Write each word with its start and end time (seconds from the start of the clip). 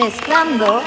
Mezclando 0.00 0.80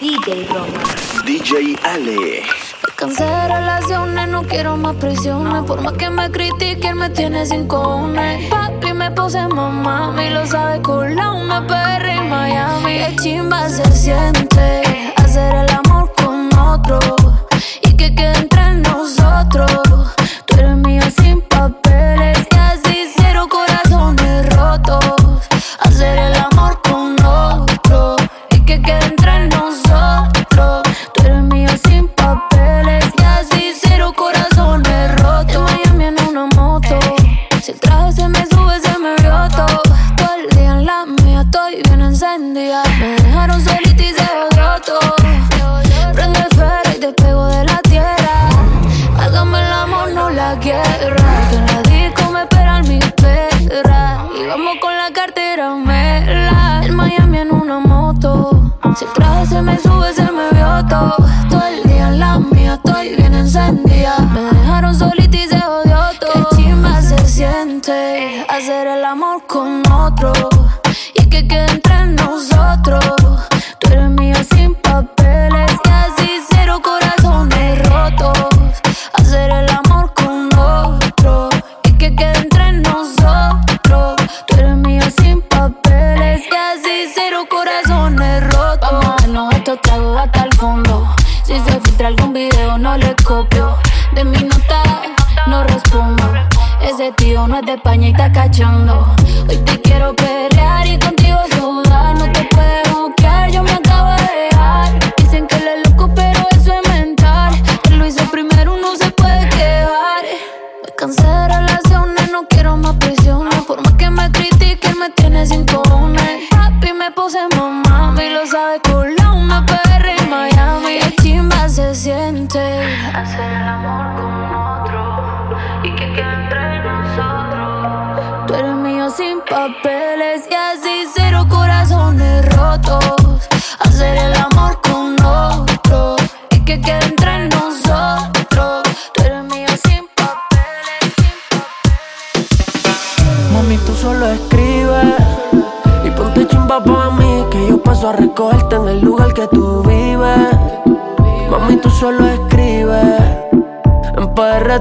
DJ 0.00 0.48
Roma. 0.48 0.82
DJ 1.26 1.76
Ale. 1.84 2.42
Me 2.46 2.94
cansé 2.96 3.24
de 3.24 3.48
relaciones, 3.48 4.28
no 4.28 4.42
quiero 4.44 4.78
más 4.78 4.96
prisiones. 4.96 5.64
Por 5.64 5.82
más 5.82 5.92
que 5.92 6.08
me 6.08 6.30
critiquen, 6.30 6.96
me 6.96 7.10
tiene 7.10 7.44
sin 7.44 7.68
cojones. 7.68 8.48
Papi, 8.48 8.94
me 8.94 9.10
puse 9.10 9.46
mamá, 9.48 10.12
me 10.12 10.30
lo 10.30 10.46
sabe 10.46 10.80
con 10.80 11.14
la 11.14 11.30
una 11.30 11.66
perra 11.66 12.14
en 12.14 12.30
Miami. 12.30 13.02
El 13.02 13.16
chimba 13.16 13.68
se 13.68 13.84
siente 13.92 15.12
hacer 15.16 15.54
el 15.54 15.70
amor 15.84 16.10
con 16.16 16.48
otro. 16.58 17.15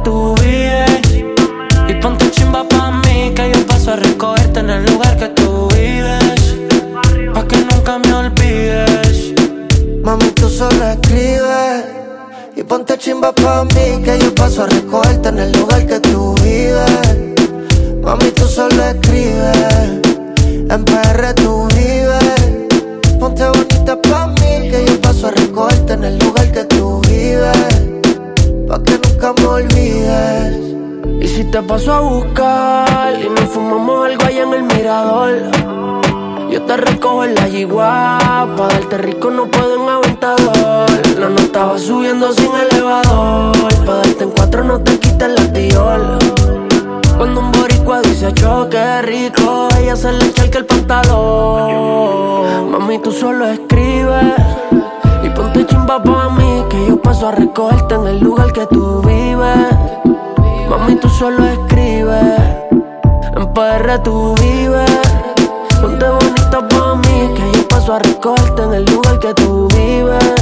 tu 0.06 0.36
vida. 0.36 0.65
en 57.96 58.08
el 58.08 58.20
lugar 58.20 58.52
que 58.52 58.66
tú 58.68 59.02
vives. 59.02 59.68
Mami, 60.70 60.96
tú 60.98 61.10
solo 61.10 61.46
escribes. 61.46 62.40
En 63.36 63.54
PR 63.54 64.00
tú 64.04 64.36
vives. 64.36 64.92
Ponte 65.82 66.06
bonita 66.06 66.68
pa' 66.68 66.96
mí, 66.96 67.34
que 67.36 67.58
yo 67.58 67.68
paso 67.68 67.94
a 67.94 68.00
recogerte 68.00 68.64
en 68.64 68.74
el 68.74 68.86
lugar 68.86 69.20
que 69.20 69.34
tú 69.34 69.68
vives. 69.74 70.36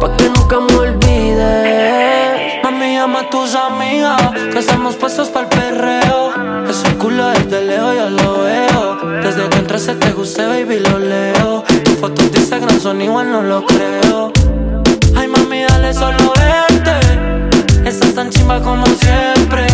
Pa' 0.00 0.16
que 0.16 0.28
nunca 0.28 0.60
me 0.60 0.74
olvides. 0.74 2.62
Mami, 2.62 2.94
llama 2.94 3.20
a 3.20 3.30
tus 3.30 3.54
amigas, 3.54 4.20
que 4.52 4.58
estamos 4.58 4.96
puestos 4.96 5.28
para 5.28 5.46
el 5.46 5.50
perreo. 5.50 6.32
Ese 6.68 6.94
culo 6.98 7.28
desde 7.28 7.62
leo 7.64 7.94
ya 7.94 8.10
lo 8.10 8.42
veo. 8.42 9.22
Desde 9.22 9.48
que 9.48 9.58
entraste 9.58 9.94
te 9.94 10.12
gusté, 10.12 10.46
baby, 10.46 10.80
lo 10.80 10.98
leo. 10.98 11.64
Tus 11.84 11.94
fotos 11.94 12.30
de 12.30 12.38
Instagram 12.38 12.80
son 12.80 13.00
igual, 13.00 13.32
no 13.32 13.42
lo 13.42 13.64
creo 13.64 14.39
de 15.90 15.94
solo 15.94 16.32
verte. 16.38 16.98
Estás 17.84 18.14
tan 18.14 18.30
chimba 18.30 18.60
como 18.60 18.86
siempre. 18.86 19.66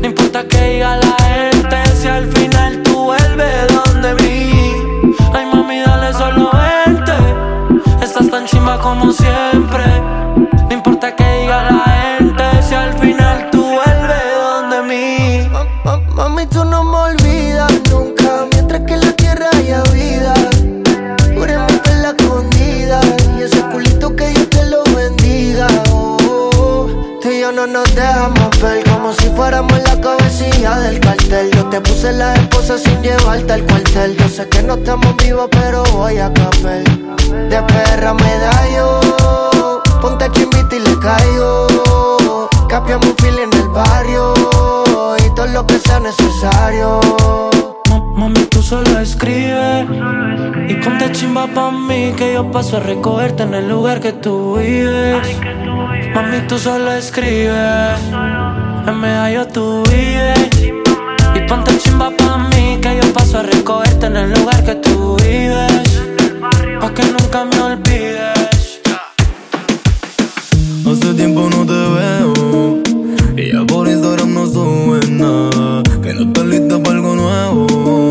No 0.00 0.06
importa 0.06 0.46
que 0.46 0.60
diga 0.72 0.96
la 0.96 1.16
gente, 1.28 1.76
si 1.98 2.08
al 2.08 2.26
final 2.32 2.82
tú 2.82 3.04
vuelves 3.04 3.66
donde 3.68 4.14
mí. 4.22 4.72
Ay, 5.32 5.46
mami, 5.52 5.80
dale 5.80 6.12
solo 6.12 6.50
verte. 6.52 7.16
Estás 8.02 8.28
tan 8.30 8.44
chimba 8.46 8.78
como 8.80 9.12
siempre. 9.12 9.84
No 10.68 10.72
importa 10.78 11.14
que 11.16 11.24
diga 11.40 11.58
la 11.70 11.84
gente, 11.94 12.44
si 12.62 12.74
al 12.74 12.92
final 12.98 13.48
tú 13.50 13.62
vuelves 13.62 14.26
donde 14.46 14.78
mí. 14.90 15.48
Mami, 16.16 16.46
tú 16.46 16.64
no 16.64 16.84
me 16.84 16.89
Te 31.70 31.80
puse 31.80 32.12
la 32.12 32.34
esposa 32.34 32.76
sin 32.78 33.00
llevarte 33.00 33.52
al 33.52 33.62
cuartel. 33.62 34.16
Yo 34.16 34.28
sé 34.28 34.48
que 34.48 34.60
no 34.60 34.74
estamos 34.74 35.14
vivos, 35.18 35.48
pero 35.52 35.84
voy 35.92 36.18
a 36.18 36.32
capel. 36.32 36.82
De 37.48 37.62
perra 37.62 38.12
me 38.12 38.38
da 38.38 38.68
yo, 38.74 39.80
Ponte 40.00 40.28
chimbita 40.32 40.74
y 40.74 40.80
le 40.80 40.98
caigo. 40.98 42.48
Capiamos 42.68 43.06
un 43.06 43.16
fil 43.18 43.38
en 43.38 43.52
el 43.52 43.68
barrio. 43.68 44.34
Y 45.24 45.34
todo 45.36 45.46
lo 45.46 45.64
que 45.64 45.78
sea 45.78 46.00
necesario. 46.00 46.98
Mami, 48.16 48.44
tú 48.46 48.60
solo 48.60 48.98
escribes 48.98 49.86
Y 50.68 50.74
ponte 50.74 51.10
chimba 51.12 51.46
pa' 51.46 51.70
mí 51.70 52.12
Que 52.16 52.34
yo 52.34 52.50
paso 52.50 52.76
a 52.76 52.80
recogerte 52.80 53.44
en 53.44 53.54
el 53.54 53.68
lugar 53.68 54.00
que 54.00 54.12
tú 54.12 54.56
vives 54.58 55.26
Mami, 56.14 56.40
tú 56.46 56.58
solo 56.58 56.92
escribes 56.92 57.98
En 58.86 59.00
medio 59.00 59.46
tú 59.48 59.82
vives 59.88 60.50
Ponte 61.50 61.76
chimba 61.78 62.12
pa' 62.16 62.38
mí 62.50 62.78
que 62.80 63.00
yo 63.02 63.12
paso 63.12 63.38
a 63.38 63.42
recogerte 63.42 64.06
en 64.06 64.16
el 64.16 64.32
lugar 64.34 64.62
que 64.62 64.76
tú 64.76 65.16
vives. 65.16 66.00
Pa' 66.80 66.94
que 66.94 67.02
nunca 67.02 67.44
me 67.44 67.60
olvides. 67.60 68.80
Hace 70.88 71.14
tiempo 71.14 71.50
no 71.50 71.66
te 71.66 71.80
veo 71.96 72.82
y 73.36 73.52
ya 73.52 73.64
por 73.66 73.88
Instagram 73.88 74.32
no 74.32 74.46
subes 74.46 75.10
nada. 75.10 75.82
Que 76.00 76.14
no 76.14 76.22
estás 76.28 76.44
lista 76.44 76.80
para 76.80 76.96
algo 76.98 77.16
nuevo 77.16 78.06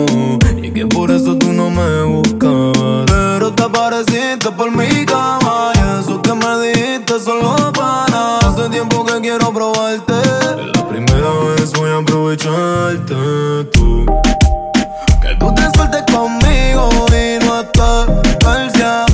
y 0.62 0.72
que 0.72 0.86
por 0.86 1.10
eso 1.10 1.38
tú 1.38 1.54
no 1.54 1.70
me 1.70 2.04
buscabas. 2.04 3.06
Pero 3.08 3.54
te 3.54 3.64
apareciste 3.64 4.52
por 4.52 4.70
mi 4.70 5.06
cama 5.06 5.72
y 5.76 6.02
eso 6.02 6.22
que 6.22 6.34
me 6.34 6.68
dijiste 6.68 7.18
solo 7.22 7.72
para. 7.72 8.40
Hace 8.40 8.70
tiempo 8.70 9.06
que 9.06 9.22
quiero 9.22 9.54
probarte. 9.54 10.09
Aprovecharte 12.30 13.66
tú. 13.72 14.06
Que 15.22 15.36
tú 15.40 15.54
te 15.56 15.64
sueltes 15.76 16.04
conmigo 16.12 16.90
y 17.10 17.44
no 17.44 17.62
estás 17.62 18.08
persia. 18.40 19.06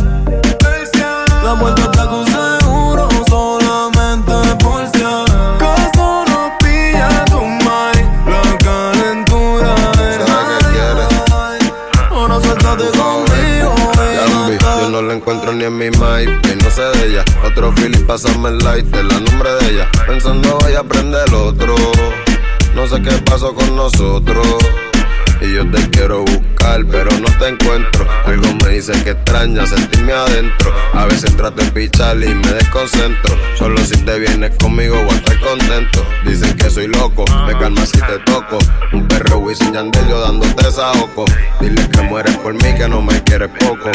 La 1.43 1.53
vuelta 1.53 1.83
está 1.83 2.07
con 2.07 2.25
seguro 2.25 3.07
solamente 3.29 4.33
por 4.63 4.85
si 4.87 5.03
acaso 5.03 6.25
nos 6.27 6.51
pilla 6.59 7.23
tu 7.25 7.39
mind. 7.39 8.27
La 8.27 8.57
calentura 8.57 9.75
del 9.97 10.21
high. 10.27 11.73
Ahora 12.11 12.39
suéltate 12.41 12.85
conmigo 12.97 13.75
y 13.95 14.29
no 14.29 14.49
estás 14.49 14.81
yo 14.81 14.89
no 14.89 15.01
la 15.01 15.13
encuentro 15.13 15.53
ni 15.53 15.63
en 15.63 15.77
mi 15.77 15.89
mind 15.89 16.45
y 16.45 16.63
no 16.63 16.69
sé 16.69 16.81
de 16.81 17.07
ella. 17.07 17.23
Otro 17.45 17.71
feeling, 17.73 18.05
pásame 18.05 18.49
el 18.49 18.57
light, 18.59 18.93
el 18.93 19.07
nombre 19.07 19.53
de 19.61 19.69
ella. 19.71 19.89
Pensando 20.05 20.57
voy 20.59 20.73
a 20.73 20.79
aprender 20.79 21.33
otro. 21.33 21.75
No 22.85 22.91
sé 22.91 23.01
qué 23.01 23.17
pasó 23.23 23.51
con 23.55 23.75
nosotros. 23.75 24.45
Y 25.41 25.53
yo 25.53 25.69
te 25.69 25.89
quiero 25.89 26.21
buscar, 26.21 26.85
pero 26.89 27.09
no 27.19 27.27
te 27.39 27.47
encuentro. 27.49 28.07
Algo 28.25 28.47
me 28.63 28.69
dice 28.71 28.91
que 29.03 29.11
extraña 29.11 29.65
sentirme 29.65 30.13
adentro. 30.13 30.73
A 30.93 31.05
veces 31.05 31.35
trato 31.35 31.61
de 31.61 31.71
pichar 31.71 32.17
y 32.17 32.33
me 32.33 32.51
desconcentro. 32.53 33.35
Solo 33.57 33.77
si 33.79 33.97
te 33.97 34.19
vienes 34.19 34.51
conmigo 34.57 34.95
voy 34.95 35.13
a 35.13 35.17
estar 35.17 35.39
contento. 35.39 36.05
Dicen 36.25 36.55
que 36.57 36.69
soy 36.69 36.87
loco, 36.87 37.25
me 37.45 37.57
calma 37.57 37.85
si 37.85 37.99
te 37.99 38.19
toco. 38.25 38.57
Un 38.93 39.07
perro 39.07 39.39
Wisin 39.39 39.73
Yandel 39.73 40.07
yo 40.07 40.19
dándote 40.19 40.71
saoco. 40.71 41.25
Dile 41.59 41.87
que 41.89 42.01
mueres 42.01 42.35
por 42.37 42.53
mí, 42.53 42.75
que 42.75 42.87
no 42.87 43.01
me 43.01 43.21
quieres 43.23 43.49
poco. 43.59 43.91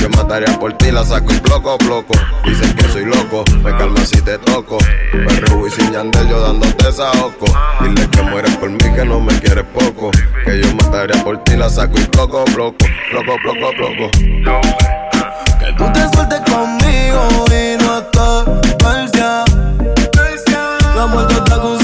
Yo 0.00 0.08
mataría 0.10 0.58
por 0.58 0.72
ti, 0.74 0.90
la 0.90 1.04
saco 1.04 1.32
y 1.32 1.38
bloco, 1.40 1.76
bloco. 1.78 2.14
Dicen 2.44 2.74
que 2.74 2.88
soy 2.88 3.04
loco, 3.04 3.44
me 3.62 3.70
calma 3.76 4.04
si 4.04 4.20
te 4.22 4.38
toco. 4.38 4.78
Perro 5.12 5.58
Wisin 5.58 5.92
Yandel 5.92 6.28
yo 6.28 6.40
dándote 6.40 6.92
saoco. 6.92 7.46
Dile 7.82 8.08
que 8.08 8.22
mueres 8.22 8.56
por 8.56 8.70
mí, 8.70 8.78
que 8.78 9.04
no 9.04 9.20
me 9.20 9.38
quieres 9.40 9.64
poco. 9.74 10.10
Que 10.44 10.60
yo 10.60 10.74
mataría 10.78 11.22
por 11.22 11.42
ti, 11.44 11.56
la 11.56 11.68
saco 11.68 11.98
y 11.98 12.04
bloco, 12.06 12.44
bloco. 12.54 12.76
Bloco, 13.10 13.36
bloco, 13.42 13.72
bloco. 13.76 14.10
Que 15.58 15.72
tú 15.76 15.84
te 15.92 16.08
sueltes 16.14 16.40
conmigo 16.50 17.44
y 17.50 17.82
no 17.82 17.98
estás 17.98 18.44
persia. 18.78 19.44
La 20.94 21.04
vuelta 21.06 21.34
está 21.34 21.60
con 21.60 21.77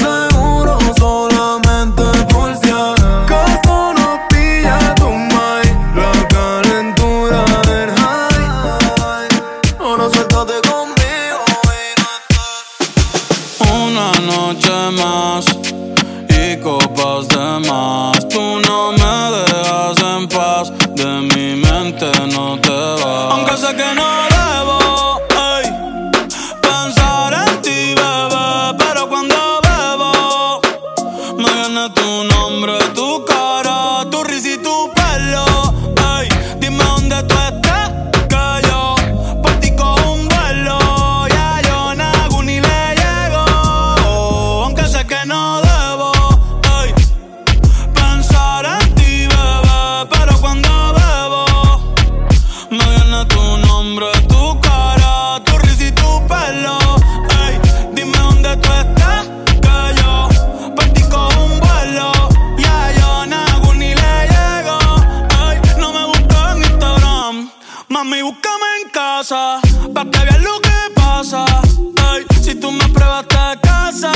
me 72.87 72.93
pruebas 72.93 73.25
te 73.27 73.59
casa, 73.61 74.11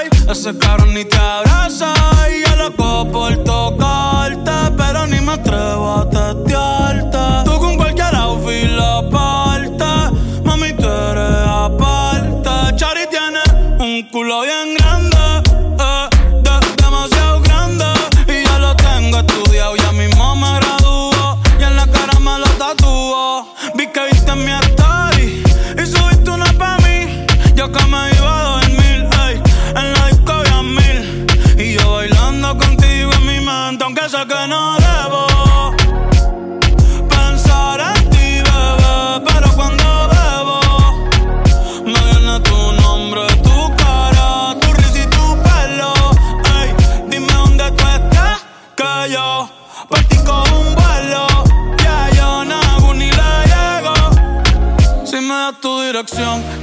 ey, 0.00 0.08
ese 0.30 0.56
cabrón 0.58 0.94
ni 0.94 1.04
te 1.04 1.16
abraza. 1.16 1.92
Y 2.30 2.48
yo 2.48 2.56
loco 2.56 3.10
por 3.10 3.36
tocarte, 3.44 4.50
pero 4.76 5.06
ni 5.06 5.20
me 5.20 5.32
atrevo 5.32 5.94
a 5.94 6.08
testearte. 6.08 7.18
Tú 7.44 7.58
con 7.58 7.76
cualquier 7.76 8.14
outfit 8.14 8.70
la 8.70 9.02
parte, 9.10 9.84
mami, 10.44 10.72
tú 10.72 10.88
eres 10.88 11.46
aparte. 11.46 12.76
Chari 12.76 13.06
tiene 13.10 13.40
un 13.78 14.08
culo 14.10 14.42
bien 14.42 14.79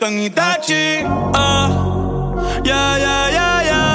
En 0.00 0.16
Itachi 0.18 1.04
ah. 1.34 1.68
Yeah, 2.64 2.98
yeah, 2.98 3.30
yeah, 3.30 3.62
yeah. 3.64 3.87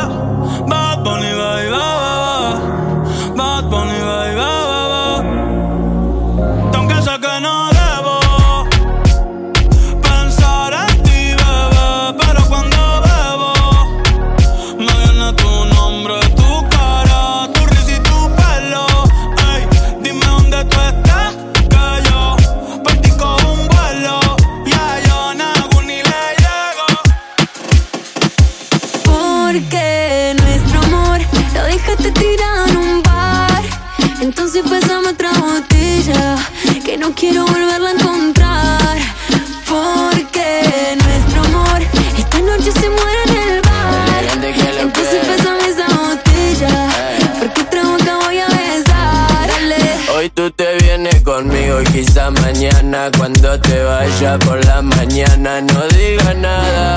Conmigo 51.35 51.81
y 51.81 51.85
quizá 51.85 52.29
mañana 52.29 53.09
cuando 53.17 53.59
te 53.59 53.83
vaya 53.83 54.37
por 54.37 54.63
la 54.65 54.83
mañana 54.83 55.61
no 55.61 55.87
diga 55.87 56.31
nada. 56.35 56.93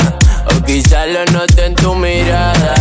O 0.51 0.63
quizá 0.65 1.07
lo 1.07 1.25
note 1.33 1.65
en 1.65 1.75
tu 1.75 1.95
mirada. 1.95 2.75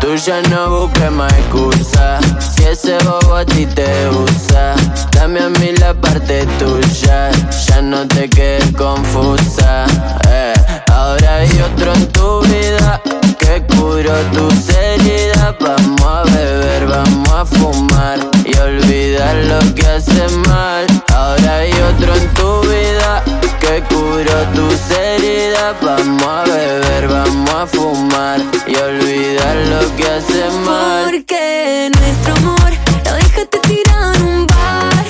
Tú 0.00 0.16
ya 0.16 0.42
no 0.50 0.70
busques 0.70 1.10
más 1.12 1.32
excusa. 1.34 2.18
Si 2.40 2.64
ese 2.64 2.98
bobo 3.04 3.36
a 3.36 3.44
ti 3.44 3.64
te 3.66 4.08
usa, 4.08 4.74
dame 5.12 5.40
a 5.40 5.48
mí 5.48 5.70
la 5.78 5.94
parte 5.94 6.44
tuya. 6.58 7.30
Ya 7.68 7.80
no 7.80 8.06
te 8.08 8.28
quedes 8.28 8.72
confusa. 8.72 9.86
Eh. 10.28 10.54
Ahora 10.90 11.36
hay 11.36 11.62
otro 11.62 11.94
en 11.94 12.06
tu 12.08 12.40
vida 12.42 13.00
que 13.78 13.82
curó 13.82 14.14
tus 14.32 14.68
heridas. 14.70 15.54
Vamos 15.60 16.02
a 16.02 16.22
beber, 16.24 16.86
vamos 16.86 17.28
a 17.30 17.44
fumar 17.44 18.18
y 18.44 18.56
olvidar 18.58 19.36
lo 19.36 19.74
que 19.74 19.86
hace 19.86 20.28
mal. 20.48 20.86
Ahora 21.14 21.56
hay 21.58 21.72
otro 21.72 22.14
en 22.14 22.34
tu 22.34 22.60
vida 22.62 23.22
que 23.60 23.82
curó 23.88 24.38
tus 24.54 24.90
heridas. 24.90 25.74
Vamos 25.82 26.22
a 26.22 26.44
beber, 26.44 27.08
vamos 27.08 27.50
a 27.50 27.66
fumar 27.66 28.40
y 28.66 28.76
olvidar 28.76 29.56
lo 29.56 29.96
que 29.96 30.04
hace 30.04 30.50
mal. 30.64 31.04
Porque 31.04 31.90
nuestro 31.98 32.34
amor 32.36 32.72
lo 33.04 33.12
dejaste 33.14 33.58
tirado 33.60 34.14
en 34.14 34.22
un 34.22 34.46
bar. 34.46 35.04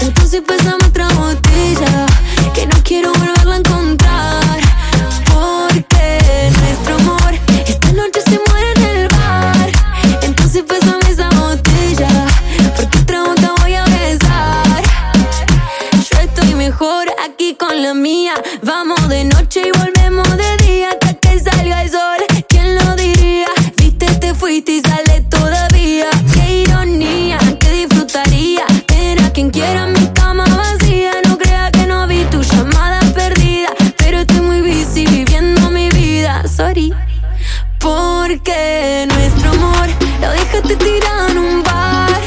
Entonces 0.00 0.42
pásame 0.46 0.87
con 17.58 17.82
la 17.82 17.92
mía. 17.92 18.34
Vamos 18.62 19.08
de 19.08 19.24
noche 19.24 19.62
y 19.66 19.78
volvemos 19.78 20.28
de 20.36 20.56
día 20.66 20.88
hasta 20.90 21.14
que 21.14 21.40
salga 21.40 21.82
el 21.82 21.90
sol. 21.90 22.20
¿Quién 22.48 22.74
lo 22.76 22.94
diría? 22.94 23.48
Viste, 23.76 24.06
te 24.16 24.34
fuiste 24.34 24.72
y 24.72 24.80
sale 24.80 25.22
todavía. 25.28 26.08
Qué 26.32 26.62
ironía, 26.62 27.38
que 27.58 27.70
disfrutaría. 27.72 28.64
Era 28.94 29.30
quien 29.30 29.50
quiera 29.50 29.86
mi 29.86 30.06
cama 30.08 30.44
vacía. 30.44 31.12
No 31.26 31.36
crea 31.36 31.70
que 31.72 31.86
no 31.86 32.06
vi 32.06 32.24
tu 32.26 32.42
llamada 32.42 33.00
perdida. 33.14 33.70
Pero 33.96 34.20
estoy 34.20 34.40
muy 34.40 34.60
busy 34.60 35.06
viviendo 35.06 35.70
mi 35.70 35.88
vida. 35.90 36.44
Sorry. 36.46 36.94
Porque 37.80 39.06
nuestro 39.08 39.50
amor 39.50 39.88
lo 40.20 40.30
dejaste 40.30 40.76
tirado 40.76 41.28
en 41.28 41.38
un 41.38 41.62
bar. 41.62 42.20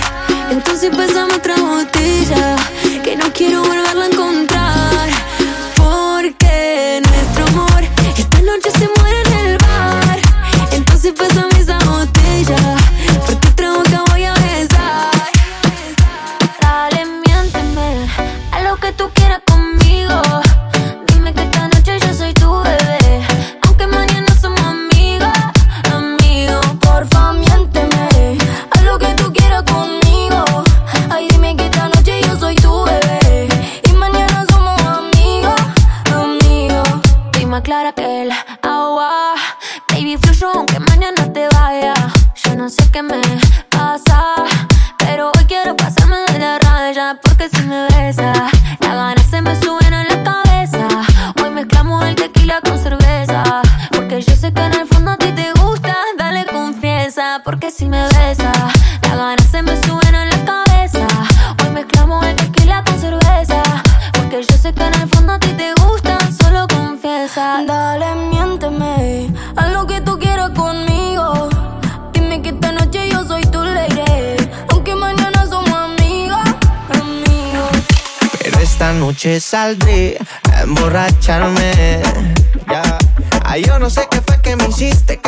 Entonces 0.51 0.89
pasamos 0.95 1.37
otra 1.37 1.55
botella 1.55 2.60
noche 79.21 79.39
saldré 79.39 80.17
a 80.51 80.63
emborracharme. 80.63 82.01
Ay, 83.43 83.63
yo 83.63 83.77
no 83.77 83.87
sé 83.89 84.07
qué 84.09 84.19
fue 84.25 84.41
que 84.41 84.55
me 84.55 84.67
hiciste, 84.67 85.19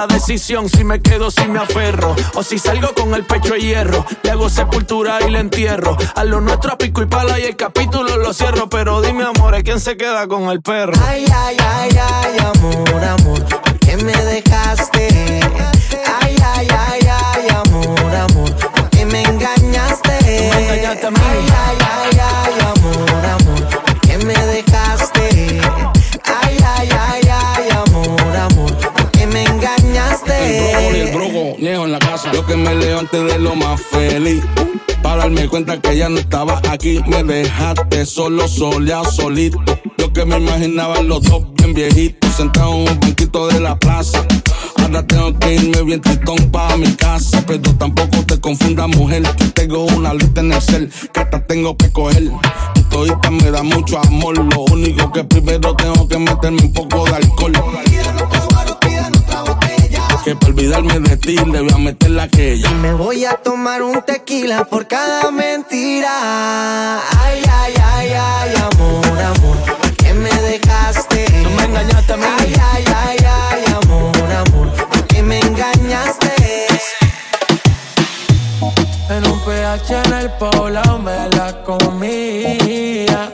la 0.00 0.06
decisión 0.06 0.66
si 0.66 0.82
me 0.82 1.02
quedo 1.02 1.30
si 1.30 1.46
me 1.46 1.58
aferro 1.58 2.16
o 2.34 2.42
si 2.42 2.58
salgo 2.58 2.94
con 2.94 3.14
el 3.14 3.26
pecho 3.26 3.52
de 3.52 3.60
hierro 3.60 4.06
le 4.22 4.30
hago 4.30 4.48
sepultura 4.48 5.18
y 5.26 5.30
le 5.30 5.40
entierro 5.40 5.94
a 6.14 6.24
lo 6.24 6.40
nuestro 6.40 6.72
a 6.72 6.78
pico 6.78 7.02
y 7.02 7.06
pala 7.06 7.38
y 7.38 7.42
el 7.42 7.54
capítulo 7.54 8.16
lo 8.16 8.32
cierro 8.32 8.70
pero 8.70 9.02
dime 9.02 9.24
amor 9.24 9.62
¿quién 9.62 9.78
se 9.78 9.98
queda 9.98 10.26
con 10.26 10.44
el 10.44 10.62
perro? 10.62 10.94
Ay, 11.06 11.26
ay, 11.34 11.56
ay, 11.58 11.90
ay, 12.00 12.38
amor, 12.38 13.04
amor, 13.04 13.44
¿por 13.44 13.78
qué 13.78 13.98
me 13.98 14.12
dejaste? 14.12 14.99
Yo 32.40 32.46
que 32.46 32.56
me 32.56 32.74
levanté 32.74 33.22
de 33.22 33.38
lo 33.38 33.54
más 33.54 33.78
feliz. 33.82 34.42
Para 35.02 35.24
darme 35.24 35.46
cuenta 35.46 35.78
que 35.78 35.94
ya 35.94 36.08
no 36.08 36.18
estaba 36.18 36.62
aquí. 36.70 36.98
Me 37.06 37.22
dejaste 37.22 38.06
solo, 38.06 38.48
soleado, 38.48 39.04
solito. 39.10 39.60
Yo 39.98 40.10
que 40.10 40.24
me 40.24 40.38
imaginaba 40.38 41.02
los 41.02 41.22
dos 41.22 41.42
bien 41.56 41.74
viejitos. 41.74 42.34
Sentados 42.34 42.76
en 42.76 42.88
un 42.88 43.00
banquito 43.00 43.48
de 43.48 43.60
la 43.60 43.78
plaza. 43.78 44.24
Ahora 44.76 45.06
tengo 45.06 45.38
que 45.38 45.54
irme 45.54 45.82
bien 45.82 46.00
tristón 46.00 46.50
para 46.50 46.78
mi 46.78 46.90
casa. 46.94 47.44
Pero 47.46 47.74
tampoco 47.74 48.24
te 48.26 48.40
confundas, 48.40 48.88
mujer. 48.88 49.22
Que 49.36 49.44
tengo 49.48 49.84
una 49.84 50.14
lista 50.14 50.40
en 50.40 50.52
el 50.52 50.62
cel 50.62 50.90
que 51.12 51.20
hasta 51.20 51.44
tengo 51.44 51.76
que 51.76 51.92
coger. 51.92 52.30
Todita 52.88 53.30
me 53.30 53.50
da 53.50 53.62
mucho 53.62 53.98
amor. 53.98 54.38
Lo 54.38 54.60
único 54.72 55.12
que 55.12 55.24
primero 55.24 55.76
tengo 55.76 56.08
que 56.08 56.16
meterme 56.16 56.62
un 56.62 56.72
poco 56.72 57.04
de 57.04 57.16
alcohol 57.16 57.52
que 60.24 60.34
para 60.34 60.52
olvidarme 60.52 61.00
de 61.00 61.16
ti 61.16 61.36
le 61.36 61.60
voy 61.60 61.72
a 61.72 61.78
meter 61.78 62.10
la 62.10 62.24
aquella. 62.24 62.70
Y 62.70 62.74
me 62.74 62.92
voy 62.92 63.24
a 63.24 63.34
tomar 63.36 63.82
un 63.82 64.02
tequila 64.02 64.64
por 64.64 64.86
cada 64.86 65.30
mentira. 65.30 66.98
Ay, 67.18 67.42
ay, 67.50 67.74
ay, 67.82 68.12
ay, 68.12 68.54
amor, 68.56 69.20
amor, 69.20 69.56
¿por 69.80 69.96
qué 69.96 70.12
me 70.14 70.30
dejaste? 70.30 71.24
No 71.42 71.50
me 71.50 71.64
engañaste 71.64 72.12
a 72.12 72.16
mí. 72.16 72.24
Ay, 72.38 72.54
ay, 72.72 72.84
ay, 73.04 73.18
ay, 73.24 73.64
amor, 73.82 74.32
amor, 74.32 74.72
¿por 74.90 75.06
qué 75.06 75.22
me 75.22 75.40
engañaste? 75.40 76.30
En 79.08 79.26
un 79.26 79.40
PH 79.40 80.02
en 80.04 80.12
el 80.12 80.30
poblado 80.32 80.98
me 80.98 81.28
la 81.36 81.62
comía. 81.64 83.32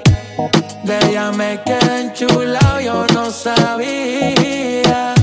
De 0.85 0.99
ella 1.09 1.33
me 1.33 1.61
quedé 1.65 2.01
enchulado, 2.03 2.81
yo 2.81 3.07
no 3.13 3.31
sabía 3.31 5.16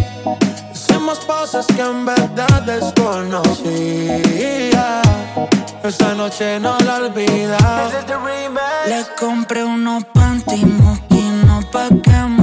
cosas 1.53 1.67
que 1.75 1.81
en 1.83 2.03
verdad 2.05 2.63
desconocía. 2.63 3.43
Esta 5.83 6.15
noche 6.15 6.59
no 6.59 6.75
la 6.79 6.95
olvida. 6.95 7.91
Le 8.87 9.05
compré 9.19 9.63
unos 9.63 10.03
panty 10.05 10.65
moquinos 10.65 11.65
pa' 11.65 11.89
que 11.89 12.42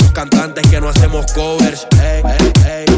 cantantes 0.11 0.67
que 0.67 0.79
no 0.79 0.89
hacemos 0.89 1.25
covers. 1.33 1.87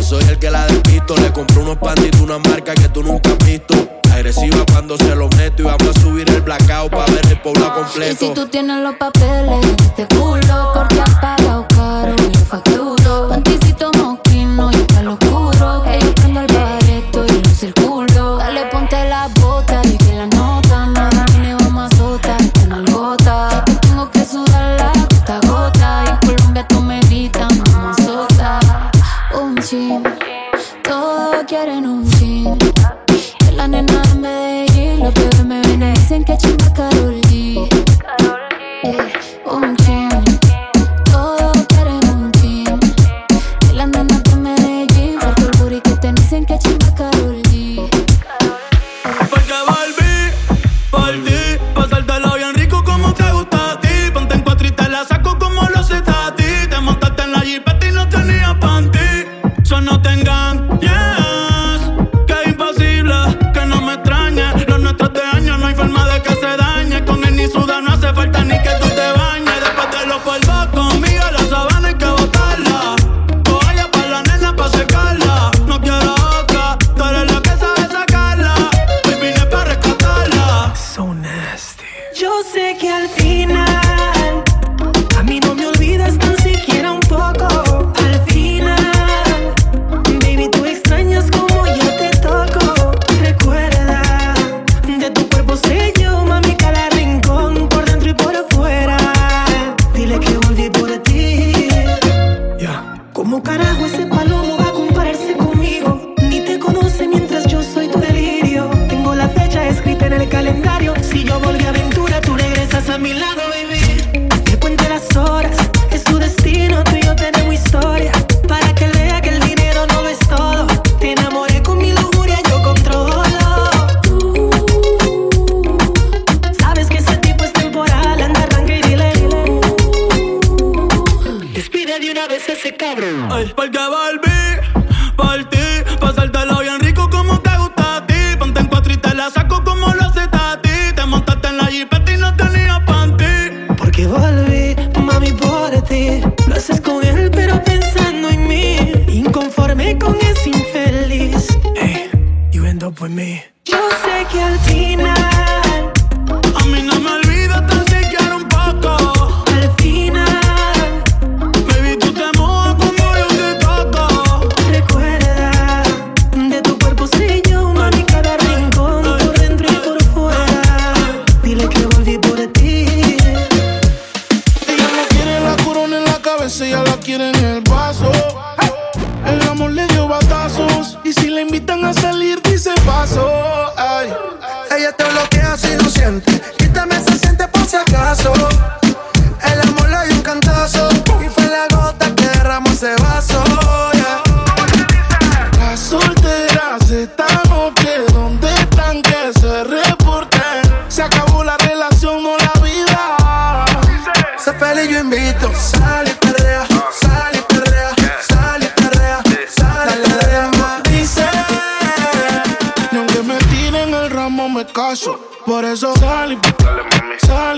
Soy 0.01 0.23
el 0.29 0.37
que 0.37 0.51
la 0.51 0.65
despisto, 0.67 1.15
le 1.17 1.31
compré 1.31 1.59
unos 1.59 1.77
panditos, 1.77 2.21
una 2.21 2.37
marca 2.39 2.73
que 2.73 2.89
tú 2.89 3.03
nunca 3.03 3.31
has 3.31 3.45
visto. 3.45 3.73
Agresiva 4.11 4.63
cuando 4.71 4.97
se 4.97 5.15
lo 5.15 5.27
meto 5.29 5.63
y 5.63 5.65
vamos 5.65 5.87
a 5.95 5.99
subir 5.99 6.29
el 6.29 6.41
blackout 6.41 6.91
para 6.91 7.11
ver 7.11 7.25
el 7.27 7.41
pueblo 7.41 7.73
completo. 7.73 8.25
Y 8.25 8.27
si 8.27 8.33
tú 8.33 8.47
tienes 8.47 8.77
los 8.83 8.95
papeles, 8.95 9.65
te 9.95 10.05
culo 10.07 10.71
porque 10.73 11.01
has 11.01 11.15
pagado 11.19 11.67
caro 11.69 12.15
factura. 12.47 12.92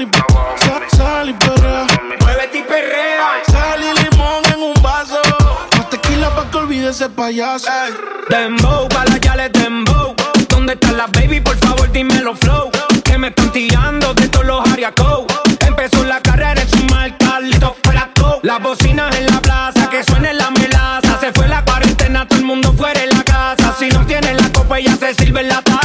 Y 0.06 0.66
sal, 0.66 0.84
sal 0.96 1.30
y 1.30 1.34
perrea. 1.34 1.88
Muévete 2.22 2.58
y 2.60 2.62
perrea. 2.64 3.42
Sal 3.48 3.82
y 3.82 4.04
limón 4.04 4.44
en 4.54 4.62
un 4.62 4.74
vaso. 4.82 5.20
Más 5.78 5.90
tequila 5.90 6.30
pa' 6.36 6.50
que 6.50 6.58
olvide 6.58 6.90
ese 6.90 7.10
payaso. 7.10 7.68
Dembow, 8.30 8.88
pa' 8.90 9.06
la 9.06 9.18
yales 9.18 9.52
dembow. 9.54 10.16
¿Dónde 10.50 10.74
están 10.74 10.98
las 10.98 11.12
baby? 11.12 11.40
Por 11.40 11.58
favor, 11.58 11.92
dímelo 11.92 12.36
flow. 12.36 12.72
Que 13.04 13.18
me 13.18 13.28
están 13.30 13.52
tirando 13.52 14.14
de 14.14 14.28
todos 14.30 14.46
los 14.46 14.70
ariacos. 14.70 15.26
Empezó 15.60 16.04
la 16.04 16.20
carrera 16.22 16.62
en 16.62 16.70
su 16.70 16.84
marca, 16.86 17.40
listo 17.40 17.76
fuera 17.84 18.10
todo. 18.14 18.40
Las 18.44 18.62
bocinas 18.62 19.16
en 19.16 19.26
la 19.28 19.42
plaza, 19.42 19.90
que 19.90 20.04
suene 20.04 20.34
la 20.34 20.50
melaza. 20.52 21.20
Se 21.20 21.32
fue 21.34 21.48
la 21.48 21.64
cuarentena, 21.64 22.28
todo 22.28 22.40
el 22.40 22.46
mundo 22.46 22.74
fuera 22.74 23.02
en 23.04 23.10
la 23.10 23.24
casa. 23.24 23.76
Si 23.78 23.90
no 23.90 24.06
tiene 24.06 24.34
la 24.34 24.52
copa, 24.52 24.80
ya 24.80 24.96
se 24.96 25.14
sirve 25.16 25.42
en 25.42 25.50
la 25.50 25.62
taza. 25.62 25.85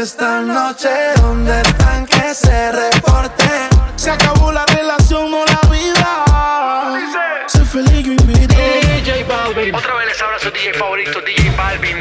Esta 0.00 0.40
noche, 0.40 0.88
¿dónde 1.16 1.60
están 1.60 2.06
que 2.06 2.34
se 2.34 2.72
reporten? 2.72 3.68
Se 3.96 4.10
acabó 4.10 4.50
la 4.50 4.64
relación, 4.66 5.30
no 5.30 5.44
la 5.44 5.60
vida. 5.68 7.44
Sé 7.46 7.64
feliz, 7.64 8.06
yo 8.06 8.12
invito. 8.12 8.54
DJ 8.54 9.24
Balvin. 9.24 9.74
Otra 9.74 9.94
vez 9.94 10.06
les 10.08 10.22
habla 10.22 10.38
su 10.38 10.50
DJ 10.50 10.74
favorito, 10.74 11.20
DJ 11.20 11.50
Balvin. 11.56 11.98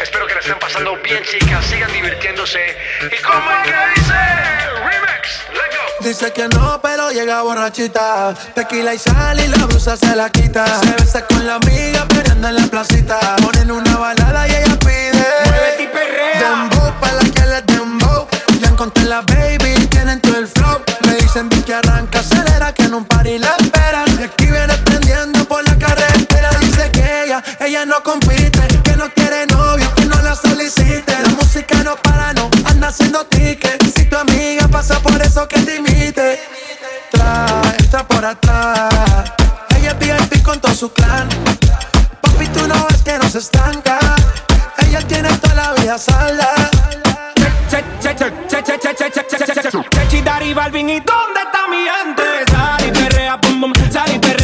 Espero 0.00 0.26
que 0.26 0.34
la 0.34 0.40
estén 0.40 0.58
pasando 0.58 0.96
bien, 1.02 1.22
chicas. 1.24 1.64
Sigan 1.64 1.92
divirtiéndose. 1.92 2.76
¿Y 3.10 3.22
cómo 3.22 3.50
es 3.50 3.68
que 3.68 4.00
dice? 4.00 4.39
Dice 6.02 6.32
que 6.32 6.48
no, 6.48 6.80
pero 6.82 7.10
llega 7.10 7.42
borrachita. 7.42 8.34
Tequila 8.54 8.94
y 8.94 8.98
sal 8.98 9.38
y 9.38 9.46
la 9.48 9.66
blusa 9.66 9.96
se 9.96 10.16
la 10.16 10.30
quita. 10.30 10.64
Se 10.80 10.92
besa 10.92 11.26
con 11.26 11.46
la 11.46 11.56
amiga, 11.56 12.06
peleando 12.08 12.48
en 12.48 12.56
la 12.56 12.66
placita. 12.66 13.18
Ponen 13.36 13.70
una 13.70 13.96
balada 13.96 14.48
y 14.48 14.50
ella 14.50 14.78
pide. 14.78 15.26
Muévete 15.44 15.82
y 15.82 15.86
perrea. 15.88 16.40
Dembow, 16.40 16.92
pa' 17.00 17.12
la 17.12 17.20
que 17.20 17.46
les 17.46 17.66
dembow. 17.66 18.26
Ya 18.60 18.68
encontré 18.68 19.04
la 19.04 19.20
baby, 19.20 19.86
tienen 19.88 20.20
todo 20.20 20.38
el 20.38 20.48
flow. 20.48 20.80
Me 21.06 21.16
dicen 21.16 21.48
que 21.48 21.74
arranca, 21.74 22.20
acelera, 22.20 22.72
que 22.72 22.84
en 22.84 22.94
un 22.94 23.04
party 23.04 23.38
la 23.38 23.54
esperan. 23.60 24.08
Y 24.18 24.24
aquí 24.24 24.46
viene 24.46 24.74
prendiendo 24.84 25.44
por 25.44 25.62
la 25.68 25.76
carretera. 25.78 26.50
Dice 26.60 26.90
que 26.90 27.24
ella, 27.24 27.44
ella 27.60 27.84
no 27.84 28.02
compite, 28.02 28.66
que 28.82 28.96
no 28.96 29.08
quiere 29.12 29.46
novio, 29.46 29.92
que 29.94 30.06
no 30.06 30.20
la 30.22 30.34
solicite. 30.34 31.12
La 31.22 31.28
música 31.28 31.82
no 31.84 31.94
para, 31.96 32.32
no 32.32 32.50
anda 32.64 32.88
haciendo 32.88 33.24
tickets. 33.26 33.92
Si 33.94 34.06
tu 34.06 34.16
amiga 34.16 34.66
pasa 34.68 34.98
por 35.00 35.20
eso 35.20 35.46
que 35.46 35.60
te 35.60 35.80
por 38.20 38.28
atrás. 38.28 39.32
Ella 39.78 39.92
es 39.92 39.98
VIP 39.98 40.42
con 40.42 40.60
todo 40.60 40.74
su 40.74 40.92
clan. 40.92 41.26
Papi, 42.20 42.46
tú 42.48 42.66
no 42.68 42.86
ves 42.88 43.02
que 43.02 43.18
no 43.18 43.28
se 43.30 43.38
estanca. 43.38 43.98
Ella 44.86 45.00
tiene 45.08 45.30
toda 45.38 45.54
la 45.54 45.72
vida 45.74 45.96
salda. 45.96 46.48
Chechi, 49.90 50.20
Dari, 50.20 50.52
Balvin, 50.52 50.90
¿y 50.90 51.00
dónde 51.00 51.40
está 51.46 51.66
mi 51.68 51.82
gente? 51.94 52.22
Sal 52.50 52.86
y 52.86 52.90
perrea, 52.90 53.36
bum, 53.36 53.60
bum. 53.60 53.72
Sal 53.90 54.14
y 54.14 54.18
perrea, 54.18 54.30
mami, 54.30 54.39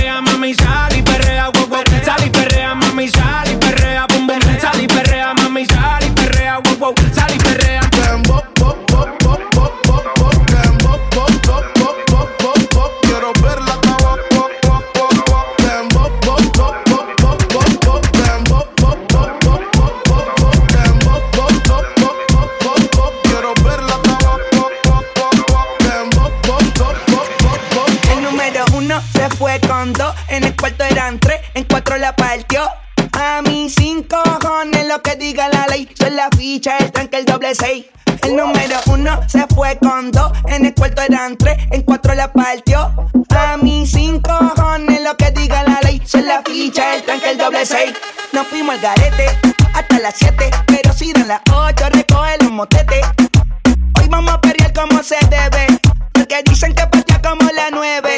en 30.37 30.44
el 30.44 30.55
cuarto 30.55 30.85
eran 30.85 31.18
tres, 31.18 31.40
en 31.55 31.64
cuatro 31.64 31.96
la 31.96 32.14
partió. 32.14 32.62
A 33.12 33.40
mí 33.42 33.70
cinco 33.70 34.22
cojones 34.40 34.87
lo 34.87 35.01
que 35.03 35.16
diga 35.16 35.49
la 35.49 35.66
ley, 35.66 35.88
son 35.99 36.14
la 36.14 36.29
ficha, 36.37 36.77
el 36.79 36.92
tranque, 36.92 37.16
el 37.18 37.25
doble 37.25 37.55
seis. 37.55 37.87
El 38.22 38.37
número 38.37 38.77
uno 38.87 39.20
se 39.29 39.46
fue 39.55 39.79
con 39.79 40.11
dos, 40.11 40.33
en 40.49 40.66
el 40.66 40.75
cuarto 40.75 41.01
eran 41.03 41.37
tres, 41.37 41.57
en 41.70 41.83
cuatro 41.83 42.14
la 42.14 42.33
partió. 42.33 42.92
A 43.31 43.57
mí 43.57 43.87
cinco 43.87 44.38
cojones 44.38 45.01
lo 45.03 45.16
que 45.16 45.31
diga 45.31 45.62
la 45.64 45.81
ley, 45.83 46.03
son 46.05 46.27
la 46.27 46.42
ficha, 46.42 46.94
el 46.96 47.03
tranque, 47.03 47.31
el 47.31 47.38
doble 47.38 47.64
seis. 47.64 47.94
Nos 48.33 48.46
fuimos 48.49 48.75
al 48.75 48.81
garete 48.83 49.27
hasta 49.75 49.99
las 50.01 50.14
siete, 50.16 50.51
pero 50.66 50.92
si 50.92 51.12
dan 51.12 51.29
las 51.29 51.40
ocho 51.51 51.88
recoge 51.90 52.37
los 52.42 52.53
motetes. 52.53 53.07
Hoy 53.99 54.09
vamos 54.09 54.35
a 54.35 54.40
perrear 54.40 54.72
como 54.75 55.03
se 55.03 55.16
debe. 55.31 55.66
Porque 56.12 56.42
dicen 56.44 56.75
que 56.75 56.83
nueve. 56.92 57.15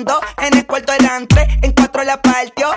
En 0.00 0.56
el 0.56 0.66
cuarto 0.66 0.94
eran 0.94 1.26
tres, 1.26 1.46
en 1.60 1.72
cuatro 1.72 2.02
la 2.04 2.16
partió. 2.22 2.68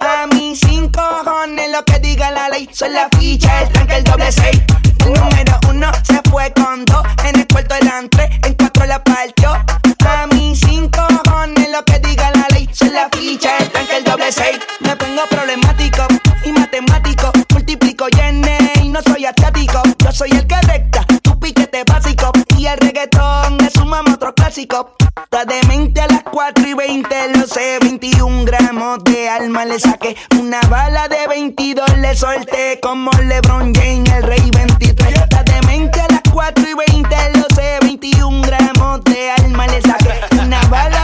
A 0.00 0.26
mí 0.26 0.56
cinco 0.56 1.00
cojones 1.22 1.70
lo 1.70 1.84
que 1.84 2.00
diga 2.00 2.32
la 2.32 2.48
ley. 2.48 2.68
Son 2.72 2.92
la 2.92 3.08
ficha, 3.16 3.62
el 3.62 3.68
tranque, 3.68 3.96
el 3.96 4.04
doble 4.04 4.32
seis. 4.32 4.60
El 5.06 5.12
número 5.12 5.60
uno 5.68 5.92
se 6.02 6.20
fue 6.28 6.52
con 6.52 6.84
dos. 6.84 7.04
En 7.24 7.38
el 7.38 7.46
cuarto 7.46 7.76
eran 7.76 8.08
tres, 8.08 8.30
en 8.42 8.54
cuatro 8.54 8.84
la 8.86 9.02
partió. 9.04 9.52
A 9.52 10.26
mí 10.32 10.56
cinco 10.56 11.06
cojones 11.24 11.70
lo 11.70 11.84
que 11.84 12.00
diga 12.00 12.32
la 12.34 12.48
ley. 12.52 12.68
Son 12.72 12.92
la 12.92 13.08
ficha, 13.12 13.58
el 13.58 13.70
tranque, 13.70 13.98
el 13.98 14.04
doble 14.04 14.32
seis. 14.32 14.58
Me 14.80 14.96
pongo 14.96 15.22
problemático 15.30 16.08
y 16.44 16.50
matemático. 16.50 17.30
Multiplico 17.50 18.06
y 18.08 18.82
y 18.82 18.88
no 18.88 19.00
soy 19.02 19.24
asiático. 19.24 19.82
Yo 19.98 20.10
soy 20.10 20.30
el 20.30 20.46
que 20.48 20.60
recta, 20.62 21.06
el 22.72 22.78
reggaetón 22.78 23.58
es 23.60 23.76
un 23.76 23.88
mamo 23.88 24.14
otro 24.14 24.34
clásico. 24.34 24.94
Está 25.22 25.44
demente 25.44 26.00
a 26.00 26.06
las 26.08 26.22
4 26.22 26.68
y 26.68 26.74
20, 26.74 27.36
lo 27.38 27.46
sé. 27.46 27.78
21 27.80 28.44
gramos 28.44 29.04
de 29.04 29.28
alma 29.28 29.64
le 29.64 29.78
saqué. 29.78 30.16
Una 30.38 30.60
bala 30.62 31.08
de 31.08 31.26
22 31.28 31.98
le 31.98 32.14
solté. 32.14 32.78
Como 32.80 33.10
LeBron 33.12 33.74
James, 33.74 34.10
el 34.12 34.22
rey 34.22 34.50
23. 34.54 35.12
Está 35.12 35.42
demente 35.42 36.00
a 36.00 36.08
las 36.08 36.22
4 36.32 36.64
y 36.66 36.74
20, 36.74 37.16
lo 37.38 37.54
sé. 37.54 37.78
21 37.82 38.42
gramos 38.42 39.04
de 39.04 39.30
alma 39.30 39.66
le 39.66 39.82
saqué. 39.82 40.20
Una 40.40 40.60
bala 40.68 41.01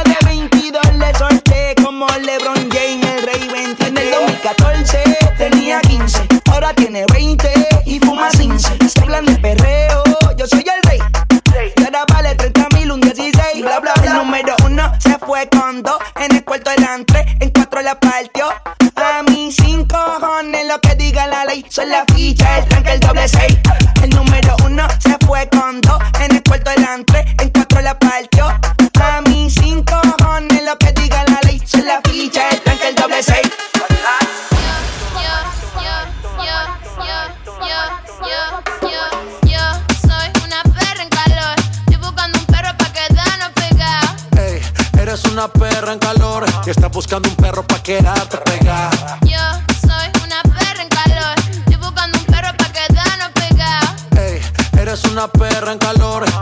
Son 21.71 21.89
la 21.89 22.05
ficha, 22.15 22.59
el 22.59 22.69
tranque, 22.69 22.93
el 22.93 23.01
doble 23.01 23.29
seis. 23.29 23.59
El 24.03 24.11
número 24.11 24.57
uno 24.65 24.87
se 24.99 25.17
fue 25.27 25.49
con 25.51 25.81
dos. 25.81 25.99
En 26.21 26.35
el 26.35 26.43
cuarto 26.43 26.71
delante, 26.71 27.25
en 27.41 27.51
cuatro 27.51 27.81
la 27.83 27.99
partió. 27.99 28.47
A 29.01 29.21
mí 29.23 29.49
cinco 29.51 30.01
cojones 30.19 30.65
lo 30.65 30.77
que 30.79 30.93
diga 30.93 31.25
la 31.29 31.41
ley. 31.43 31.63
Son 31.65 31.85
la 31.85 32.01
ficha, 32.05 32.49
el 32.51 32.61
tranque, 32.63 32.89
el 32.89 32.95
doble 32.95 33.23
seis. 33.23 33.49
Yo 39.43 39.59
soy 40.01 40.31
una 40.45 40.63
perra 40.63 41.03
en 41.03 41.09
calor. 41.11 41.65
Estoy 41.87 41.97
buscando 41.99 42.39
un 42.39 42.47
perro 42.47 42.77
pa' 42.77 42.93
quedarnos 42.93 43.51
pegados. 43.55 44.11
Ey, 44.39 44.63
eres 45.01 45.25
una 45.27 45.49
perra 45.49 45.93
en 45.93 45.99
calor 45.99 46.47
y 46.67 46.71
estás 46.71 46.91
buscando 46.91 47.29
un 47.29 47.37
perro 47.37 47.63
pa' 47.67 47.83
quedarte 47.83 48.39
pegada. 48.39 48.68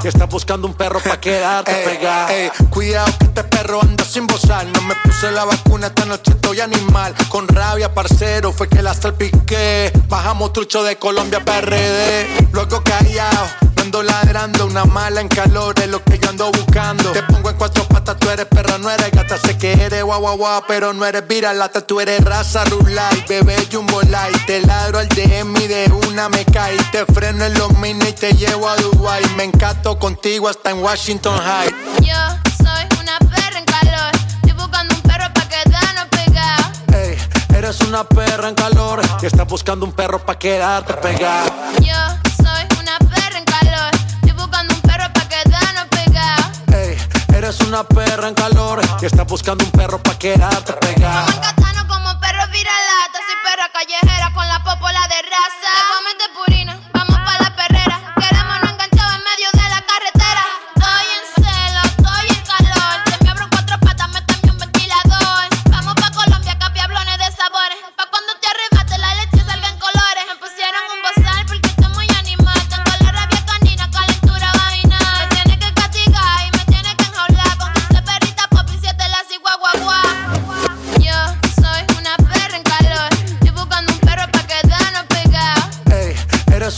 Estás 0.09 0.26
buscando 0.37 0.69
un 0.69 0.75
perro 0.75 1.01
pa' 1.01 1.19
quedarte 1.27 1.73
pegada. 1.73 2.31
Ey, 2.31 2.51
cuidado 2.69 3.07
que 3.19 3.25
este 3.25 3.43
perro 3.45 3.81
anda 3.81 4.05
sin 4.05 4.27
bozar. 4.27 4.67
No 4.67 4.83
me 4.83 4.95
puse 4.97 5.31
la 5.31 5.47
vacuna, 5.47 5.87
esta 5.87 6.05
noche 6.05 6.33
estoy 6.33 6.61
animal. 6.61 7.15
Con 7.31 7.49
rabia, 7.49 7.95
parcero, 7.95 8.53
fue 8.53 8.69
que 8.69 8.83
la 8.83 8.93
salpiqué. 8.93 9.91
Bajamos 10.11 10.53
trucho 10.53 10.85
de 10.85 10.97
Colombia 10.97 11.43
PRD. 11.43 12.49
Luego 12.53 12.83
callado, 12.85 13.47
ando 13.81 14.03
ladrando. 14.03 14.67
Una 14.67 14.85
mala 14.85 15.23
en 15.23 15.29
calor 15.29 15.75
es 15.81 15.89
lo 15.89 16.05
que 16.05 16.19
yo 16.19 16.29
ando 16.29 16.53
buscando. 16.53 17.13
Te 17.13 17.23
pongo 17.23 17.49
en 17.49 17.57
cuatro 17.57 17.85
patas, 17.89 18.19
tú 18.19 18.29
eres 18.29 18.45
perra, 18.45 18.77
no 18.77 18.91
eres 18.91 19.11
gata. 19.13 19.39
Sé 19.39 19.57
que 19.57 19.73
eres 19.73 20.05
guau 20.05 20.21
guau 20.21 20.37
guau, 20.37 20.63
pero 20.69 20.93
no 20.93 21.07
eres 21.07 21.27
viralata. 21.27 21.81
Tú 21.81 21.99
eres 21.99 22.23
raza 22.23 22.63
rulay, 22.67 23.25
bebé 23.27 23.57
jumbo 23.73 24.03
light. 24.03 24.45
Te 24.45 24.61
ladro 24.61 24.99
al 24.99 25.09
DM 25.09 25.57
y 25.63 25.67
de 25.67 25.91
una 26.09 26.29
me 26.29 26.45
cae. 26.45 26.77
Te 26.93 27.07
freno 27.07 27.43
en 27.47 27.55
los 27.55 27.73
mini 27.79 28.11
y 28.11 28.13
te 28.13 28.35
llevo 28.35 28.69
a 28.69 28.77
Dubai. 28.77 29.25
Me 29.37 29.45
encanto 29.45 29.99
contigo 29.99 30.26
hasta 30.27 30.71
en 30.71 30.83
Washington 30.83 31.39
High. 31.39 31.73
Yo 32.01 32.17
soy 32.59 33.01
una 33.01 33.17
perra 33.31 33.59
en 33.59 33.65
calor. 33.65 34.11
Estoy 34.43 34.53
buscando 34.55 34.95
un 34.97 35.03
perro 35.03 35.33
pa' 35.33 35.49
quedarnos 35.49 36.07
pegados. 36.11 36.67
Ey, 36.93 37.17
eres 37.57 37.81
una 37.83 38.03
perra 38.03 38.49
en 38.49 38.57
calor 38.57 39.01
y 39.23 39.27
estás 39.27 39.47
buscando 39.47 39.87
un 39.87 39.93
perro 39.93 40.19
pa' 40.19 40.37
quedarte 40.37 40.95
pegada. 40.95 41.49
Yo 41.81 41.95
soy 42.43 42.67
una 42.81 42.99
perra 42.99 43.39
en 43.39 43.45
calor. 43.45 43.91
Estoy 44.25 44.33
buscando 44.33 44.75
un 44.75 44.81
perro 44.81 45.13
pa' 45.15 45.29
quedarnos 45.29 45.87
pegados. 45.91 46.47
Ey, 46.75 46.99
eres 47.37 47.61
una 47.61 47.85
perra 47.85 48.27
en 48.27 48.35
calor 48.35 48.81
y 49.01 49.07
estás 49.07 49.27
buscando 49.29 49.65
un 49.65 49.71
perro 49.71 50.03
pa' 50.03 50.19
quedarte 50.19 50.73
pegada. 50.73 51.27
Catano 51.41 51.87
como 51.87 52.19
perro 52.19 52.43
viralata. 52.51 53.19
Soy 53.27 53.37
perra 53.45 53.71
callejera 53.73 54.33
con 54.35 54.49
la 54.49 54.59
popola 54.59 55.07
de 55.07 55.23
raza. 55.23 55.73
Te 56.19 56.29
purina, 56.35 56.81
vamos 56.93 57.17
pa' 57.17 57.46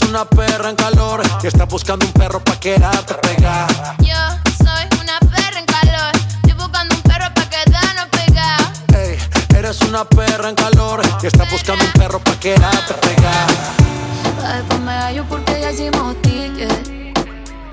una 0.09 0.25
perra 0.25 0.69
en 0.71 0.75
calor 0.75 1.21
y 1.43 1.47
estás 1.47 1.67
buscando 1.67 2.05
un 2.05 2.11
perro 2.13 2.43
pa' 2.43 2.59
quedarte 2.59 3.13
pegada. 3.15 3.95
Yo 3.99 4.15
soy 4.57 5.01
una 5.01 5.19
perra 5.19 5.59
en 5.59 5.65
calor. 5.65 6.11
Estoy 6.43 6.53
buscando 6.53 6.95
un 6.95 7.01
perro 7.03 7.33
pa' 7.35 7.49
quedarnos 7.49 8.07
pegados. 8.11 8.81
Ey, 8.93 9.17
eres 9.55 9.79
una 9.81 10.05
perra 10.05 10.49
en 10.49 10.55
calor 10.55 11.01
y 11.21 11.27
estás 11.27 11.51
buscando 11.51 11.85
un 11.85 11.91
perro 11.91 12.19
pa' 12.19 12.39
quedarte 12.39 12.93
pegada. 12.95 13.75
Después 14.55 14.79
me 14.79 14.91
hallo 14.93 15.25
porque 15.29 15.61
ya 15.61 15.71
hicimos 15.71 16.19
ticket. 16.23 17.15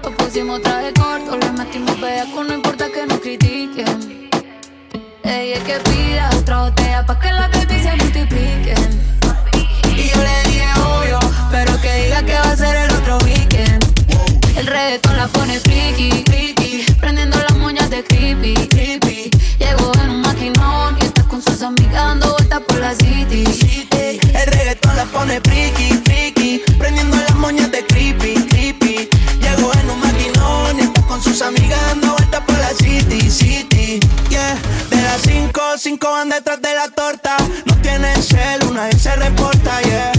Lo 0.02 0.10
pusimos 0.16 0.60
traje 0.60 0.92
corto, 0.92 1.38
le 1.38 1.50
metimos 1.52 1.98
bellaco, 1.98 2.44
no 2.44 2.54
importa 2.54 2.90
que 2.92 3.06
nos 3.06 3.18
critiquen. 3.20 4.28
Ella 5.24 5.56
es 5.56 5.64
que 5.64 5.78
pida 5.90 6.30
otra 6.36 6.64
botella 6.64 7.06
pa' 7.06 7.18
que 7.18 7.32
la 7.32 7.48
baby 7.48 7.82
se 7.82 8.05
la 15.26 15.32
pone 15.32 15.58
friki, 15.60 16.22
friki, 16.24 16.92
prendiendo 17.00 17.38
las 17.40 17.56
moñas 17.58 17.90
de 17.90 18.04
creepy, 18.04 18.54
creepy. 18.68 19.30
Llegó 19.58 19.92
en 20.04 20.10
un 20.10 20.20
maquinón 20.20 20.96
y 21.00 21.04
está 21.04 21.22
con 21.24 21.42
sus 21.42 21.62
amigas 21.62 21.94
dando 21.94 22.32
vueltas 22.32 22.60
por 22.60 22.78
la 22.78 22.94
city. 22.94 23.44
Ey, 23.90 24.20
El 24.34 24.46
reggaetón 24.52 24.96
la 24.96 25.04
pone 25.06 25.40
friki, 25.40 25.88
friki, 26.04 26.62
prendiendo 26.78 27.16
las 27.16 27.34
moñas 27.36 27.72
de 27.72 27.84
creepy, 27.86 28.34
creepy. 28.50 29.08
Llegó 29.40 29.72
en 29.72 29.90
un 29.90 30.00
maquinón 30.00 30.78
y 30.78 30.82
está 30.82 31.02
con 31.02 31.20
sus 31.20 31.42
amigas 31.42 31.80
dando 31.88 32.12
vueltas 32.12 32.42
por 32.42 32.58
la 32.58 32.70
city, 32.74 33.28
city. 33.28 34.00
Yeah, 34.30 34.56
de 34.90 35.02
las 35.02 35.22
cinco, 35.22 35.60
cinco 35.76 36.10
van 36.12 36.28
detrás 36.28 36.62
de 36.62 36.72
la 36.74 36.88
torta. 36.88 37.36
No 37.64 37.74
tienen 37.82 38.22
cel, 38.22 38.62
una 38.70 38.84
vez 38.84 39.02
se 39.02 39.16
reporta, 39.16 39.80
yeah. 39.82 40.15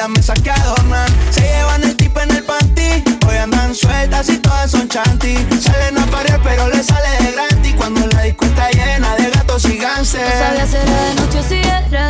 Llegan, 0.00 0.06
en 0.06 0.06
la 0.06 0.08
mesa 0.08 0.34
que 0.34 0.50
adornan. 0.50 1.08
Se 1.30 1.40
llevan 1.40 1.82
el 1.84 1.96
tipo 1.96 2.20
en 2.20 2.30
el 2.30 2.42
panty, 2.44 3.04
hoy 3.26 3.36
andan 3.36 3.74
sueltas 3.74 4.28
y 4.28 4.38
todas 4.38 4.70
son 4.70 4.88
chanty. 4.88 5.36
Salen 5.60 5.98
a 5.98 6.06
parir 6.06 6.38
pero 6.42 6.68
le 6.68 6.82
sale 6.82 7.24
de 7.24 7.32
gratis 7.32 7.74
cuando 7.76 8.06
la 8.08 8.22
disco 8.22 8.46
llena 8.74 9.16
de 9.16 9.30
gatos 9.30 9.64
y 9.66 9.76
ganses. 9.76 10.20
No 10.20 10.38
sabía 10.38 10.66
si 10.66 10.76
era 10.76 11.04
de 11.04 11.14
noche 11.14 11.42
si 11.48 11.54
era 11.56 12.09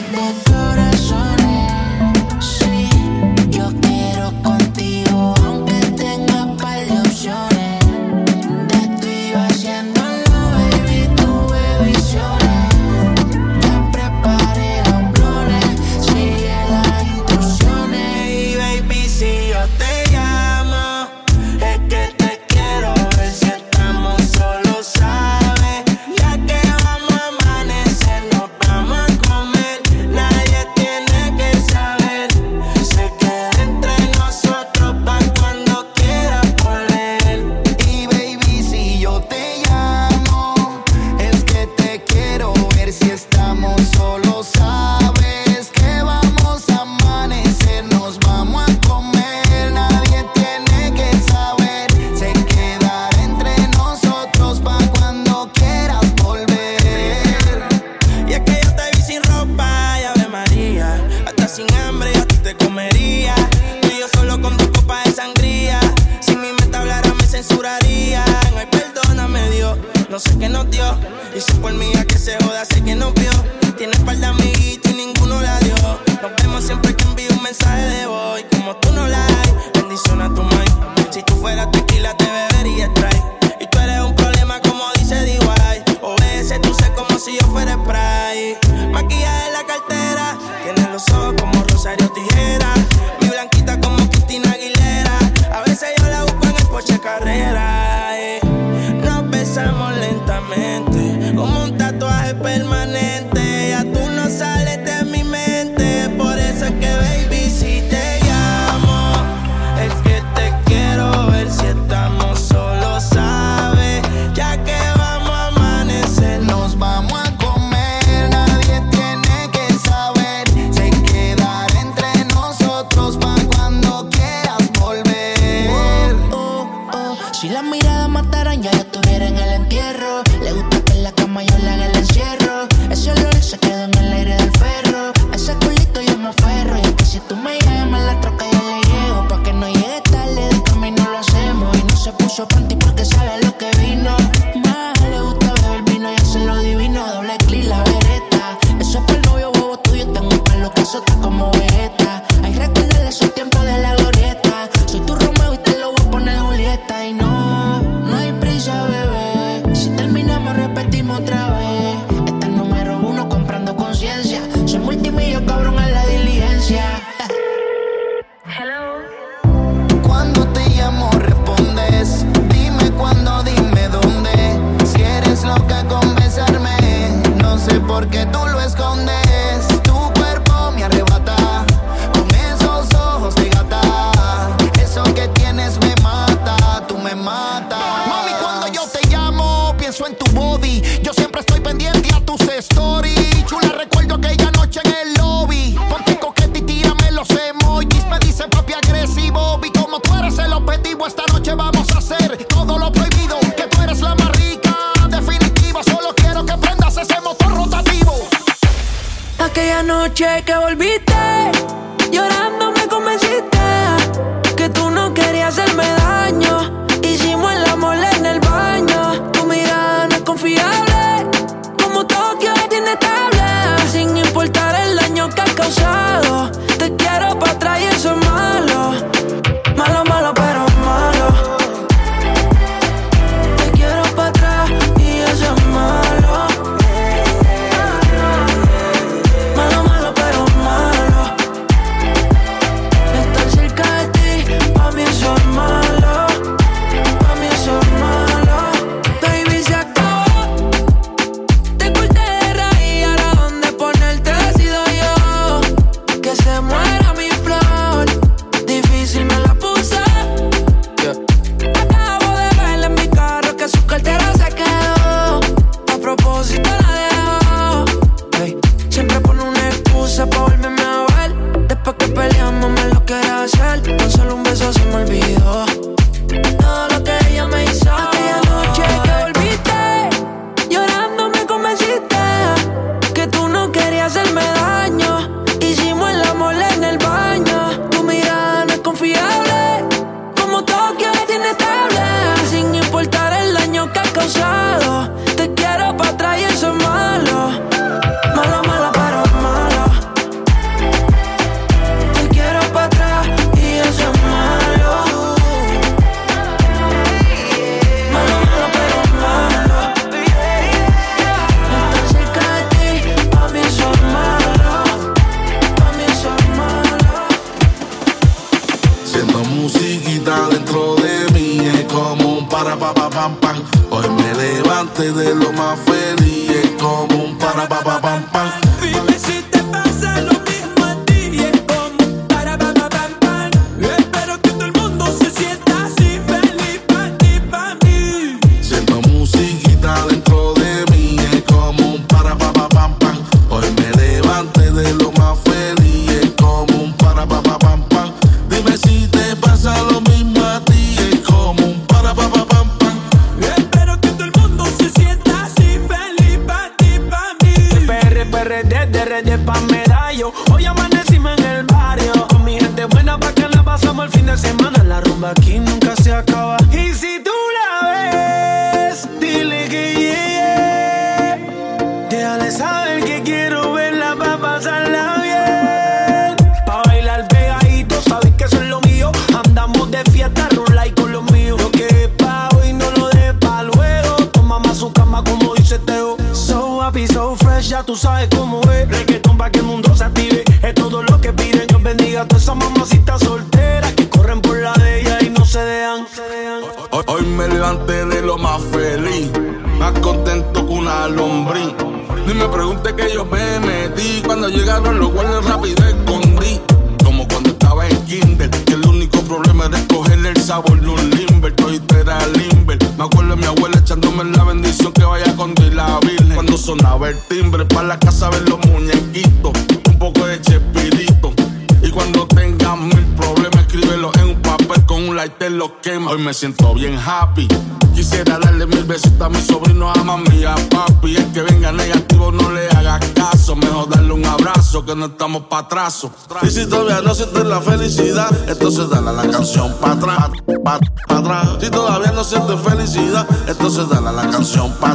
Y 436.43 436.49
si 436.49 436.65
todavía 436.65 437.01
no 437.01 437.13
sientes 437.13 437.45
la 437.45 437.61
felicidad, 437.61 438.29
entonces 438.47 438.89
dale 438.89 439.09
a 439.09 439.13
la 439.13 439.29
canción 439.29 439.73
para 439.79 439.93
atrás, 439.93 440.29
pa, 440.63 440.79
atrás. 441.07 441.49
Si 441.59 441.69
todavía 441.69 442.11
no 442.11 442.23
sientes 442.23 442.59
felicidad, 442.61 443.27
entonces 443.47 443.89
dale 443.89 444.09
a 444.09 444.11
la 444.11 444.29
canción 444.29 444.71
para 444.79 444.90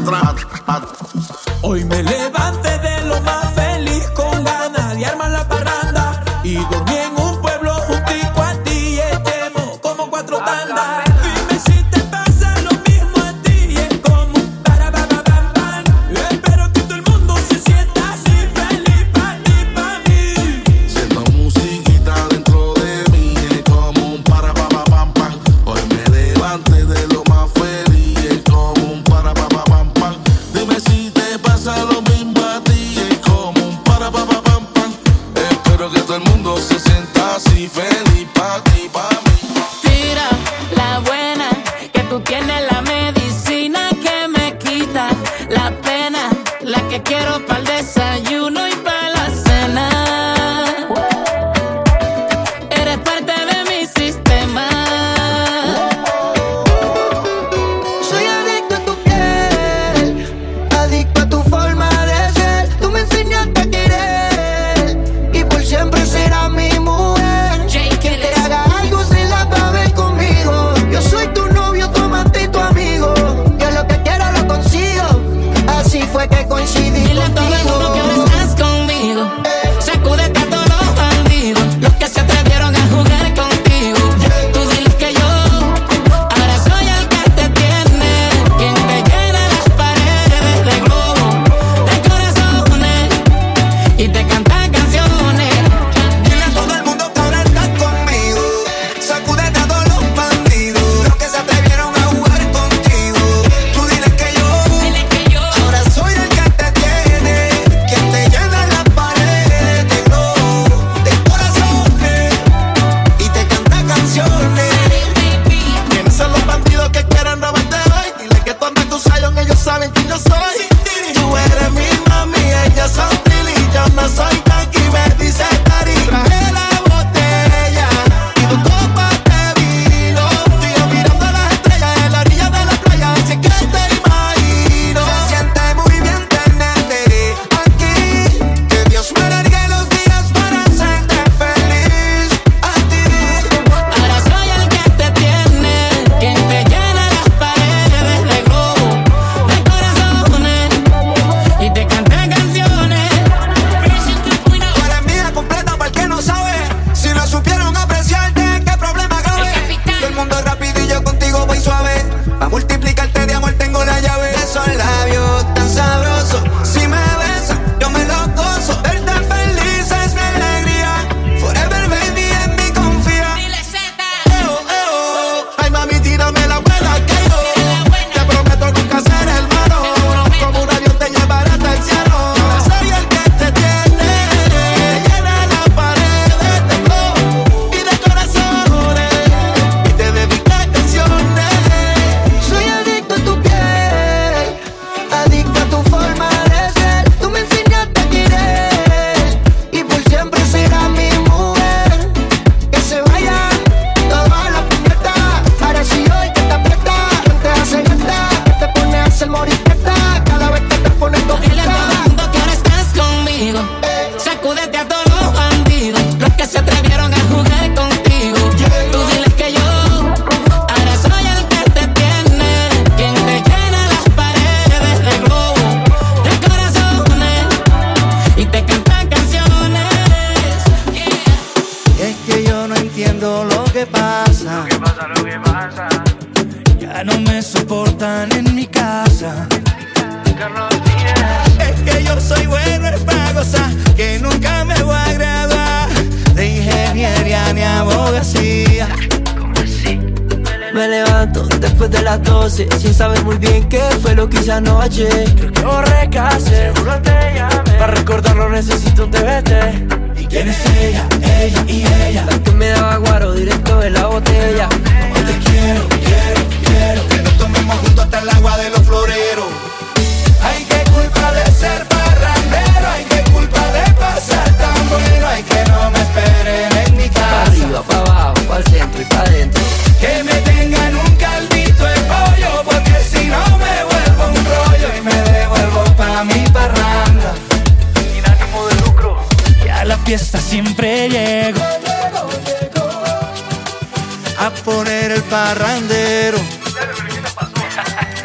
poner 294.64 295.12
el 295.12 295.22
parrandero. 295.24 296.38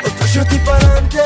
Otro 0.05 0.27
shot 0.27 0.51
y 0.51 0.57
para 0.59 0.77
adelante. 0.77 1.23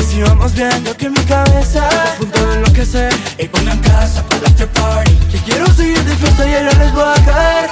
Y 0.00 0.04
si 0.04 0.22
vamos 0.22 0.52
viendo 0.54 0.96
que 0.96 1.10
mi 1.10 1.20
cabeza 1.24 1.88
está 1.88 2.12
a 2.12 2.16
punto 2.16 2.46
de 2.46 2.54
enloquecer. 2.56 3.14
Y 3.38 3.46
pongan 3.48 3.78
casa 3.80 4.22
para 4.24 4.40
el 4.40 4.46
after 4.46 4.68
party. 4.68 5.12
Que 5.30 5.38
quiero 5.38 5.66
seguir 5.74 6.02
de 6.04 6.16
fiesta 6.16 6.46
y 6.46 6.52
ya 6.52 6.62
les 6.62 6.92
voy 6.92 7.04
a 7.04 7.24
caer. 7.24 7.70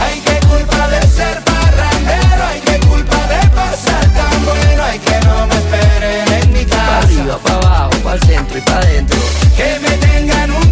Hay 0.00 0.20
que 0.20 0.46
culpa 0.46 0.88
de 0.88 1.06
ser 1.06 1.42
parrandero. 1.44 2.44
Hay 2.46 2.60
que 2.60 2.78
culpa 2.86 3.16
de 3.26 3.48
pasar 3.50 4.04
tan 4.12 4.44
bueno. 4.44 4.84
Hay 4.84 4.98
que 4.98 5.20
no 5.26 5.46
me 5.46 5.54
esperen 5.54 6.42
en 6.42 6.52
mi 6.52 6.64
Pa' 6.64 6.76
casa. 6.76 6.98
arriba, 6.98 7.38
pa' 7.38 7.54
abajo, 7.54 7.90
pa' 8.04 8.14
el 8.14 8.22
centro 8.22 8.58
y 8.58 8.60
pa' 8.62 8.78
adentro. 8.78 9.18
Que 9.56 9.78
me 9.80 9.90
tengan 9.98 10.50
un 10.50 10.71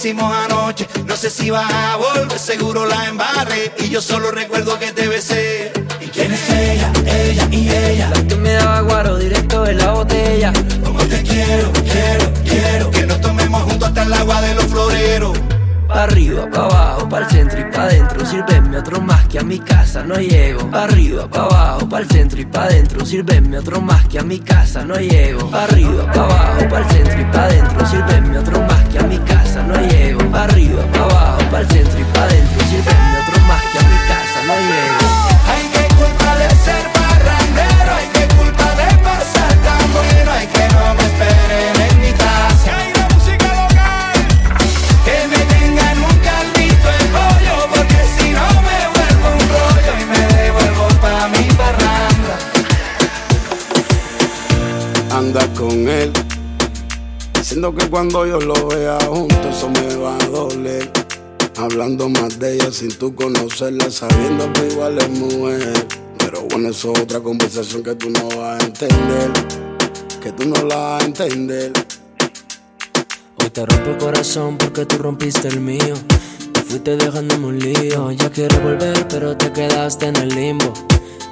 hicimos 0.00 0.32
anoche. 0.32 0.88
No 1.06 1.14
sé 1.14 1.28
si 1.28 1.50
vas 1.50 1.70
a 1.70 1.96
volver, 1.96 2.38
seguro 2.38 2.86
la 2.86 3.06
embarré. 3.06 3.72
Y 3.80 3.90
yo 3.90 4.00
solo 4.00 4.30
recuerdo 4.30 4.78
que 4.78 4.92
te 4.92 5.06
besé. 5.08 5.72
¿Y 6.00 6.06
quién 6.06 6.32
es 6.32 6.50
ella? 6.50 6.90
Ella 7.04 7.48
y 7.50 7.68
ella. 7.68 8.10
La 8.14 8.22
que 8.26 8.36
me 8.36 8.52
daba 8.54 8.80
guaro 8.80 9.18
directo 9.18 9.62
de 9.62 9.74
la 9.74 9.92
botella. 9.92 10.52
Como 10.82 11.00
te 11.00 11.22
quiero, 11.22 11.70
quiero, 11.72 12.32
quiero. 12.44 12.90
Que 12.90 13.06
nos 13.06 13.20
tomemos 13.20 13.62
juntos 13.64 13.88
hasta 13.88 14.02
el 14.04 14.12
agua 14.14 14.40
de 14.40 14.54
los 14.54 14.64
floreros. 14.64 15.38
Pa' 15.86 16.04
arriba, 16.04 16.48
pa' 16.50 16.64
abajo, 16.64 17.08
pa' 17.08 17.18
el 17.18 17.26
centro 17.26 17.60
y 17.60 17.64
pa' 17.64 17.82
adentro. 17.82 18.24
Sírveme 18.24 18.78
otro 18.78 19.00
más 19.02 19.28
que 19.28 19.38
a 19.38 19.42
mi 19.42 19.58
casa 19.58 20.02
no 20.02 20.14
llego. 20.14 20.70
Pa' 20.70 20.84
arriba, 20.84 21.28
pa' 21.28 21.42
abajo, 21.42 21.88
pa' 21.90 21.98
el 21.98 22.08
centro 22.08 22.40
y 22.40 22.46
pa' 22.46 22.64
adentro. 22.64 23.04
Sírveme 23.04 23.58
otro 23.58 23.82
más 23.82 24.08
que 24.08 24.18
a 24.18 24.22
mi 24.22 24.38
casa 24.38 24.82
no 24.82 24.94
llego. 24.94 25.50
Pa' 25.50 25.64
arriba, 25.64 26.10
pa' 26.10 26.24
abajo, 26.24 26.68
pa' 26.70 26.78
el 26.78 26.86
centro 26.86 27.20
y 27.20 27.24
pa' 27.24 27.44
adentro. 27.44 27.86
Sírveme 27.86 28.38
otro 28.38 28.60
más 28.62 28.88
que 28.88 28.98
a 28.98 29.02
mi 29.02 29.18
casa 29.18 29.39
no 29.58 29.74
llego. 29.88 30.20
Pa' 30.30 30.44
arriba, 30.44 30.82
pa' 30.92 31.04
abajo, 31.04 31.42
pa' 31.50 31.60
el 31.60 31.68
centro 31.68 31.98
y 31.98 32.04
pa' 32.04 32.22
adentro. 32.22 32.64
Sírveme 32.68 33.18
otro 33.22 33.40
más 33.46 33.62
que 33.72 33.78
a 33.78 33.82
mi 33.82 33.96
casa 34.08 34.38
no 34.46 34.54
llego. 34.54 34.99
Cuando 57.90 58.24
yo 58.24 58.38
lo 58.38 58.68
vea 58.68 58.98
juntos 59.06 59.56
eso 59.56 59.68
me 59.68 59.96
va 59.96 60.16
a 60.16 60.26
doler. 60.26 60.90
Hablando 61.56 62.08
más 62.08 62.38
de 62.38 62.54
ella 62.54 62.70
sin 62.72 62.96
tú 62.96 63.14
conocerla, 63.14 63.90
sabiendo 63.90 64.50
que 64.52 64.68
igual 64.68 64.96
es 64.98 65.10
mujer. 65.10 65.86
Pero 66.18 66.42
bueno, 66.42 66.70
eso 66.70 66.92
es 66.92 67.00
otra 67.00 67.20
conversación 67.20 67.82
que 67.82 67.94
tú 67.96 68.08
no 68.10 68.28
vas 68.28 68.62
a 68.62 68.66
entender. 68.66 69.30
Que 70.22 70.32
tú 70.32 70.48
no 70.48 70.62
la 70.62 70.76
vas 70.76 71.02
a 71.02 71.06
entender. 71.06 71.72
Hoy 73.36 73.50
te 73.50 73.66
rompo 73.66 73.90
el 73.90 73.98
corazón 73.98 74.56
porque 74.56 74.86
tú 74.86 74.98
rompiste 74.98 75.48
el 75.48 75.60
mío. 75.60 75.94
Te 76.52 76.62
fuiste 76.62 76.96
dejándome 76.96 77.46
un 77.46 77.58
lío. 77.58 78.12
Ya 78.12 78.30
quiero 78.30 78.58
volver, 78.60 79.08
pero 79.08 79.36
te 79.36 79.52
quedaste 79.52 80.06
en 80.06 80.16
el 80.16 80.28
limbo. 80.28 80.72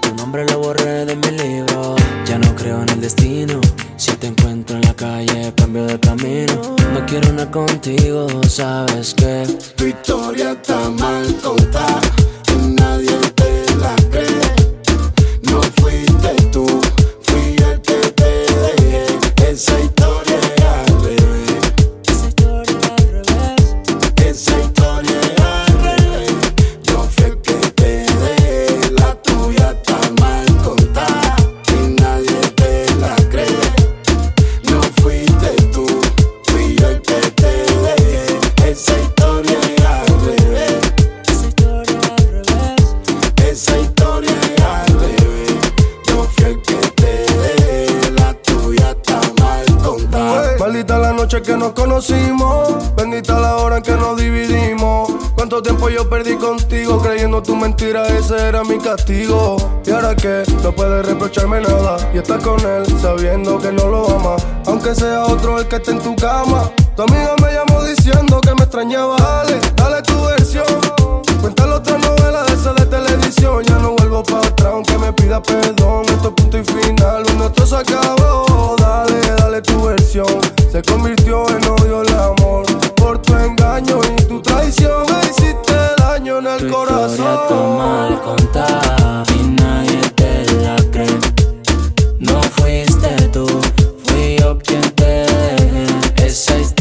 Tu 0.03 0.15
nombre 0.17 0.45
lo 0.47 0.59
borré 0.59 1.05
de 1.07 1.15
mi 1.15 1.31
libro. 1.31 1.95
Ya 2.27 2.39
no 2.39 2.55
creo 2.57 2.83
en 2.83 2.89
el 2.91 3.01
destino. 3.01 3.61
Si 3.97 4.13
te 4.13 4.27
encuentro 4.27 4.68
calle, 4.99 5.53
cambio 5.57 5.87
de 5.87 5.99
camino. 6.01 6.77
No 6.93 7.07
quiero 7.07 7.33
nada 7.33 7.51
contigo, 7.51 8.27
sabes 8.49 9.15
que. 9.15 9.47
Tu 9.77 9.87
historia 9.87 10.53
está 10.53 10.91
mal 10.91 11.25
contada 11.41 12.18
Cuánto 55.59 55.71
tiempo 55.71 55.89
yo 55.89 56.09
perdí 56.09 56.37
contigo 56.37 57.03
creyendo 57.03 57.43
tu 57.43 57.57
mentira, 57.57 58.07
ese 58.07 58.39
era 58.47 58.63
mi 58.63 58.79
castigo. 58.79 59.57
Y 59.85 59.91
ahora 59.91 60.15
que 60.15 60.45
no 60.63 60.71
puedes 60.71 61.05
reprocharme 61.05 61.61
nada 61.61 61.97
y 62.15 62.19
estás 62.19 62.45
con 62.45 62.61
él 62.61 62.87
sabiendo 63.01 63.59
que 63.59 63.73
no 63.73 63.89
lo 63.89 64.09
ama, 64.09 64.37
aunque 64.67 64.95
sea 64.95 65.25
otro 65.25 65.59
el 65.59 65.67
que 65.67 65.75
esté 65.75 65.91
en 65.91 65.99
tu 65.99 66.15
cama. 66.15 66.71
Tu 66.95 67.03
amiga 67.03 67.35
me 67.43 67.53
llamó 67.53 67.83
diciendo 67.83 68.41
que 68.41 68.55
me 68.55 68.63
extrañaba, 68.63 69.17
dale, 69.17 69.59
dale 69.75 70.01
tu 70.03 70.25
versión. 70.27 70.65
Cuéntale 71.41 71.73
otra 71.73 71.99
novela 71.99 72.48
Ya 73.31 73.79
no 73.81 73.93
vuelvo 73.93 74.23
para 74.23 74.49
atrás 74.49 74.71
aunque 74.73 74.97
me 74.97 75.13
pida 75.13 75.43
perdón. 75.43 76.07
Esto 76.09 76.29
es 76.29 76.35
punto 76.35 76.57
y 76.57 76.65
final, 76.65 77.25
nuestro 77.37 77.67
se 77.67 77.77
acabó. 77.77 78.75
Dale, 78.79 79.21
dale 79.37 79.61
tu 79.61 79.83
versión. 79.83 80.27
Se 80.73 80.81
convirtió 80.83 81.47
en 81.51 81.63
odio 81.69 82.03
el 82.03 82.15
amor. 82.15 82.65
Por 82.97 83.19
tu 83.21 83.35
engaño 83.37 84.01
y 84.03 84.23
tu 84.25 84.41
traición 84.41 85.05
me 85.09 85.29
hiciste 85.29 85.75
daño 85.99 86.39
en 86.39 86.47
el 86.47 86.59
Tu 86.59 86.71
corazón. 86.73 87.11
está 87.11 87.55
mal 87.77 88.21
contada 88.23 89.25
y 89.39 89.43
nadie 89.61 90.01
te 90.17 90.51
la 90.63 90.77
cree. 90.91 91.19
No 92.21 92.41
fuiste 92.41 93.29
tú, 93.31 93.47
fui 94.05 94.39
yo 94.39 94.57
quien 94.59 94.81
te 94.93 95.05
dejé. 95.05 96.27
Esa 96.27 96.59
historia 96.59 96.78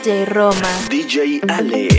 DJ 0.00 0.24
Roma. 0.24 0.88
DJ 0.88 1.40
Ale. 1.46 1.89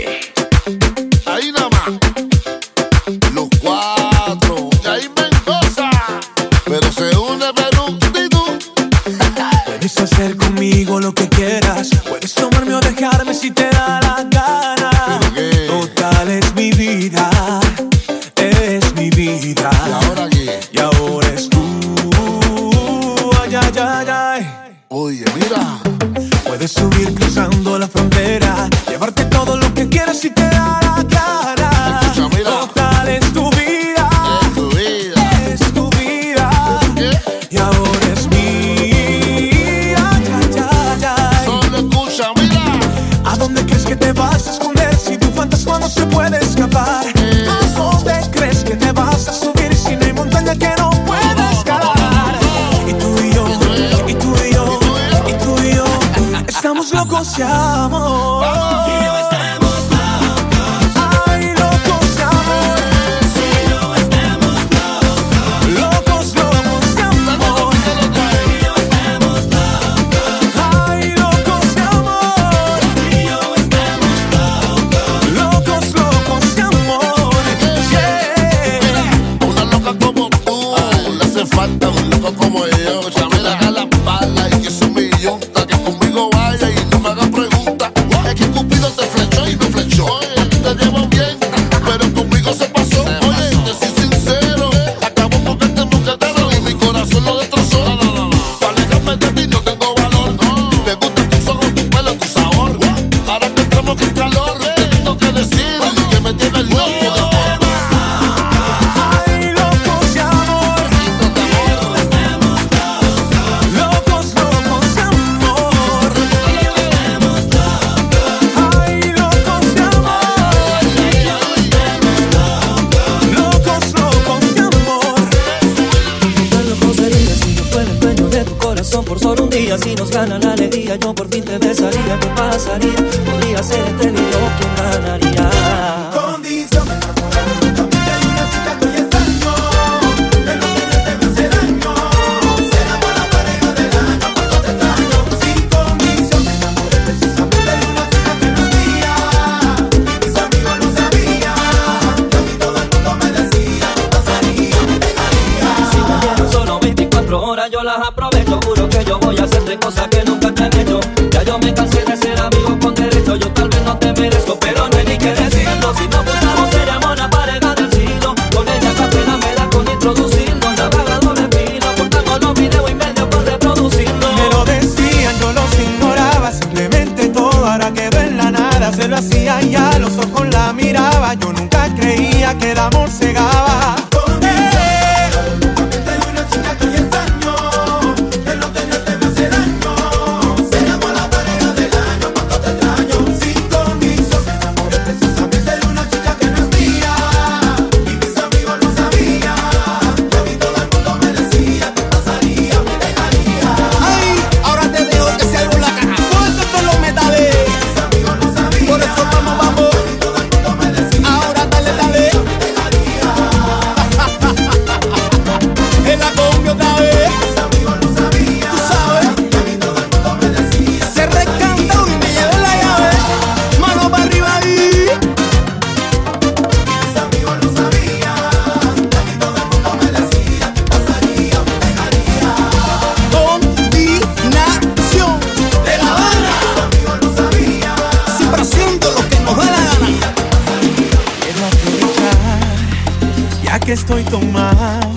estoy 243.92 244.22
tomado 244.24 245.12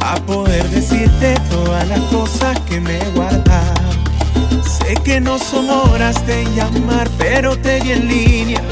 a 0.00 0.16
poder 0.26 0.68
decirte 0.70 1.34
todas 1.48 1.86
las 1.88 2.00
cosas 2.12 2.58
que 2.68 2.80
me 2.80 2.98
he 2.98 3.10
guardado. 3.10 3.92
Sé 4.64 4.94
que 5.04 5.20
no 5.20 5.38
son 5.38 5.70
horas 5.70 6.26
de 6.26 6.44
llamar, 6.56 7.08
pero 7.16 7.56
te 7.56 7.80
di 7.80 7.92
en 7.92 8.08
línea. 8.08 8.62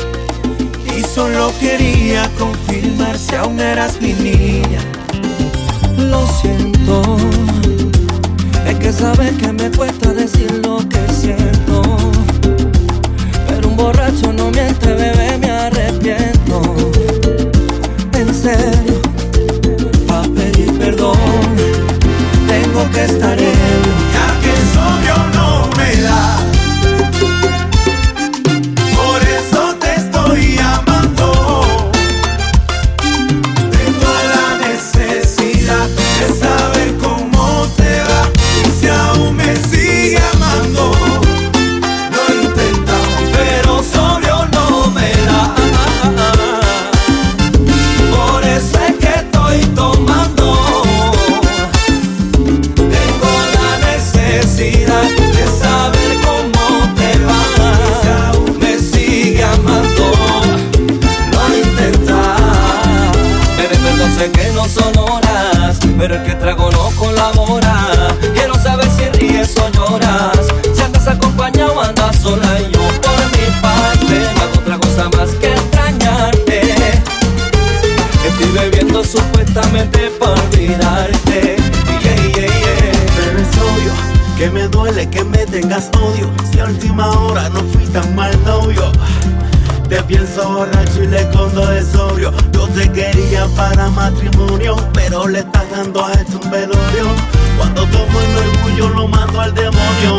Y 0.96 1.02
solo 1.02 1.52
quería 1.60 2.28
confirmar 2.38 3.16
si 3.16 3.36
aún 3.36 3.60
eras 3.60 4.00
mi 4.00 4.14
niña. 4.14 4.80
Lo 5.96 6.26
siento, 6.40 7.16
es 8.66 8.78
que 8.78 8.92
sabes 8.92 9.32
que 9.34 9.52
me 9.52 9.70
cuesta 9.70 10.12
decir 10.12 10.50
lo 10.64 10.78
que 10.88 11.12
siento. 11.12 11.82
Pero 13.46 13.68
un 13.68 13.76
borracho 13.76 14.32
no 14.32 14.50
miente, 14.50 14.92
bebé, 14.92 15.38
me 15.38 15.50
arrepiento. 15.50 16.34
estaré. 23.04 23.43
odio. 85.78 86.30
Si 86.50 86.60
a 86.60 86.66
última 86.66 87.10
hora 87.10 87.48
no 87.48 87.60
fui 87.72 87.84
tan 87.86 88.14
mal 88.14 88.32
novio. 88.44 88.92
Te 89.88 90.02
pienso 90.04 90.48
borracho 90.48 91.02
y 91.02 91.06
le 91.08 91.28
condo 91.30 91.66
de 91.66 91.82
sobrio. 91.82 92.32
Yo 92.52 92.66
te 92.68 92.90
quería 92.90 93.46
para 93.56 93.88
matrimonio, 93.90 94.76
pero 94.92 95.26
le 95.26 95.40
estás 95.40 95.70
dando 95.70 96.04
a 96.04 96.12
esto 96.12 96.40
un 96.42 96.50
velorio. 96.50 97.06
Cuando 97.58 97.86
tomo 97.86 98.20
el 98.20 98.36
orgullo 98.36 98.88
lo 98.90 99.08
mando 99.08 99.40
al 99.40 99.54
demonio. 99.54 100.16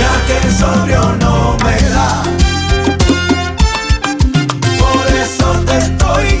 Ya 0.00 0.26
que 0.26 0.46
el 0.46 0.54
sobrio 0.54 1.02
no 1.20 1.56
me 1.64 1.88
da. 1.90 2.22
Por 4.78 5.06
eso 5.14 5.52
te 5.66 5.78
estoy 5.78 6.38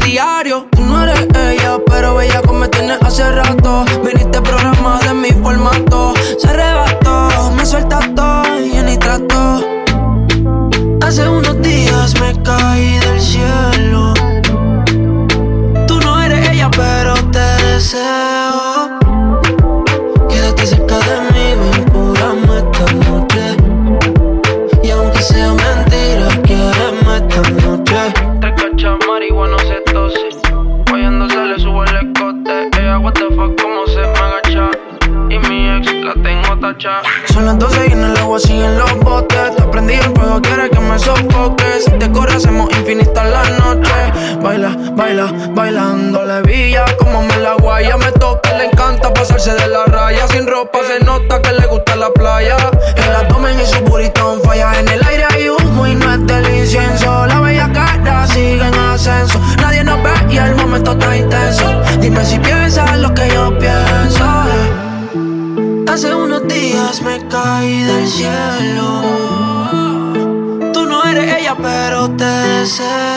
diario. 0.00 0.66
Tú 0.70 0.84
no 0.84 1.02
eres 1.02 1.26
ella 1.34 1.78
pero 1.86 2.14
como 2.46 2.60
me 2.60 2.68
tienes 2.68 2.98
hace 3.02 3.30
rato 3.30 3.84
pasarse 49.18 49.52
de 49.52 49.68
la 49.68 49.84
raya. 49.86 50.26
Sin 50.28 50.46
ropa 50.46 50.78
se 50.86 51.04
nota 51.04 51.42
que 51.42 51.52
le 51.52 51.66
gusta 51.66 51.96
la 51.96 52.10
playa. 52.10 52.56
El 52.96 53.14
abdomen 53.14 53.58
y 53.60 53.66
su 53.66 53.80
buritón 53.80 54.40
falla. 54.42 54.78
En 54.78 54.88
el 54.88 55.02
aire 55.04 55.24
hay 55.30 55.48
humo 55.48 55.86
y 55.86 55.94
no 55.94 56.12
es 56.14 56.26
del 56.26 56.54
incienso. 56.54 57.26
La 57.26 57.40
bella 57.40 57.70
cara 57.72 58.26
sigue 58.28 58.66
en 58.66 58.74
ascenso. 58.74 59.40
Nadie 59.60 59.82
nos 59.82 60.02
ve 60.02 60.12
y 60.30 60.36
el 60.38 60.54
momento 60.54 60.92
está 60.92 61.16
intenso. 61.16 61.66
Dime 62.00 62.24
si 62.24 62.38
piensas 62.38 62.96
lo 62.98 63.12
que 63.12 63.28
yo 63.28 63.58
pienso. 63.58 64.24
Hace 65.92 66.14
unos 66.14 66.46
días 66.46 67.02
me 67.02 67.26
caí 67.28 67.82
del 67.82 68.06
cielo. 68.06 69.02
Tú 70.72 70.86
no 70.86 71.04
eres 71.04 71.40
ella, 71.40 71.56
pero 71.60 72.08
te 72.10 72.24
deseo. 72.24 73.07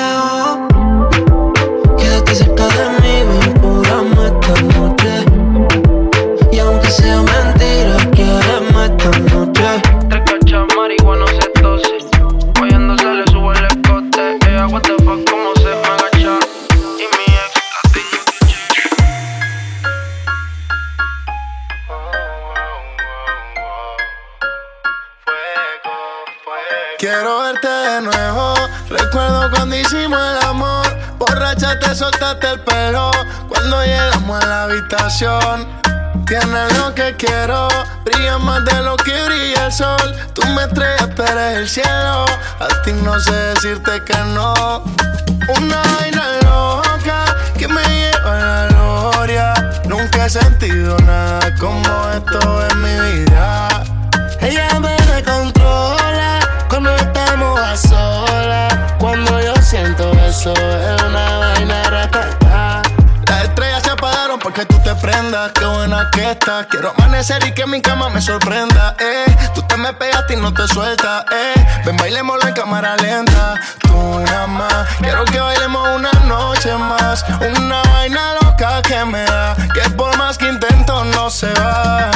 Tienes 36.31 36.77
lo 36.77 36.95
que 36.95 37.13
quiero. 37.17 37.67
Brilla 38.05 38.37
más 38.37 38.63
de 38.63 38.81
lo 38.83 38.95
que 38.95 39.11
brilla 39.25 39.65
el 39.65 39.73
sol. 39.73 40.15
Tú 40.33 40.41
me 40.55 40.63
estrellas, 40.63 41.09
pero 41.13 41.37
es 41.37 41.57
el 41.57 41.67
cielo. 41.67 42.23
A 42.57 42.67
ti 42.85 42.93
no 42.93 43.19
sé 43.19 43.33
decirte 43.33 44.01
que 44.05 44.17
no. 44.33 44.81
Una 45.57 45.81
vaina 45.99 46.39
loca 46.43 47.35
que 47.57 47.67
me 47.67 47.83
lleva 47.83 48.31
a 48.31 48.39
la 48.39 48.67
gloria. 48.69 49.53
Nunca 49.83 50.27
he 50.27 50.29
sentido 50.29 50.97
nada 50.99 51.53
como 51.59 51.83
esto 52.15 52.65
en 52.65 52.81
mi 52.81 53.25
vida. 53.25 53.67
Ella 54.39 54.79
me 54.79 54.95
controla 55.25 56.39
cuando 56.69 56.95
estamos 56.95 57.59
a 57.59 57.75
solas. 57.75 58.73
Cuando 58.99 59.37
yo 59.41 59.53
siento 59.61 60.13
eso, 60.13 60.53
es 60.53 61.01
una 61.03 61.39
vaina 61.39 61.83
ratata. 61.89 62.40
Porque 64.43 64.65
tú 64.65 64.79
te 64.79 64.93
prendas. 64.95 65.51
Qué 65.53 65.65
buena 65.65 66.09
que 66.11 66.31
estás. 66.31 66.65
Quiero 66.67 66.93
amanecer 66.97 67.45
y 67.45 67.53
que 67.53 67.65
mi 67.65 67.81
cama 67.81 68.09
me 68.09 68.21
sorprenda. 68.21 68.95
Eh. 68.99 69.25
Tú 69.53 69.61
te 69.63 69.77
me 69.77 69.93
pegaste 69.93 70.33
y 70.33 70.37
no 70.37 70.53
te 70.53 70.67
sueltas. 70.67 71.25
Eh. 71.31 71.65
Ven, 71.85 71.97
bailémoslo 71.97 72.47
en 72.47 72.53
cámara 72.53 72.95
lenta. 72.97 73.55
Tú 73.81 74.19
nada 74.25 74.47
más. 74.47 74.87
Quiero 74.99 75.25
que 75.25 75.39
bailemos 75.39 75.87
una 75.95 76.11
noche 76.25 76.75
más. 76.75 77.25
Una 77.55 77.81
vaina 77.93 78.33
loca 78.41 78.81
que 78.81 79.05
me 79.05 79.23
da. 79.25 79.55
Que 79.73 79.89
por 79.91 80.17
más 80.17 80.37
que 80.37 80.47
intento 80.47 81.03
no 81.05 81.29
se 81.29 81.51
va 81.53 82.11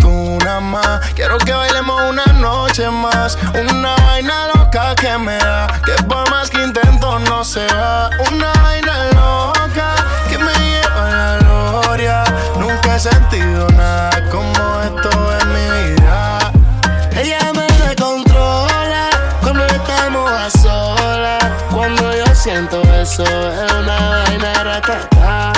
tú 0.00 0.38
nada 0.44 0.60
más. 0.60 1.00
Quiero 1.14 1.38
que 1.38 1.52
bailemos 1.52 2.02
una 2.08 2.24
noche 2.34 2.88
más. 2.90 3.38
Una 3.54 3.94
vaina 3.96 4.48
loca 4.54 4.94
que 4.94 5.16
me 5.18 5.36
da. 5.38 5.66
Que 5.84 6.02
por 6.04 6.28
más 6.30 6.50
que 6.50 6.62
intento 6.62 7.18
no 7.20 7.44
se 7.44 7.66
va. 7.66 8.10
Una 8.30 8.52
vaina 8.62 9.04
loca 9.12 9.99
Nunca 12.90 12.96
he 12.96 13.14
sentido 13.14 13.68
nada 13.76 14.10
como 14.30 14.50
esto 14.82 15.10
en 15.40 15.52
mi 15.52 15.94
vida. 15.94 16.52
Ella 17.12 17.52
me 17.54 17.64
descontrola 17.86 19.10
cuando 19.40 19.64
estamos 19.64 20.28
a 20.28 20.50
solas. 20.50 21.44
Cuando 21.70 22.12
yo 22.12 22.34
siento 22.34 22.82
eso, 22.94 23.22
es 23.22 23.72
una 23.74 24.08
vaina 24.10 24.64
ratata. 24.64 25.52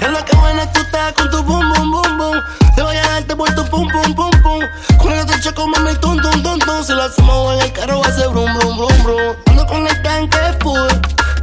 Es 0.00 0.08
lo 0.08 0.24
que 0.24 0.36
buena 0.36 0.70
tú 0.72 0.82
estás 0.82 1.14
con 1.14 1.28
tu 1.30 1.42
boom, 1.42 1.72
boom, 1.72 1.90
boom, 1.90 2.18
boom. 2.18 2.40
Te 2.76 2.82
voy 2.82 2.96
a 2.96 3.02
darte 3.02 3.34
por 3.34 3.52
tu 3.52 3.64
pum, 3.64 3.88
pum, 3.88 4.14
pum, 4.14 4.30
pum. 4.40 4.60
Con 4.98 5.12
el 5.12 5.26
techo 5.26 5.52
como 5.52 5.76
mi 5.78 5.96
tum, 5.96 6.16
tum, 6.20 6.42
tum, 6.44 6.60
tum. 6.60 6.84
Si 6.84 6.92
lo 6.92 7.02
hacemos 7.02 7.54
en 7.54 7.60
el 7.62 7.72
carro 7.72 7.98
va 7.98 8.06
a 8.06 8.12
ser 8.12 8.28
brum, 8.28 8.54
brum, 8.56 8.76
brum, 8.76 9.02
brum. 9.02 9.36
Ando 9.46 9.66
con 9.66 9.84
el 9.84 10.02
tanque 10.02 10.38
full. 10.60 10.92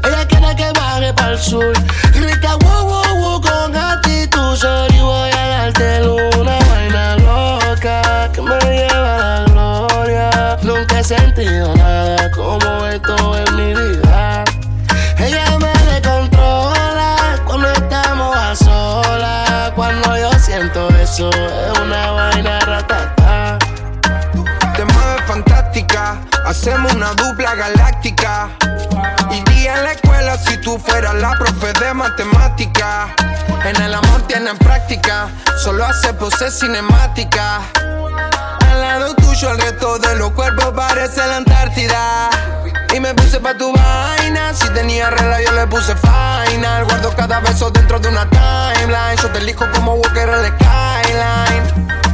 Ella 0.05 0.25
quiere 0.29 0.55
que 0.55 0.71
baje 0.79 1.13
para 1.13 1.33
el 1.33 1.39
sur. 1.39 1.73
Grita 2.13 2.55
wow, 2.55 2.85
wow, 2.85 2.98
actitud. 4.59 4.89
Sorry, 4.89 4.99
voy 4.99 5.29
a 5.31 5.47
darte 5.47 6.01
una 6.39 6.57
vaina 6.69 7.15
loca 7.17 8.29
que 8.33 8.41
me 8.41 8.59
lleva 8.59 9.45
a 9.45 11.03
sentido 11.03 11.73
nada 11.75 12.29
como 12.31 12.85
esto 12.85 13.37
en 13.37 13.55
mi 13.55 13.73
vida. 13.73 14.43
Ella 15.17 15.57
me 15.57 15.71
descontrola 15.91 17.41
cuando 17.45 17.71
estamos 17.71 18.35
a 18.35 18.55
solas. 18.55 19.71
Cuando 19.75 20.17
yo 20.17 20.31
siento 20.37 20.89
eso, 21.01 21.29
es 21.29 21.79
una 21.79 22.11
vaina 22.11 22.59
ratata. 22.59 23.18
Hacemos 26.49 26.91
una 26.93 27.13
dupla 27.13 27.53
galáctica. 27.53 28.49
Iría 29.31 29.77
en 29.77 29.83
la 29.83 29.91
escuela 29.91 30.37
si 30.37 30.57
tú 30.57 30.79
fueras 30.79 31.13
la 31.13 31.31
profe 31.31 31.71
de 31.73 31.93
matemática. 31.93 33.13
En 33.63 33.79
el 33.81 33.93
amor 33.93 34.21
tienen 34.27 34.57
práctica, 34.57 35.29
solo 35.57 35.85
hace 35.85 36.13
poses 36.13 36.59
cinemática. 36.59 37.61
Al 37.75 38.81
lado 38.81 39.13
tuyo 39.15 39.51
el 39.51 39.61
resto 39.61 39.99
de 39.99 40.15
los 40.15 40.31
cuerpos 40.31 40.73
parece 40.75 41.25
la 41.27 41.37
Antártida. 41.37 42.29
Y 42.95 42.99
me 42.99 43.13
puse 43.13 43.39
pa' 43.39 43.53
tu 43.53 43.71
vaina, 43.71 44.51
si 44.53 44.67
tenía 44.69 45.11
regla 45.11 45.41
yo 45.43 45.51
le 45.51 45.67
puse 45.67 45.95
final. 45.95 46.85
Guardo 46.85 47.15
cada 47.15 47.39
beso 47.41 47.69
dentro 47.69 47.99
de 47.99 48.09
una 48.09 48.27
timeline. 48.29 49.17
Yo 49.21 49.29
te 49.29 49.37
elijo 49.37 49.65
como 49.73 49.93
Walker 49.93 50.29
en 50.29 50.41
la 50.41 50.47
skyline. 50.47 52.08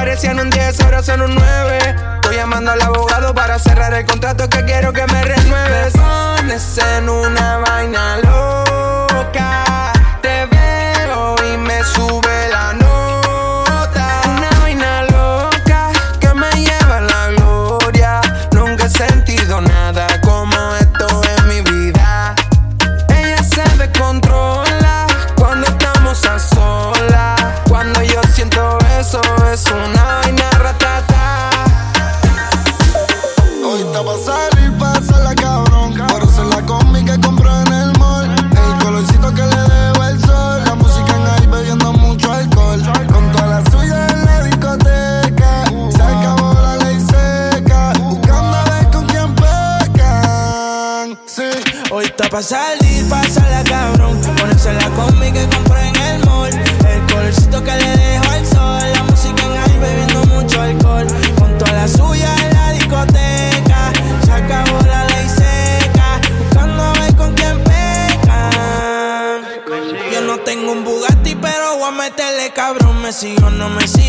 Parecían 0.00 0.40
un 0.40 0.48
10 0.48 0.80
ahora 0.80 1.02
son 1.02 1.20
un 1.20 1.34
9. 1.34 1.78
Estoy 2.14 2.36
llamando 2.36 2.70
al 2.70 2.80
abogado 2.80 3.34
para 3.34 3.58
cerrar 3.58 3.92
el 3.92 4.06
contrato 4.06 4.48
que 4.48 4.64
quiero 4.64 4.94
que 4.94 5.06
me 5.06 5.22
renueves. 5.22 5.92
Pones 5.92 6.78
en 6.78 7.10
una 7.10 7.58
vaina 7.58 8.16
loca. 8.16 9.92
Te 10.22 10.46
veo 10.46 11.36
y 11.52 11.58
me 11.58 11.84
sube 11.84 12.19
pa' 52.40 52.46
salir, 52.46 53.04
la 53.50 53.62
cabrón. 53.64 54.18
Ponerse 54.38 54.72
la 54.72 54.88
combi 54.90 55.30
que 55.30 55.46
compré 55.48 55.88
en 55.88 55.96
el 55.96 56.24
mall. 56.24 56.50
El 56.88 57.12
colorcito 57.12 57.62
que 57.62 57.72
le 57.72 57.96
dejo 57.96 58.30
al 58.30 58.46
sol. 58.46 58.92
La 58.94 59.02
música 59.04 59.42
en 59.44 59.56
high 59.56 59.78
bebiendo 59.78 60.24
mucho 60.26 60.60
alcohol. 60.60 61.06
Con 61.38 61.58
toda 61.58 61.72
la 61.72 61.88
suya 61.88 62.34
en 62.44 62.54
la 62.54 62.72
discoteca. 62.72 63.92
Se 64.24 64.32
acabó 64.32 64.80
la 64.86 65.04
ley 65.04 65.28
seca. 65.28 66.20
Buscando 66.38 66.82
a 66.82 66.92
ver 66.94 67.14
con 67.16 67.34
quién 67.34 67.62
pecan. 67.62 69.42
Yo 70.12 70.20
no 70.22 70.38
tengo 70.38 70.72
un 70.72 70.84
Bugatti, 70.84 71.34
pero 71.34 71.76
voy 71.76 71.88
a 71.88 71.90
meterle 71.90 72.52
cabrón. 72.54 73.02
Me 73.02 73.12
sigo 73.12 73.50
no 73.50 73.68
me 73.68 73.86
sigue 73.86 73.99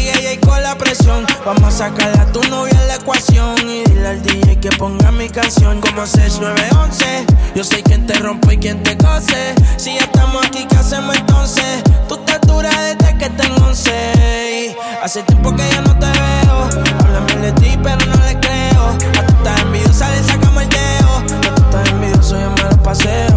Vamos 1.45 1.63
a 1.63 1.71
sacar 1.71 2.19
a 2.19 2.25
tu 2.31 2.41
novia 2.49 2.79
la 2.87 2.95
ecuación. 2.95 3.55
Y 3.67 3.83
dile 3.85 4.07
al 4.07 4.21
DJ 4.21 4.59
que 4.59 4.69
ponga 4.77 5.11
mi 5.11 5.27
canción 5.29 5.81
como 5.81 6.05
6911. 6.05 7.25
Yo 7.55 7.63
sé 7.63 7.81
quién 7.81 8.05
te 8.05 8.13
rompe 8.13 8.53
y 8.53 8.57
quién 8.57 8.83
te 8.83 8.95
cose. 8.97 9.55
Si 9.77 9.95
ya 9.95 10.01
estamos 10.01 10.45
aquí, 10.45 10.65
¿qué 10.69 10.75
hacemos 10.75 11.15
entonces? 11.15 11.83
Tú 12.07 12.17
te 12.17 12.37
duras 12.47 12.75
desde 12.79 13.17
que 13.17 13.29
tengo 13.31 13.65
11. 13.65 14.77
Hace 15.03 15.23
tiempo 15.23 15.55
que 15.55 15.67
ya 15.67 15.81
no 15.81 15.97
te 15.97 16.05
veo. 16.05 16.69
Háblame 16.99 17.35
de 17.37 17.51
ti, 17.53 17.79
pero 17.81 18.05
no 18.05 18.23
le 18.23 18.39
creo. 18.39 18.89
A 18.89 19.25
tú 19.25 19.33
estás 19.37 19.61
envidiosa, 19.61 20.09
le 20.11 20.23
sacamos 20.23 20.63
el 20.63 20.69
dedo. 20.69 21.17
A 21.17 21.55
tú 21.55 21.63
estás 21.63 21.89
envidioso, 21.89 22.39
yo 22.39 22.51
me 22.51 22.63
lo 22.69 22.83
paseo. 22.83 23.30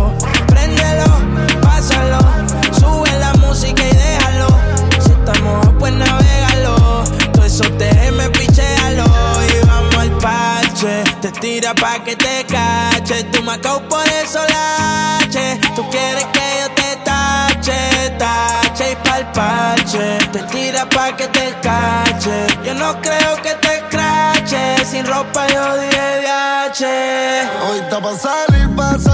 Te 11.65 11.71
tira 11.71 11.81
pa' 11.81 12.05
que 12.05 12.15
te 12.15 12.45
cache. 12.45 13.25
Tú 13.33 13.43
me 13.43 13.57
por 13.57 14.07
eso 14.23 14.39
lache. 14.51 15.59
Tú 15.75 15.83
quieres 15.89 16.27
que 16.27 16.47
yo 16.61 16.75
te 16.75 16.97
tache, 17.03 18.11
tache 18.19 18.93
y 18.93 18.97
pa'l 18.97 19.33
parche. 19.33 20.19
Te 20.31 20.41
tira 20.53 20.87
pa' 20.91 21.17
que 21.17 21.27
te 21.29 21.55
cache. 21.62 22.47
Yo 22.67 22.75
no 22.75 23.01
creo 23.01 23.37
que 23.43 23.55
te 23.62 23.83
crache. 23.89 24.85
Sin 24.85 25.07
ropa 25.07 25.47
yo 25.47 25.79
diré 25.81 26.21
viaje. 26.21 27.49
Hoy 27.67 27.79
está 27.79 27.99
pa' 27.99 28.15
salir, 28.15 28.69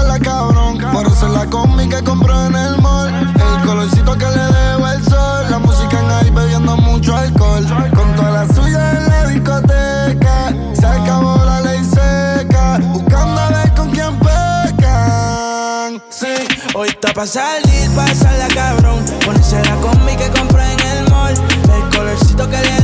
la 0.09 0.19
cabrón. 0.19 0.77
Por 0.91 1.07
hacer 1.07 1.29
la 1.29 1.45
combi 1.45 1.87
que 1.87 2.03
compré 2.03 2.33
en 2.47 2.55
el 2.57 2.81
mall. 2.81 3.07
El 3.33 3.65
colorcito 3.65 4.17
que 4.17 4.25
le 4.25 4.45
dejo 4.57 4.87
el 4.89 5.03
sol. 5.05 5.45
La 5.49 5.57
música 5.57 5.97
en 5.97 6.11
ahí 6.11 6.29
bebiendo 6.31 6.75
mucho 6.75 7.15
alcohol. 7.15 7.40
Está 17.01 17.13
pa' 17.13 17.25
salir, 17.25 17.89
la 17.95 18.47
cabrón. 18.53 19.03
Ponerse 19.25 19.59
la 19.63 19.75
combi 19.77 20.15
que 20.15 20.29
compré 20.29 20.63
en 20.71 20.79
el 20.79 21.09
mall. 21.09 21.33
El 21.33 21.97
colorcito 21.97 22.47
que 22.47 22.57
le 22.57 22.80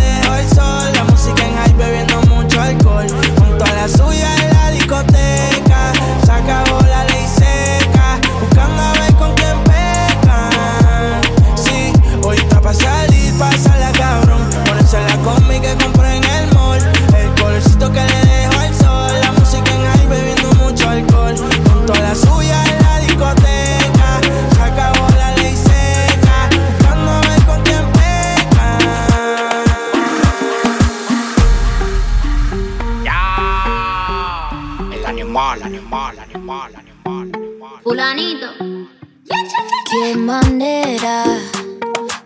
manera, 40.27 41.23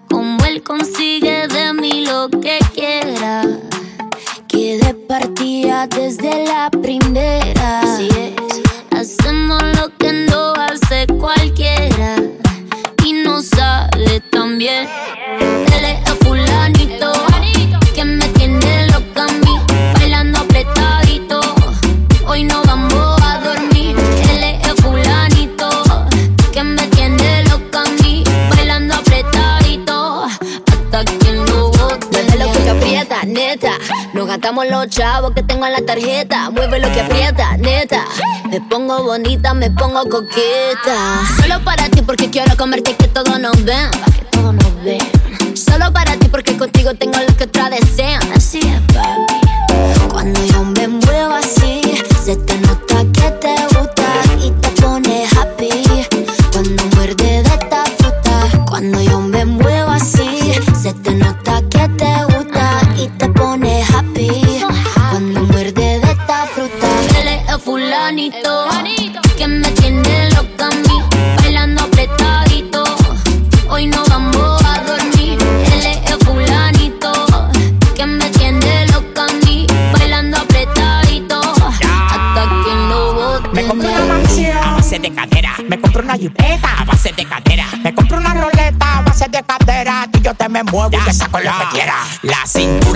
como 0.09 0.43
él 0.45 0.63
consigue 0.63 1.47
de 1.47 1.71
mí 1.71 2.03
lo 2.03 2.29
que 2.31 2.57
quiera. 2.73 3.43
Que 4.47 4.79
de 4.79 4.95
partida 4.95 5.85
desde 5.85 6.45
la 6.45 6.71
primera. 6.71 7.81
Nos 34.51 34.65
gastamos 34.65 34.85
los 34.85 34.89
chavos 34.89 35.31
que 35.31 35.43
tengo 35.43 35.65
en 35.65 35.71
la 35.71 35.81
tarjeta. 35.81 36.49
Mueve 36.49 36.79
lo 36.79 36.91
que 36.91 36.99
aprieta, 36.99 37.55
neta. 37.55 38.03
Me 38.49 38.59
pongo 38.59 39.01
bonita, 39.01 39.53
me 39.53 39.71
pongo 39.71 40.03
coqueta. 40.09 41.21
Solo 41.39 41.63
para 41.63 41.87
ti 41.87 42.01
porque 42.01 42.29
quiero 42.29 42.57
comerte 42.57 42.93
que 42.97 43.07
todo 43.07 43.39
nos 43.39 43.63
ven. 43.63 43.89
Que 44.13 44.25
todo 44.29 44.51
nos 44.51 44.83
ven. 44.83 44.99
Solo 45.55 45.93
para 45.93 46.17
ti 46.17 46.27
porque 46.27 46.57
contigo 46.57 46.93
tengo 46.95 47.17
lo 47.17 47.33
que 47.37 47.45
otra 47.45 47.69
desean. 47.69 48.21
Así 48.35 48.59
es, 48.59 48.90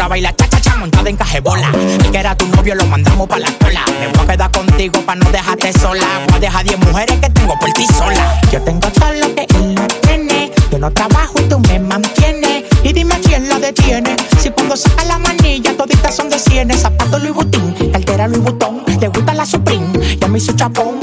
baila 0.08 0.34
cha 0.36 0.48
cha 0.48 0.62
cha 0.62 0.76
montada 0.76 1.10
en 1.10 1.18
cajebola. 1.18 1.70
El 1.74 2.12
que 2.12 2.18
era 2.18 2.36
tu 2.36 2.48
novio 2.48 2.76
lo 2.76 2.86
mandamos 2.86 3.28
pa' 3.28 3.40
la 3.40 3.52
cola. 3.60 3.84
Me 4.00 4.08
voy 4.08 4.24
a 4.24 4.28
quedar 4.28 4.52
contigo 4.52 5.02
pa' 5.06 5.16
no 5.16 5.32
dejarte 5.32 5.74
sola. 5.74 6.06
Voy 6.28 6.38
a 6.38 6.40
dejar 6.40 6.66
10 6.66 6.80
mujeres 6.80 7.20
que 7.20 7.30
tengo 7.30 7.58
por 7.60 7.72
ti 7.74 7.86
sola. 7.88 8.42
Yo 8.52 8.62
tengo 8.62 8.88
todo 8.90 9.14
lo 9.14 9.36
que 9.36 9.48
él 9.56 9.76
no 9.76 9.88
tiene. 10.02 10.52
Yo 10.72 10.80
no 10.80 10.92
trabajo 10.92 11.34
y 11.40 11.44
tú 11.44 11.60
me 11.60 11.80
mantienes. 11.80 12.64
Y 12.84 12.94
dime 12.94 13.20
quién 13.22 13.50
lo 13.50 13.60
detiene. 13.60 14.16
Si 14.40 14.50
cuando 14.52 14.76
saca 14.76 15.06
la 15.06 15.18
manilla 15.18 15.76
toditas 15.76 16.16
son 16.16 16.30
de 16.30 16.40
cienes. 16.40 16.82
Zapato 16.82 17.18
Louis 17.20 17.34
Vuitton, 17.34 17.76
cartera 17.92 18.28
Louis 18.28 18.44
Vuitton. 18.44 18.84
Le 19.00 19.08
gusta 19.08 19.34
la 19.34 19.46
Supreme, 19.46 19.88
ya 20.20 20.28
me 20.28 20.38
hizo 20.38 20.54
chapón. 20.54 21.00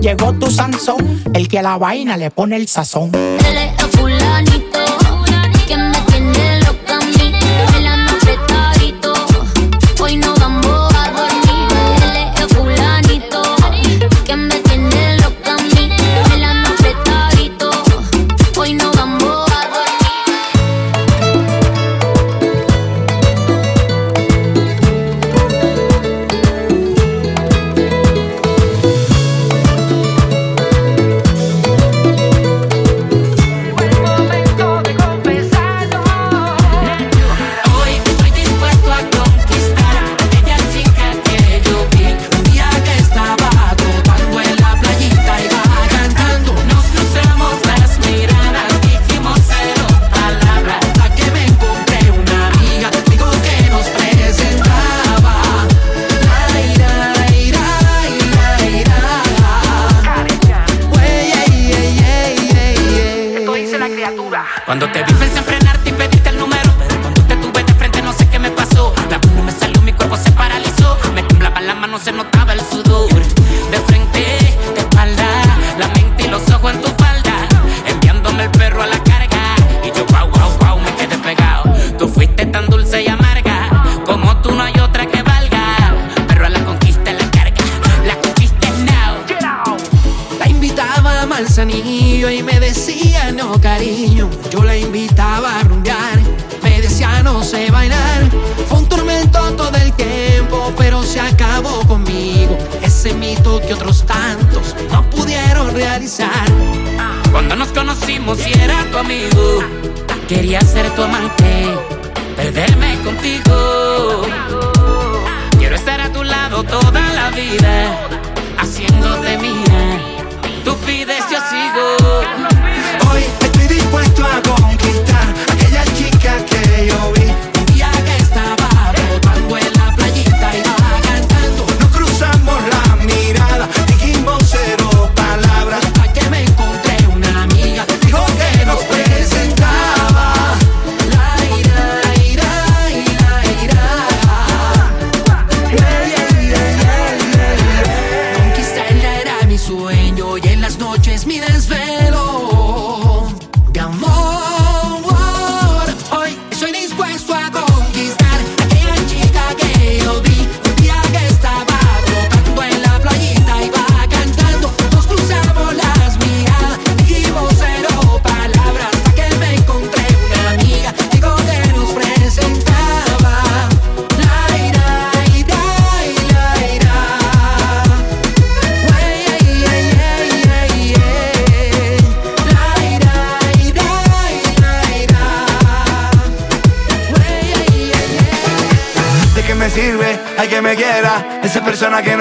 Llegó 0.00 0.32
tu 0.34 0.50
Sansón, 0.50 1.22
el 1.34 1.48
que 1.48 1.58
a 1.58 1.62
la 1.62 1.76
vaina 1.76 2.16
le 2.16 2.30
pone 2.30 2.56
el 2.56 2.68
sazón. 2.68 3.10
Él 3.14 3.56
el 3.56 3.90
fulanito 3.90 4.67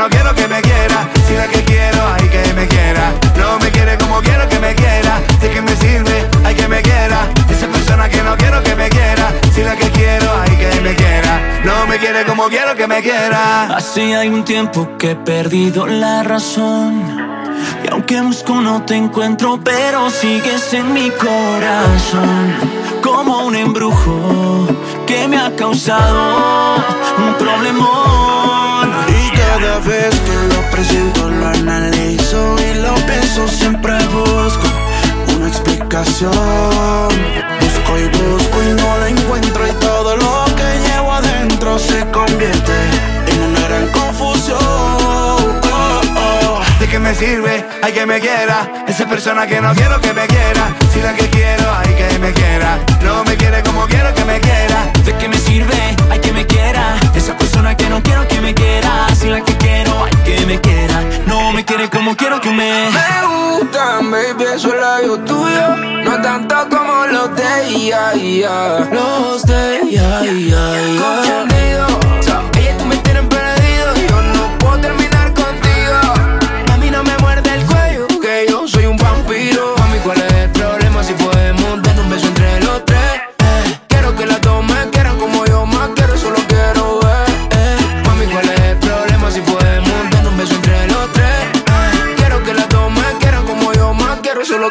que 0.09 0.15
quiero 0.15 0.35
que 0.35 0.47
me 0.47 0.61
quiera 0.61 1.09
Si 1.27 1.33
la 1.33 1.47
que 1.47 1.63
quiero, 1.63 2.01
hay 2.13 2.29
que 2.29 2.53
me 2.53 2.67
quiera 2.67 3.13
No 3.37 3.59
me 3.59 3.71
quiere 3.71 3.97
como 3.97 4.21
quiero 4.21 4.47
que 4.49 4.59
me 4.59 4.75
quiera 4.75 5.21
¿De 5.41 5.49
qué 5.49 5.61
me 5.61 5.75
sirve? 5.75 6.29
Hay 6.45 6.55
que 6.55 6.67
me 6.67 6.81
quiera 6.81 7.27
Esa 7.49 7.67
persona 7.67 8.09
que 8.09 8.21
no 8.23 8.37
quiero 8.37 8.63
que 8.63 8.75
me 8.75 8.89
quiera 8.89 9.33
Si 9.53 9.63
la 9.63 9.75
que 9.75 9.89
quiero, 9.91 10.29
hay 10.41 10.55
que 10.57 10.81
me 10.81 10.95
quiera 10.95 11.61
No 11.63 11.87
me 11.87 11.97
quiere 11.97 12.25
como 12.25 12.47
quiero 12.47 12.75
que 12.75 12.87
me 12.87 13.01
quiera 13.01 13.75
Hace 13.75 14.15
hay 14.15 14.29
un 14.29 14.43
tiempo 14.43 14.97
que 14.97 15.11
he 15.11 15.15
perdido 15.15 15.87
la 15.87 16.23
razón. 16.23 17.03
Y 17.83 17.91
aunque 17.91 18.21
busco 18.21 18.61
no 18.61 18.83
te 18.83 18.95
encuentro, 18.95 19.59
pero 19.63 20.09
sigues 20.09 20.73
en 20.73 20.93
mi 20.93 21.09
corazón. 21.11 22.53
Como 23.01 23.45
un 23.45 23.55
embrujo 23.55 24.67
que 25.05 25.27
me 25.27 25.37
ha 25.37 25.55
causado 25.55 26.75
un 27.17 27.33
problemón. 27.35 28.76
Cada 29.59 29.79
vez 29.79 30.13
que 30.19 30.53
lo 30.53 30.61
presento 30.69 31.29
lo 31.31 31.47
analizo 31.47 32.55
y 32.59 32.75
lo 32.75 32.93
pienso 33.07 33.47
siempre 33.47 33.93
busco 34.05 34.67
una 35.35 35.47
explicación. 35.47 36.31
Busco 37.59 37.97
y 37.97 38.05
busco 38.05 38.63
y 38.63 38.73
no 38.79 38.97
la 38.99 39.09
encuentro 39.09 39.67
y 39.67 39.71
todo 39.79 40.15
lo 40.15 40.45
que 40.55 40.87
llevo 40.87 41.11
adentro 41.11 41.79
se 41.79 42.05
convierte 42.11 42.73
en 43.31 43.41
una 43.41 43.59
gran 43.67 43.87
confusión. 43.93 44.96
¿De 46.87 46.93
qué 46.93 46.99
me 46.99 47.13
sirve? 47.13 47.65
Hay 47.83 47.91
que 47.91 48.05
me 48.05 48.17
quiera 48.21 48.85
Esa 48.87 49.05
persona 49.09 49.45
que 49.45 49.59
no 49.59 49.73
quiero 49.73 49.99
que 49.99 50.13
me 50.13 50.25
quiera 50.25 50.73
Si 50.93 51.01
la 51.01 51.13
que 51.13 51.29
quiero, 51.29 51.69
hay 51.75 51.93
que 51.95 52.17
me 52.17 52.31
quiera 52.31 52.79
No 53.03 53.25
me 53.25 53.35
quiere 53.35 53.61
como 53.61 53.85
quiero 53.87 54.13
que 54.13 54.23
me 54.23 54.39
quiera 54.39 54.89
¿De 55.03 55.13
qué 55.17 55.27
me 55.27 55.37
sirve? 55.37 55.97
Hay 56.09 56.19
que 56.19 56.31
me 56.31 56.45
quiera. 56.45 56.95
Esa 57.13 57.37
persona 57.37 57.75
que 57.75 57.89
no 57.89 58.01
quiero 58.01 58.27
que 58.27 58.39
me 58.39 58.53
quiera. 58.53 59.07
Si 59.15 59.27
la 59.29 59.41
que 59.41 59.55
quiero, 59.57 60.03
hay 60.03 60.15
que 60.23 60.45
me 60.45 60.59
quiero 62.15 62.41
que 62.41 62.49
me. 62.49 62.89
Me 62.89 63.59
gustan, 63.59 64.11
baby, 64.11 64.43
eso 64.55 64.73
es 64.73 64.81
labio 64.81 65.17
tuyo. 65.19 65.75
No 66.03 66.21
tanto 66.21 66.55
como 66.69 67.05
los 67.07 67.35
de 67.35 67.69
IA, 67.69 68.15
IA. 68.15 68.79
Los 68.91 69.43
de 69.43 69.79
ella 69.83 70.21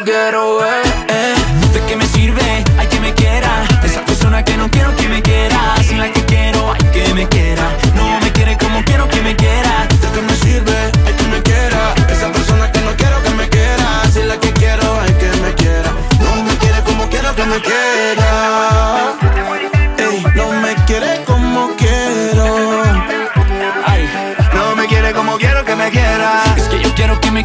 quiero, 0.07 0.57
solo 0.57 0.86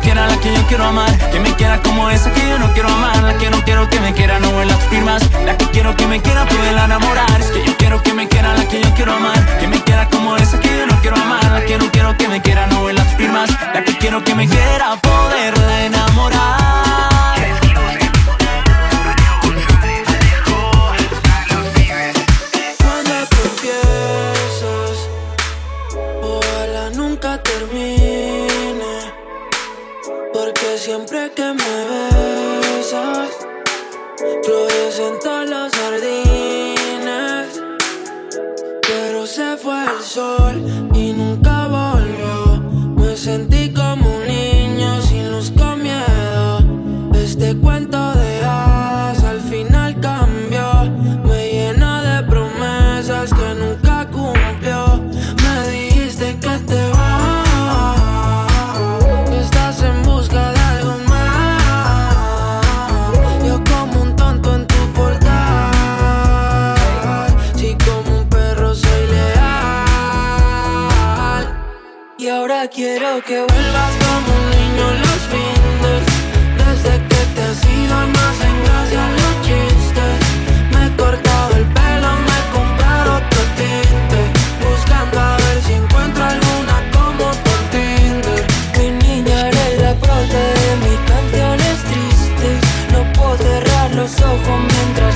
quiera 0.02 0.26
la 0.26 0.36
que 0.38 0.52
yo 0.52 0.66
quiero 0.66 0.84
amar. 0.84 1.10
Que 1.30 1.40
me 1.40 1.54
quiera 1.54 1.80
como 1.80 2.10
esa 2.10 2.30
que 2.32 2.46
yo 2.46 2.58
no 2.58 2.72
quiero 2.74 2.88
amar. 2.88 3.22
La 3.22 3.38
que 3.38 3.48
no 3.48 3.62
quiero 3.64 3.88
que 3.88 4.00
me 4.00 4.12
quiera, 4.12 4.38
no 4.38 4.60
en 4.60 4.68
las 4.68 4.82
firmas. 4.88 5.22
La 5.46 5.56
que 5.56 5.66
quiero 5.66 5.96
que 5.96 6.06
me 6.06 6.20
quiera, 6.20 6.44
poderla 6.46 6.84
enamorar. 6.84 7.40
Es 7.40 7.50
que 7.50 7.64
yo 7.64 7.76
quiero 7.78 8.02
que 8.02 8.12
me 8.12 8.28
quiera 8.28 8.54
la 8.54 8.66
que 8.66 8.82
yo 8.82 8.92
quiero 8.94 9.14
amar. 9.14 9.58
Que 9.58 9.68
me 9.68 9.80
quiera 9.82 10.08
como 10.08 10.36
esa 10.36 10.60
que 10.60 10.68
yo 10.68 10.86
no 10.86 11.00
quiero 11.00 11.16
amar. 11.16 11.44
La 11.52 11.64
que 11.64 11.78
no 11.78 11.90
quiero 11.90 12.16
que 12.16 12.28
me 12.28 12.42
quiera, 12.42 12.66
no 12.66 12.90
en 12.90 12.96
las 12.96 13.16
firmas. 13.16 13.50
La 13.72 13.84
que 13.84 13.96
quiero 13.96 14.22
que 14.22 14.34
me 14.34 14.46
quiera, 14.48 14.96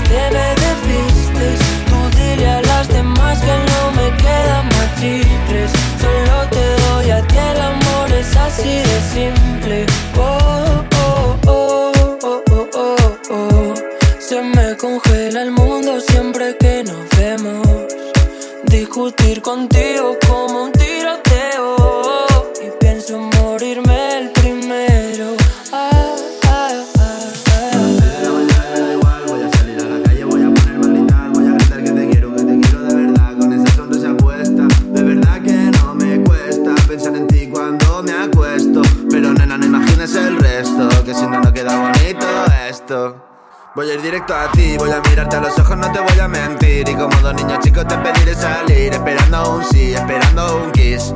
te 0.09 0.31
me. 0.31 1.59
Tú 1.89 1.99
dile 2.17 2.49
a 2.49 2.63
las 2.63 2.89
demás 2.89 3.39
que 3.41 3.57
no 3.71 3.83
me 3.99 4.17
quedan 4.17 4.67
más 4.69 4.89
chicles. 5.01 5.71
Solo 6.01 6.37
te 6.51 6.67
doy 6.85 7.11
a 7.11 7.21
ti 7.27 7.37
el 7.37 7.61
amor, 7.61 8.13
es 8.13 8.37
así 8.37 8.75
de 8.89 8.99
simple. 9.15 9.87
Oh, 10.17 10.85
oh, 10.99 11.37
oh, 11.47 11.93
oh, 12.23 12.43
oh, 12.51 12.69
oh, 12.75 13.17
oh. 13.31 13.75
Se 14.19 14.41
me 14.43 14.77
congela 14.77 15.43
el 15.43 15.53
mundo 15.53 16.01
siempre 16.01 16.57
que 16.59 16.85
nos 16.85 17.09
vemos. 17.19 17.67
Discutir 18.65 19.43
contigo 19.43 19.86
Voy 43.77 43.91
a 43.91 43.93
ir 43.93 44.01
directo 44.01 44.35
a 44.35 44.51
ti, 44.53 44.75
voy 44.79 44.91
a 44.91 45.03
mirarte 45.03 45.37
a 45.37 45.41
los 45.41 45.59
ojos, 45.59 45.77
no 45.77 45.93
te 45.93 46.01
voy 46.01 46.19
a 46.19 46.27
mentir. 46.27 46.89
Y 46.89 46.95
como 46.95 47.15
dos 47.19 47.35
niños 47.35 47.59
chicos 47.61 47.87
te 47.87 47.95
pediré 47.99 48.35
salir, 48.35 48.95
esperando 48.95 49.57
un 49.57 49.65
sí, 49.65 49.93
esperando 49.93 50.63
un 50.63 50.73
kiss. 50.73 51.13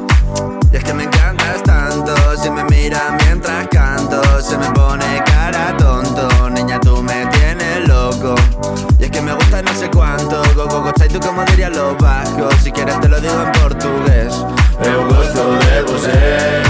Y 0.71 0.77
es 0.77 0.85
que 0.85 0.93
me 0.93 1.05
encantas 1.05 1.63
tanto, 1.63 2.15
si 2.37 2.51
me 2.51 2.63
miras 2.65 3.15
mientras 3.25 3.67
canto, 3.69 4.21
se 4.43 4.59
me 4.59 4.71
pone 4.73 5.25
cara 5.25 5.75
tonto. 5.79 6.51
Niña, 6.51 6.79
tú 6.81 7.03
me 7.03 7.25
tienes 7.29 7.89
loco. 7.89 8.35
Y 8.99 9.05
es 9.05 9.11
que 9.11 9.23
me 9.23 9.33
gusta 9.33 9.63
no 9.63 9.75
sé 9.75 9.89
cuánto, 9.89 10.43
go 10.55 10.67
go 10.69 10.83
go, 10.83 10.93
tú 10.93 11.19
como 11.19 11.43
dirían 11.47 11.73
los 11.73 11.97
vascos. 11.97 12.55
Si 12.63 12.71
quieres 12.71 13.01
te 13.01 13.09
lo 13.09 13.19
digo 13.23 13.43
en 13.43 13.53
portugués. 13.53 14.35
Eu 14.85 15.09
gosto 15.09 15.59
de 15.61 15.83
você. 15.91 16.70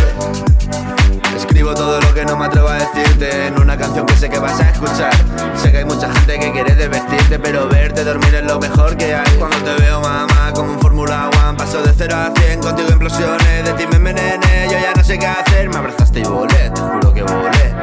Que 2.20 2.26
no 2.26 2.36
me 2.36 2.44
atrevo 2.44 2.68
a 2.68 2.74
decirte 2.74 3.46
en 3.46 3.58
una 3.58 3.78
canción 3.78 4.04
que 4.04 4.14
sé 4.14 4.28
que 4.28 4.38
vas 4.38 4.60
a 4.60 4.68
escuchar. 4.68 5.10
Sé 5.56 5.72
que 5.72 5.78
hay 5.78 5.84
mucha 5.86 6.12
gente 6.12 6.38
que 6.38 6.52
quiere 6.52 6.74
desvestirte, 6.74 7.38
pero 7.38 7.66
verte 7.66 8.04
dormir 8.04 8.34
es 8.34 8.44
lo 8.44 8.60
mejor 8.60 8.94
que 8.94 9.14
hay. 9.14 9.38
Cuando 9.38 9.56
te 9.56 9.74
veo, 9.80 10.02
mamá, 10.02 10.52
como 10.54 10.74
un 10.74 10.80
Fórmula 10.80 11.30
One, 11.46 11.56
paso 11.56 11.80
de 11.80 11.94
0 11.96 12.14
a 12.14 12.30
100, 12.38 12.60
contigo 12.60 12.90
implosiones, 12.90 13.64
de 13.64 13.72
ti 13.72 13.86
me 13.86 13.96
envenené, 13.96 14.68
yo 14.70 14.78
ya 14.78 14.92
no 14.94 15.02
sé 15.02 15.18
qué 15.18 15.26
hacer. 15.26 15.70
Me 15.70 15.76
abrazaste 15.78 16.20
y 16.20 16.24
volé, 16.24 16.68
te 16.68 16.80
juro 16.82 17.14
que 17.14 17.22
volé. 17.22 17.74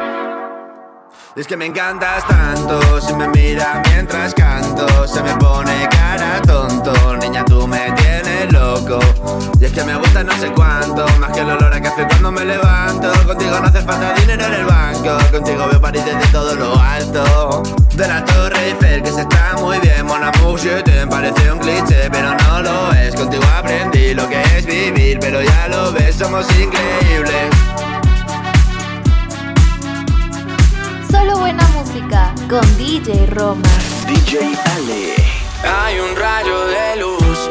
Es 1.34 1.48
que 1.48 1.56
me 1.56 1.66
encantas 1.66 2.24
tanto, 2.28 3.00
si 3.00 3.14
me 3.14 3.26
miras 3.26 3.80
mientras 3.88 4.34
canto, 4.34 5.08
se 5.08 5.20
me 5.20 5.34
pone 5.34 5.88
cara 5.90 6.40
tonto, 6.42 7.16
niña 7.16 7.44
tú 7.44 7.66
me 7.66 7.92
loco. 8.46 8.98
Y 9.60 9.64
es 9.64 9.72
que 9.72 9.84
me 9.84 9.96
gusta 9.96 10.22
no 10.22 10.32
sé 10.38 10.50
cuánto, 10.52 11.06
más 11.18 11.32
que 11.32 11.40
el 11.40 11.50
olor 11.50 11.72
a 11.72 11.80
café 11.80 12.06
cuando 12.08 12.30
me 12.32 12.44
levanto. 12.44 13.10
Contigo 13.26 13.58
no 13.60 13.66
hace 13.66 13.82
falta 13.82 14.14
dinero 14.14 14.44
en 14.44 14.54
el 14.54 14.64
banco, 14.64 15.18
contigo 15.30 15.66
veo 15.68 15.80
París 15.80 16.04
desde 16.04 16.26
todo 16.32 16.54
lo 16.54 16.78
alto. 16.80 17.62
De 17.94 18.06
la 18.06 18.24
Torre 18.24 18.68
Eiffel 18.68 19.02
que 19.02 19.10
se 19.10 19.22
está 19.22 19.56
muy 19.58 19.78
bien, 19.80 20.06
Mon 20.06 20.22
amour, 20.22 20.58
je 20.58 20.82
te 20.82 21.06
parece 21.06 21.52
un 21.52 21.58
cliché, 21.58 22.08
pero 22.10 22.34
no 22.34 22.62
lo 22.62 22.92
es. 22.92 23.14
Contigo 23.14 23.44
aprendí 23.56 24.14
lo 24.14 24.28
que 24.28 24.40
es 24.56 24.64
vivir, 24.64 25.18
pero 25.20 25.42
ya 25.42 25.68
lo 25.68 25.92
ves, 25.92 26.16
somos 26.16 26.46
increíbles. 26.58 27.48
Solo 31.10 31.38
buena 31.38 31.66
música 31.68 32.32
con 32.48 32.64
DJ 32.76 33.26
Roma. 33.26 33.68
DJ 34.06 34.38
Ale. 34.76 35.14
Hay 35.64 35.98
un 35.98 36.16
rayo 36.16 36.66
de 36.66 36.96
luz 37.00 37.50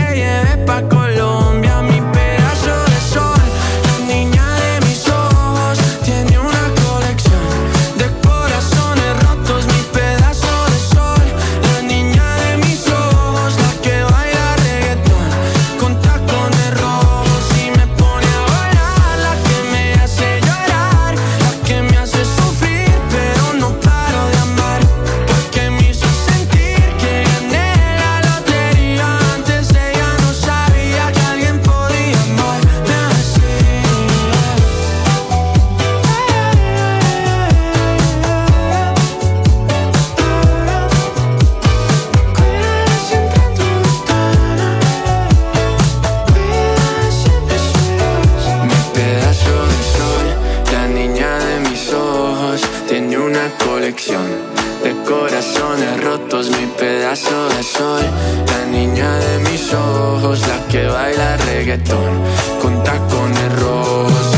reggaetón 61.61 62.19
con 62.59 62.83
tacones 62.83 63.59
rojos 63.59 64.30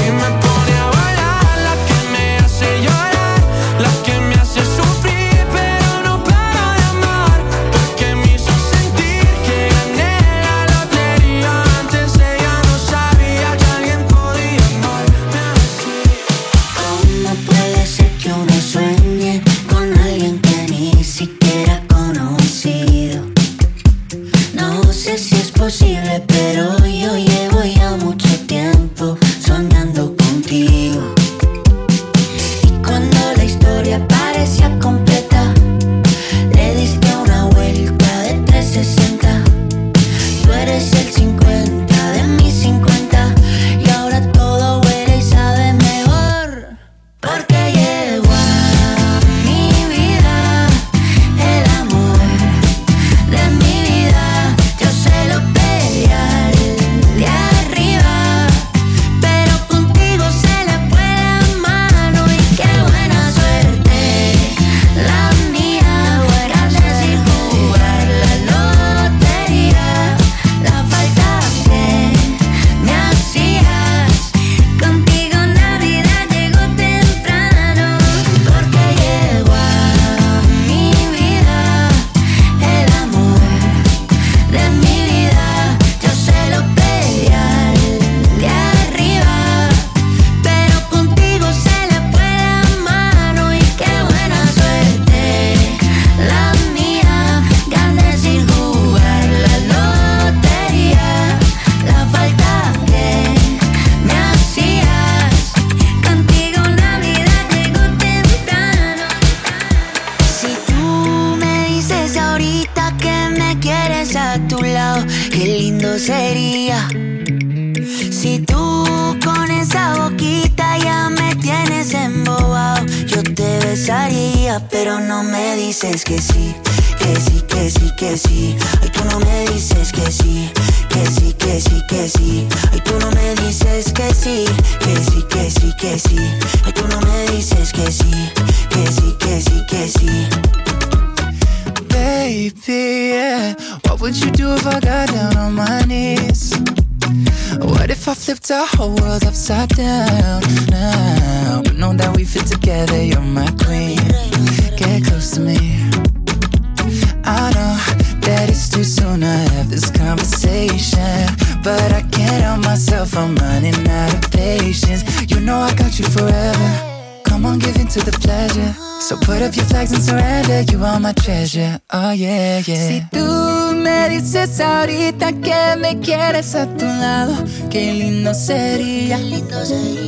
cause 179.63 179.71
of 179.71 179.85
you. 179.85 180.02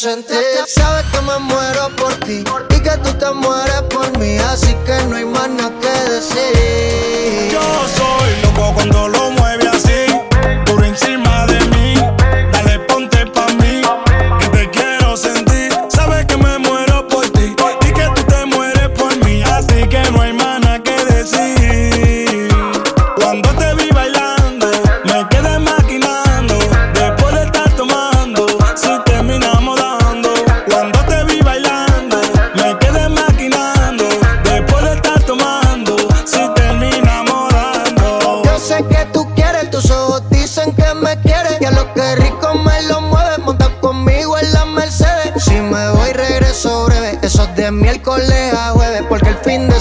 presente 0.00 0.37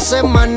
semana 0.07 0.56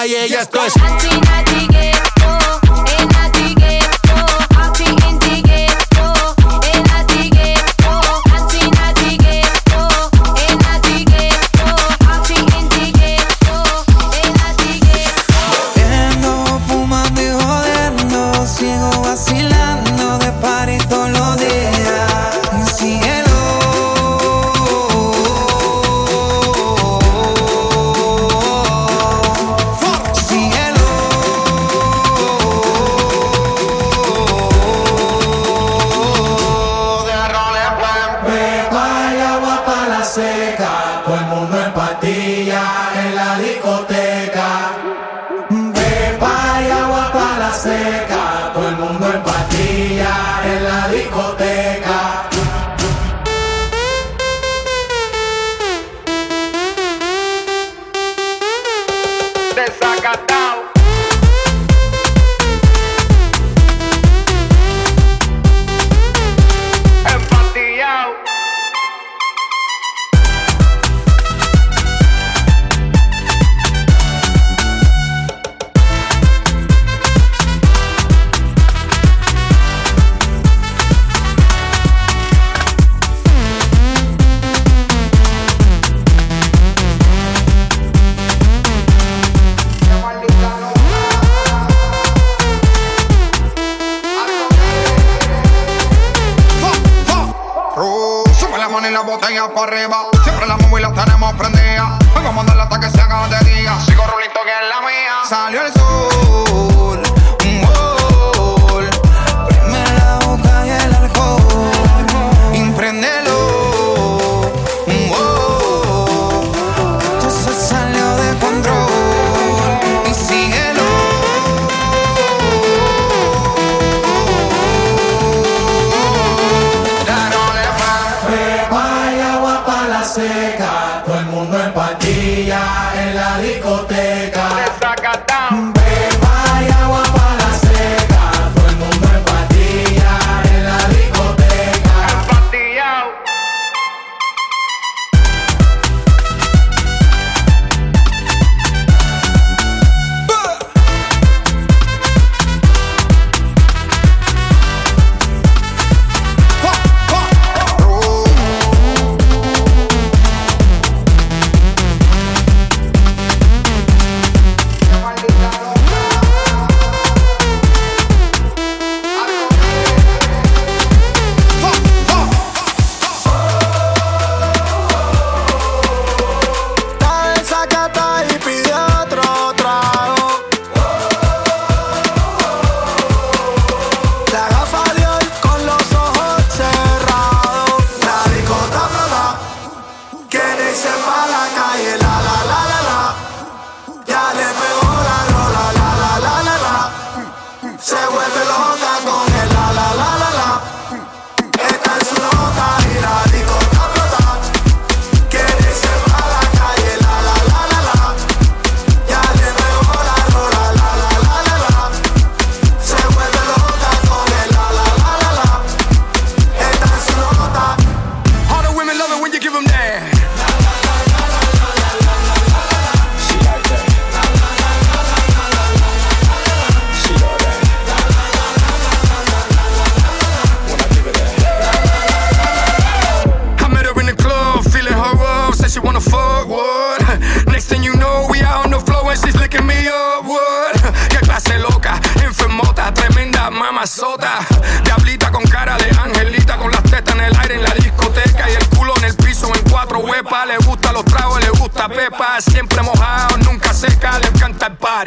Calle. 0.00 0.28
Ya 0.28 0.40
esto 0.40 1.29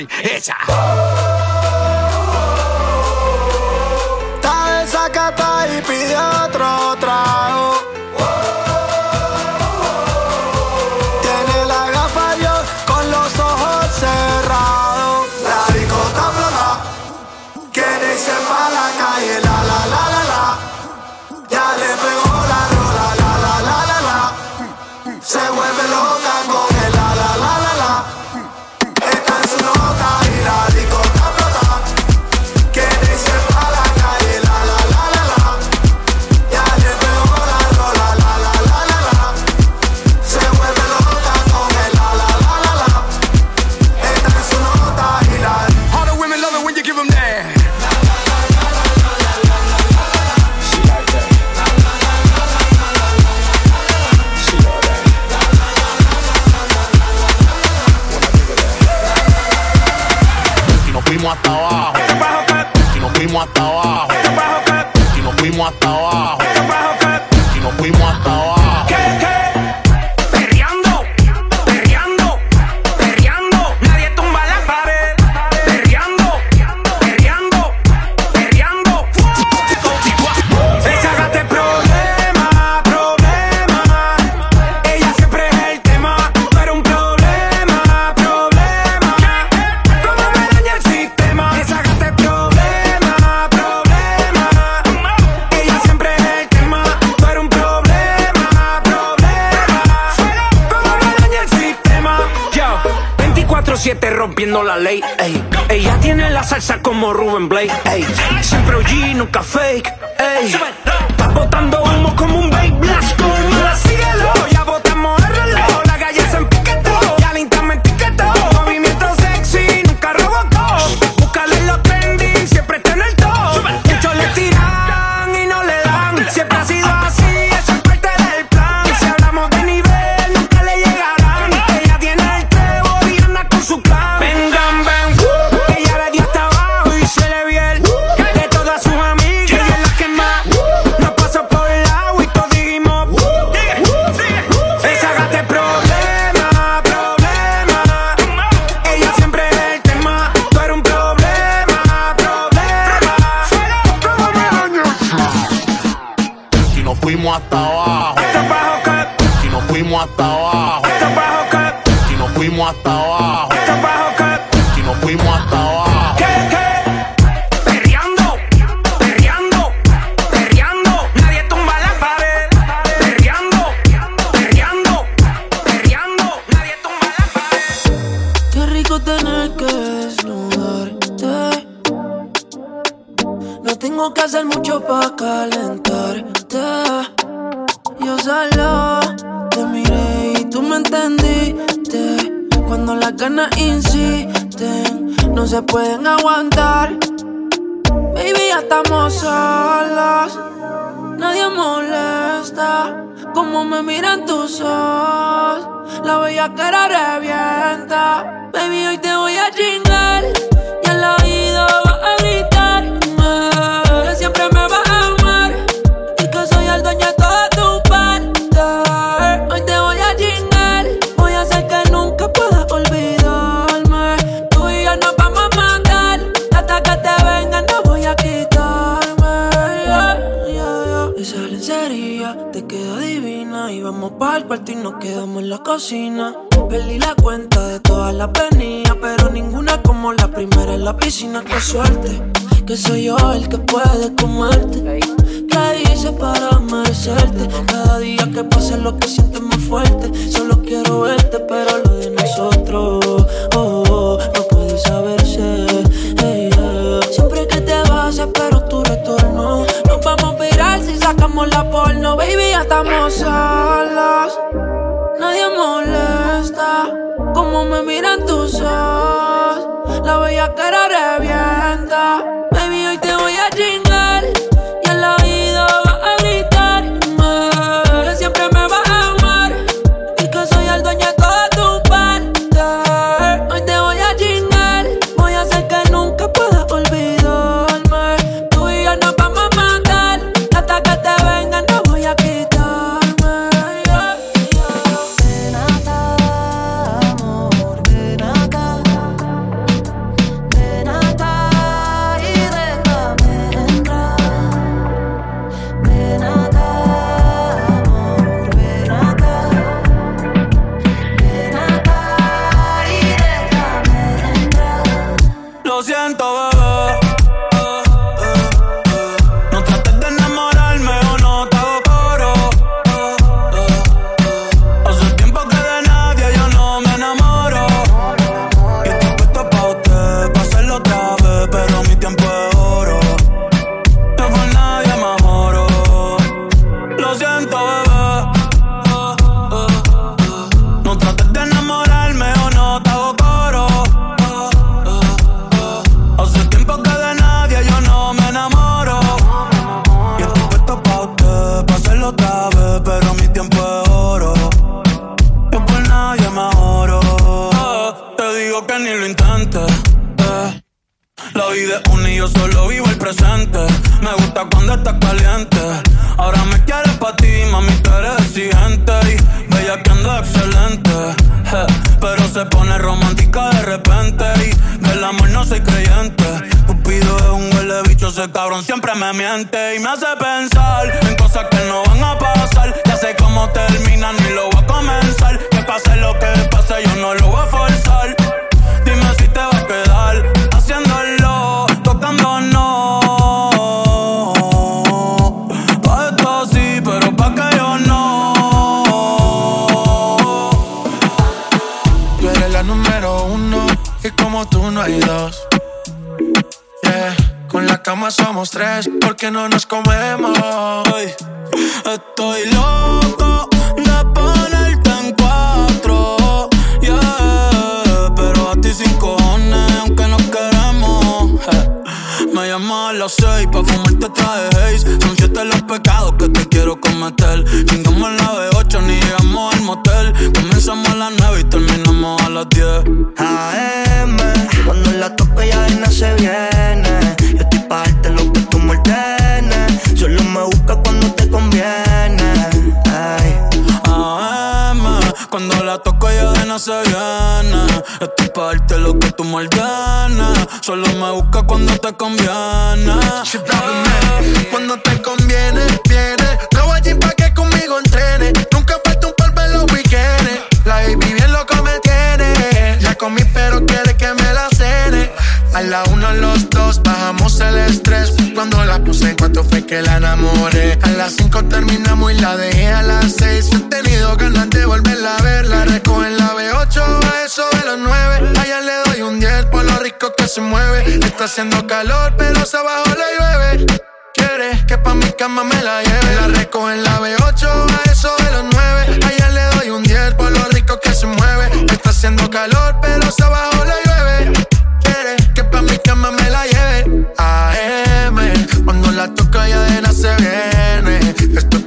encanta 0.02 0.36
el 0.36 0.42
party. 0.42 1.53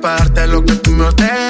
Para 0.07 0.19
darte 0.19 0.47
lo 0.47 0.65
que 0.65 0.77
tú 0.77 0.93
me 0.93 1.05
ordenes. 1.05 1.46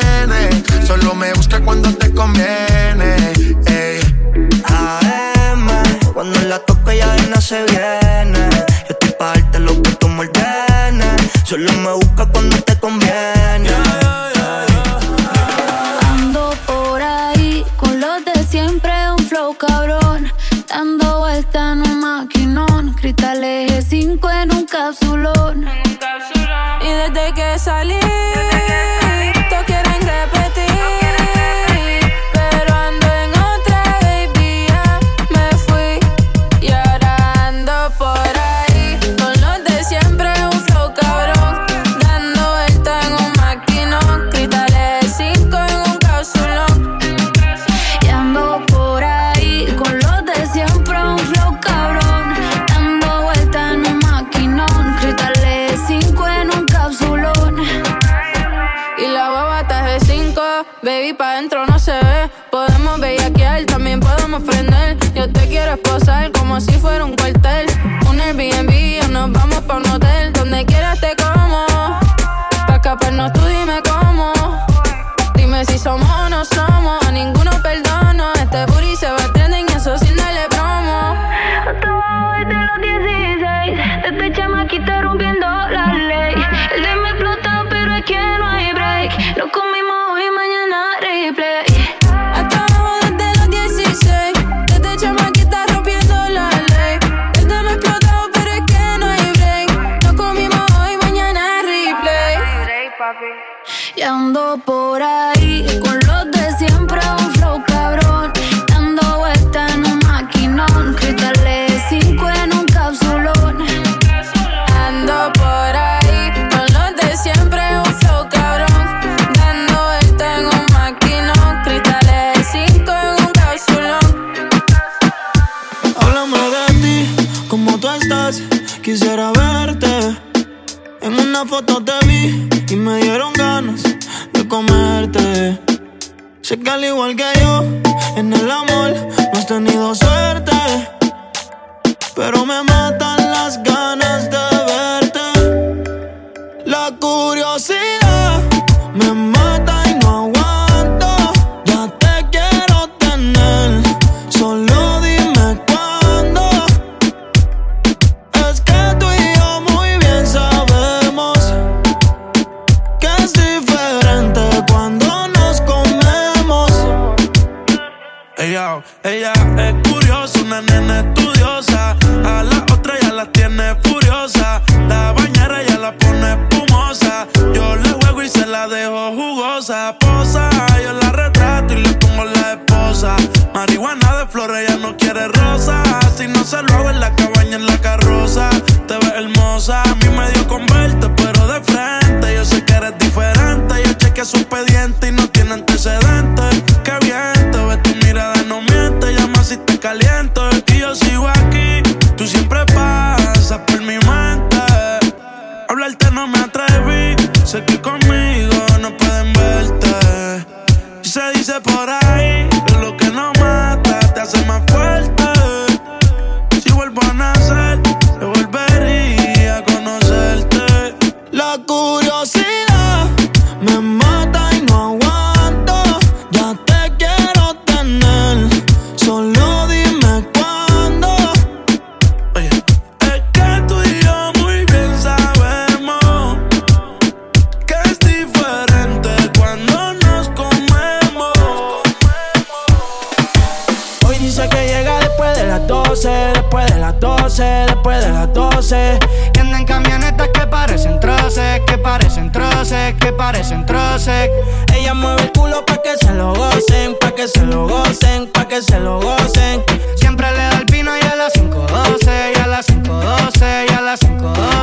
Que 252.95 253.13
parecen 253.13 253.67
troces. 253.67 254.31
Ella 254.75 254.95
mueve 254.95 255.23
el 255.23 255.33
culo 255.33 255.65
pa' 255.65 255.83
que 255.83 255.97
se 255.97 256.13
lo 256.13 256.35
gocen, 256.35 256.97
pa' 257.01 257.13
que 257.13 257.27
se 257.27 257.45
lo 257.45 257.67
gocen, 257.67 258.31
pa' 258.33 258.47
que 258.47 258.63
se 258.63 258.79
lo 258.79 259.01
gocen. 259.01 259.65
Siempre 259.97 260.31
le 260.31 260.39
da 260.39 260.59
el 260.59 260.67
pino 260.67 260.93
y 260.97 261.05
a 261.05 261.17
las 261.17 261.33
5.12, 261.35 262.33
y 262.37 262.39
a 262.39 262.47
las 262.47 262.67
5.12, 262.69 263.67
y 263.69 263.73
a 263.73 263.81
las 263.81 264.01
5.12. 264.01 264.56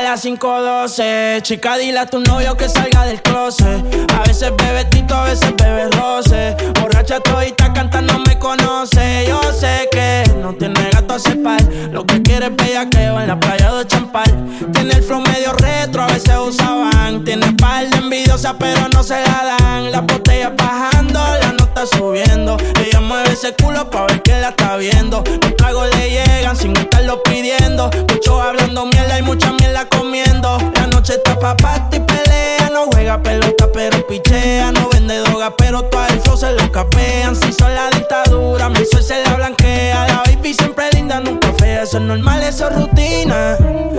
A 0.00 0.02
las 0.02 0.24
5.12, 0.24 1.42
chica, 1.42 1.76
dile 1.76 1.98
a 1.98 2.06
tu 2.06 2.20
novio 2.20 2.56
que 2.56 2.70
salga 2.70 3.04
del 3.04 3.20
closet. 3.20 3.84
A 4.14 4.22
veces 4.22 4.50
bebe 4.56 4.86
tito, 4.86 5.14
a 5.14 5.24
veces 5.24 5.54
bebe 5.54 5.90
roce. 5.90 6.56
Borracha 6.80 7.20
todita 7.20 7.70
canta, 7.74 8.00
no 8.00 8.18
me 8.20 8.38
conoce. 8.38 9.26
Yo 9.28 9.38
sé 9.52 9.90
que 9.92 10.24
no 10.40 10.54
tiene 10.54 10.88
gato 10.90 11.12
a 11.12 11.18
cepar. 11.18 11.62
Lo 11.92 12.06
que 12.06 12.22
quiere 12.22 12.46
es 12.46 12.56
bellaqueo 12.56 13.20
en 13.20 13.28
la 13.28 13.38
playa 13.38 13.74
de 13.74 13.86
Champal. 13.86 14.32
Tiene 14.72 14.94
el 14.94 15.02
flow 15.02 15.20
medio 15.20 15.52
retro, 15.52 16.04
a 16.04 16.06
veces 16.06 16.34
usaban. 16.34 17.22
Tiene 17.22 17.52
par 17.52 17.86
de 17.90 17.98
envidiosa, 17.98 18.56
pero 18.58 18.88
no 18.94 19.02
se 19.02 19.20
la 19.20 19.58
dan. 19.58 19.92
La 19.92 20.00
botella 20.00 20.54
bajando, 20.56 21.20
la 21.42 21.52
nota 21.52 21.84
subiendo. 21.84 22.56
Ella 22.82 23.00
mueve 23.00 23.32
ese 23.34 23.54
culo 23.54 23.90
pa' 23.90 24.06
ver 24.06 24.22
que 24.22 24.32
la 24.40 24.48
está 24.48 24.76
viendo. 24.76 25.22
Los 25.42 25.56
tragos 25.56 25.94
le 25.94 26.08
llegan 26.08 26.56
sin 26.56 26.74
estarlo 26.74 27.22
pidiendo. 27.22 27.90
Mucho 28.08 28.40
hablando 28.40 28.86
mierda 28.86 29.18
y 29.18 29.22
mucha 29.22 29.52
mierda 29.52 29.89
comiendo. 29.90 30.58
La 30.74 30.86
noche 30.86 31.14
está 31.14 31.38
pa' 31.38 31.56
y 31.92 32.00
pelea. 32.00 32.70
No 32.72 32.86
juega 32.92 33.22
pelota, 33.22 33.68
pero 33.72 34.06
pichea. 34.06 34.72
No 34.72 34.88
vende 34.88 35.18
droga, 35.18 35.54
pero 35.56 35.82
todo 35.82 36.06
flow 36.24 36.36
se 36.36 36.52
lo 36.52 36.72
capean. 36.72 37.36
Si 37.36 37.52
son 37.52 37.74
la 37.74 37.90
dictadura, 37.90 38.68
mi 38.68 38.84
sol 38.84 39.02
se 39.02 39.22
la 39.22 39.34
blanquea. 39.34 40.06
La 40.08 40.22
baby 40.26 40.54
siempre 40.54 40.90
linda, 40.92 41.20
nunca 41.20 41.52
fea. 41.58 41.82
Eso 41.82 41.98
es 41.98 42.04
normal, 42.04 42.42
eso 42.42 42.68
es 42.68 42.76
rutina. 42.76 43.56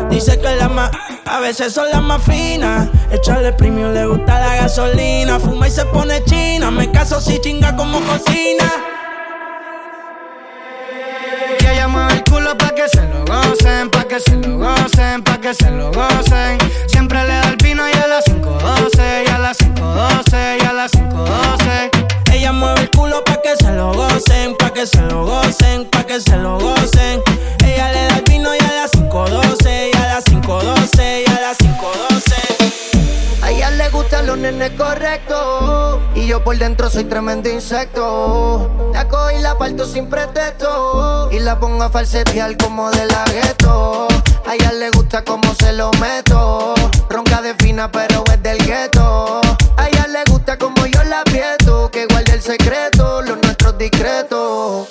Dice 0.10 0.40
que 0.40 0.56
la 0.56 0.70
más, 0.70 0.92
a 1.26 1.40
veces 1.40 1.74
son 1.74 1.90
las 1.90 2.02
más 2.02 2.22
finas. 2.24 2.88
Echarle 3.12 3.54
premio, 3.54 3.92
le 3.92 4.06
gusta 4.06 4.40
la 4.40 4.56
gasolina. 4.56 5.40
Fuma 5.40 5.68
y 5.68 5.72
se 5.72 5.86
pone 5.86 6.24
china. 6.26 6.72
Me 6.72 6.92
caso 6.92 7.20
si 7.22 7.40
chinga 7.40 7.76
como 7.76 8.00
cocina. 8.02 8.72
Pa' 12.58 12.74
que 12.76 12.88
se 12.90 13.02
lo 13.08 13.26
gocen, 13.26 13.90
pa' 13.90 14.04
que 14.06 14.20
se 14.20 14.36
lo 14.36 14.58
gocen, 14.58 15.24
pa' 15.24 15.40
que 15.40 15.54
se 15.54 15.70
lo 15.72 15.92
gocen. 15.92 16.58
Siempre 16.88 17.22
le 17.24 17.34
da 17.34 17.50
el 17.50 17.58
pino 17.58 17.88
y 17.88 17.94
a 17.94 18.08
las 18.08 18.26
5.12, 18.26 19.24
y 19.26 19.30
a 19.30 19.38
las 19.38 19.58
5.12, 19.60 20.58
y 20.62 20.66
a 20.66 20.74
las 20.74 20.92
5.12. 20.92 22.34
Ella 22.34 22.52
mueve 22.52 22.82
el 22.82 22.90
culo 22.92 23.24
pa' 23.24 23.42
que 23.42 23.56
se 23.56 23.72
lo 23.72 23.94
gocen, 23.94 24.56
pa' 24.58 24.72
que 24.74 24.86
se 24.86 25.02
lo 25.02 25.26
gocen, 25.26 25.86
pa' 25.90 26.04
que 26.04 26.20
se 26.20 26.36
lo 26.38 26.60
gocen. 26.60 27.22
Ella 27.66 27.92
le 27.92 28.06
da 28.08 28.18
el 28.18 28.24
vino 28.24 28.50
y 28.56 28.60
a 28.60 28.82
las 28.82 28.92
5.12, 28.92 29.41
los 34.58 34.70
correctos. 34.72 36.00
Y 36.16 36.28
yo 36.28 36.44
por 36.44 36.58
dentro 36.58 36.90
soy 36.90 37.06
tremendo 37.06 37.50
insecto. 37.50 38.70
La 38.94 39.08
cojo 39.08 39.32
y 39.32 39.40
la 39.40 39.58
parto 39.58 39.86
sin 39.86 40.10
pretexto. 40.10 41.30
Y 41.32 41.40
la 41.40 41.60
pongo 41.60 41.84
a 41.84 41.90
falsetear 41.90 42.58
como 42.58 42.92
de 42.92 43.06
la 43.06 43.24
gueto. 43.26 44.08
A 44.46 44.56
ella 44.56 44.72
le 44.74 44.90
gusta 44.92 45.24
como 45.24 45.54
se 45.56 45.74
lo 45.74 45.92
meto. 46.00 46.74
Ronca 47.10 47.42
de 47.42 47.56
fina, 47.56 47.92
pero 47.92 48.24
es 48.32 48.44
del 48.44 48.58
gueto. 48.66 49.42
A 49.78 49.88
ella 49.88 50.08
le 50.08 50.24
gusta 50.30 50.58
como 50.58 50.86
yo 50.86 51.04
la 51.04 51.22
aprieto. 51.22 51.90
Que 51.92 52.06
guarde 52.08 52.34
el 52.34 52.42
secreto, 52.42 53.22
los 53.22 53.38
nuestros 53.42 53.78
discretos. 53.78 54.88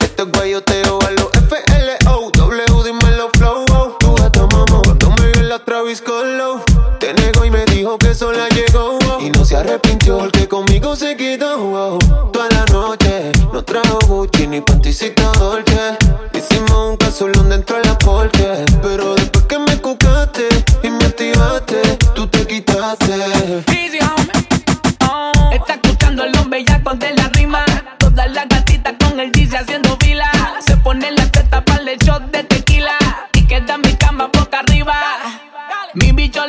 Esto 0.00 0.24
es 0.24 0.32
guayoteo 0.32 0.98
a 1.00 1.10
los 1.12 1.30
FLO 1.48 2.30
W, 2.34 2.84
dímelo 2.84 3.30
flow 3.36 3.64
oh. 3.70 3.96
Tu 3.98 4.14
gata 4.16 4.46
mamá 4.48 4.82
Cuando 4.84 5.10
me 5.10 5.30
vio 5.30 5.42
la 5.42 5.64
Travis 5.64 6.02
Colo 6.02 6.71
dijo 7.82 7.98
que 7.98 8.14
sola 8.14 8.48
llegó 8.50 8.96
oh. 9.10 9.20
Y 9.20 9.30
no 9.30 9.44
se 9.44 9.56
arrepintió 9.56 10.18
porque 10.18 10.46
conmigo 10.46 10.94
se 10.94 11.16
quedó 11.16 11.56
oh. 11.58 11.98
Toda 12.32 12.48
la 12.50 12.64
noche 12.66 13.32
No 13.52 13.64
trajo 13.64 13.98
Gucci 14.06 14.46
ni 14.46 14.60
panticita 14.60 15.32
Dolce 15.32 15.98
Hicimos 16.32 16.90
un 16.90 16.96
casolón 16.96 17.48
dentro 17.48 17.76
de 17.78 17.84
la 17.84 17.98
porche 17.98 18.64
Pero 18.82 19.16
después 19.16 19.44
que 19.46 19.58
me 19.58 19.76
cucaste 19.78 20.48
Y 20.84 20.90
me 20.90 21.04
activaste 21.06 21.82
Tú 22.14 22.28
te 22.28 22.46
quitaste 22.46 23.14
Easy, 23.66 23.98
homie. 23.98 25.56
Está 25.56 25.74
escuchando 25.74 26.22
el 26.22 26.30
nombre 26.32 26.64
ya 26.64 26.82
con 26.82 26.98
de 26.98 27.12
la 27.14 27.28
rima. 27.34 27.64
Todas 27.98 28.30
las 28.30 28.48
gatitas 28.48 28.94
con 29.02 29.18
el 29.18 29.32
dice 29.32 29.56
haciendo 29.56 29.96
fila. 30.00 30.30
Se 30.66 30.76
pone 30.76 31.10
la 31.10 31.26
teta 31.30 31.64
para 31.64 31.82
el 31.90 31.98
shot 31.98 32.30
de 32.30 32.44
tequila. 32.44 32.96
Y 33.34 33.42
queda 33.46 33.76
mi 33.78 33.94
cama 33.96 34.30
boca 34.32 34.60
arriba. 34.60 34.94
Mi 35.94 36.10
bicho 36.12 36.41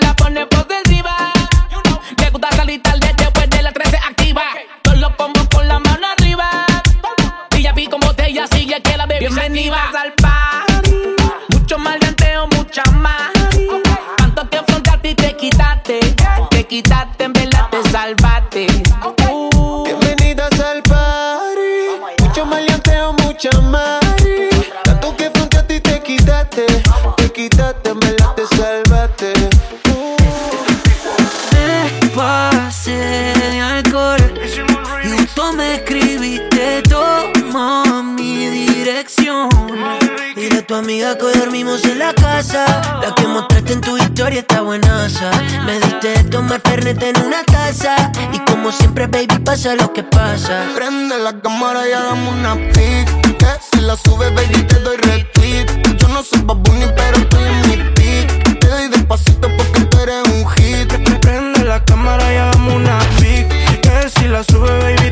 tu 40.73 40.79
amiga 40.79 41.15
que 41.15 41.25
hoy 41.25 41.33
dormimos 41.37 41.83
en 41.85 41.99
la 41.99 42.13
casa. 42.13 42.65
La 42.99 43.13
que 43.13 43.27
mostraste 43.27 43.73
en 43.73 43.81
tu 43.81 43.95
historia 43.95 44.39
está 44.39 44.61
buenaza. 44.61 45.29
Me 45.67 45.79
diste 45.79 46.09
de 46.17 46.23
tomar 46.23 46.61
fernet 46.61 47.01
en 47.03 47.15
una 47.23 47.43
taza. 47.43 48.11
Y 48.31 48.39
como 48.39 48.71
siempre, 48.71 49.05
baby, 49.05 49.37
pasa 49.45 49.75
lo 49.75 49.93
que 49.93 50.01
pasa. 50.01 50.65
Prende 50.75 51.19
la 51.19 51.39
cámara 51.41 51.87
y 51.87 51.91
hagamos 51.91 52.33
una 52.33 52.55
pic. 52.73 53.05
Que 53.37 53.51
si 53.71 53.81
la 53.81 53.95
subes, 53.97 54.33
baby, 54.33 54.63
te 54.63 54.79
doy 54.79 54.97
retweet. 54.97 55.67
Yo 55.97 56.07
no 56.07 56.23
soy 56.23 56.41
babuni, 56.41 56.87
pero 56.95 57.17
estoy 57.17 57.43
en 57.43 57.61
mi 57.69 57.77
pic. 57.91 58.59
Te 58.59 58.67
doy 58.67 58.87
despacito 58.87 59.49
porque 59.55 59.81
tú 59.81 59.99
eres 59.99 60.23
un 60.27 60.49
hit. 60.53 60.91
Prende 61.21 61.65
la 61.65 61.85
cámara 61.85 62.33
y 62.33 62.37
hagamos 62.37 62.73
una 62.73 62.97
pic. 63.19 63.47
Que 63.81 64.09
si 64.15 64.27
la 64.27 64.43
sube, 64.43 64.71
baby, 64.79 65.02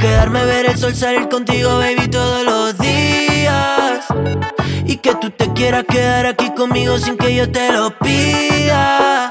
quedarme, 0.00 0.44
ver 0.44 0.66
el 0.66 0.78
sol 0.78 0.94
salir 0.94 1.28
contigo, 1.28 1.78
baby, 1.78 2.08
todos 2.08 2.44
los 2.44 2.78
días. 2.78 4.06
Y 4.86 4.96
que 4.96 5.14
tú 5.16 5.30
te 5.30 5.52
quieras 5.52 5.84
quedar 5.88 6.26
aquí 6.26 6.50
conmigo 6.54 6.98
sin 6.98 7.16
que 7.16 7.34
yo 7.34 7.50
te 7.50 7.70
lo 7.72 7.96
pida. 7.98 9.30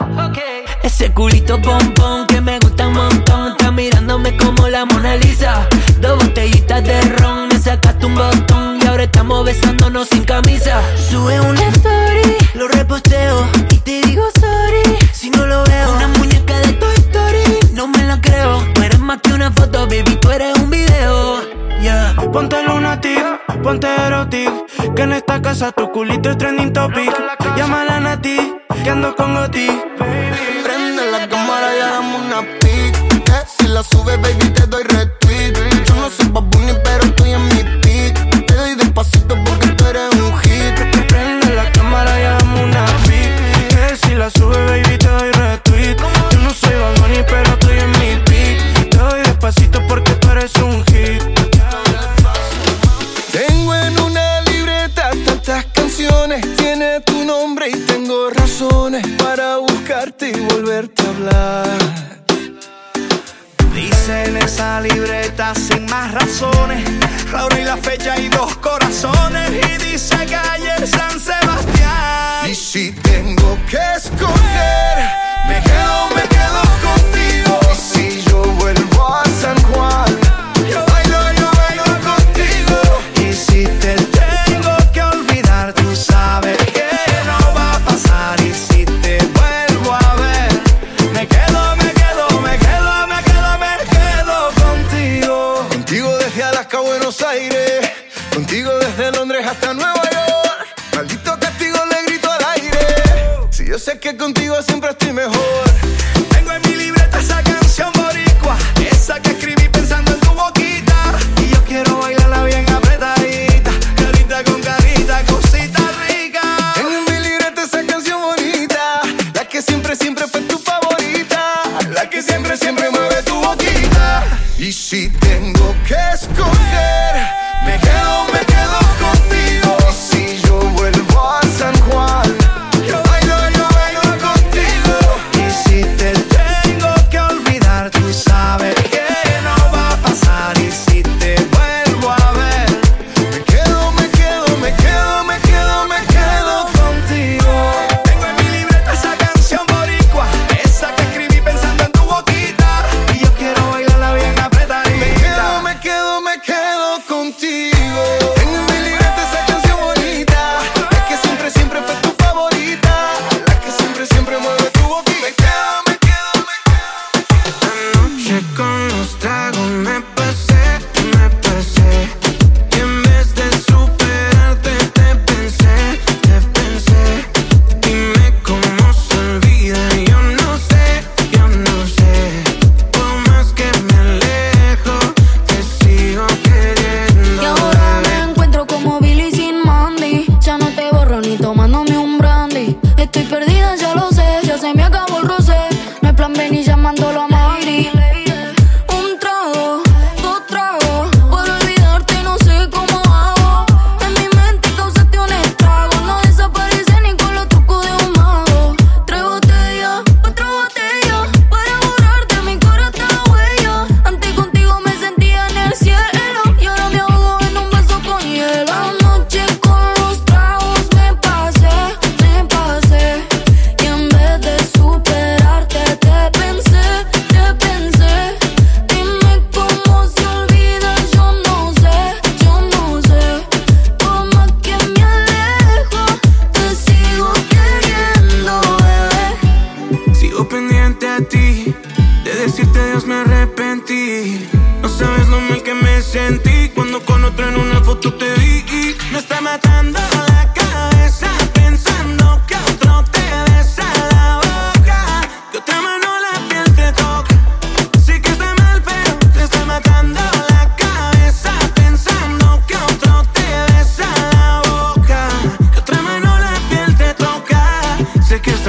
Ese 0.83 1.11
culito 1.11 1.61
pompón 1.61 2.27
que 2.27 2.39
me 2.39 2.59
gusta 2.59 2.87
un 2.87 2.93
montón. 2.93 3.51
Está 3.51 3.71
mirándome 3.71 4.37
como 4.37 4.67
la 4.67 4.85
Mona 4.85 5.15
Lisa. 5.17 5.67
Dos 5.99 6.23
botellitas 6.23 6.83
de 6.83 7.01
ron, 7.17 7.47
me 7.47 7.59
sacaste 7.59 8.05
un 8.05 8.15
botón. 8.15 8.79
Y 8.81 8.87
ahora 8.87 9.03
estamos 9.03 9.45
besándonos 9.45 10.07
sin 10.09 10.23
camisa. 10.23 10.81
Sube 11.09 11.39
una 11.41 11.67
story, 11.69 12.37
lo 12.53 12.67
reposteo. 12.67 13.47
Y 13.71 13.77
te 13.79 14.01
digo 14.01 14.23
Que 24.99 25.03
en 25.03 25.13
esta 25.13 25.41
casa 25.41 25.71
tu 25.71 25.89
culito 25.93 26.29
es 26.29 26.37
trending 26.37 26.73
topic. 26.73 27.09
Llámala 27.55 27.95
a 27.95 27.99
Nati, 28.01 28.53
que 28.83 28.89
ando 28.89 29.15
con 29.15 29.33
Goti. 29.33 29.69
Prende 29.97 31.09
la 31.09 31.25
cámara 31.29 31.73
y 31.73 31.79
hagamos 31.79 32.21
una 32.25 32.41
pic. 32.59 33.23
Si 33.47 33.69
la 33.69 33.81
sube, 33.81 34.17
baby, 34.17 34.49
te 34.49 34.67
doy 34.67 34.83
retweet. 34.83 35.53
Yo 35.85 35.95
no 35.95 36.09
soy 36.09 36.27
babuna 36.27 36.68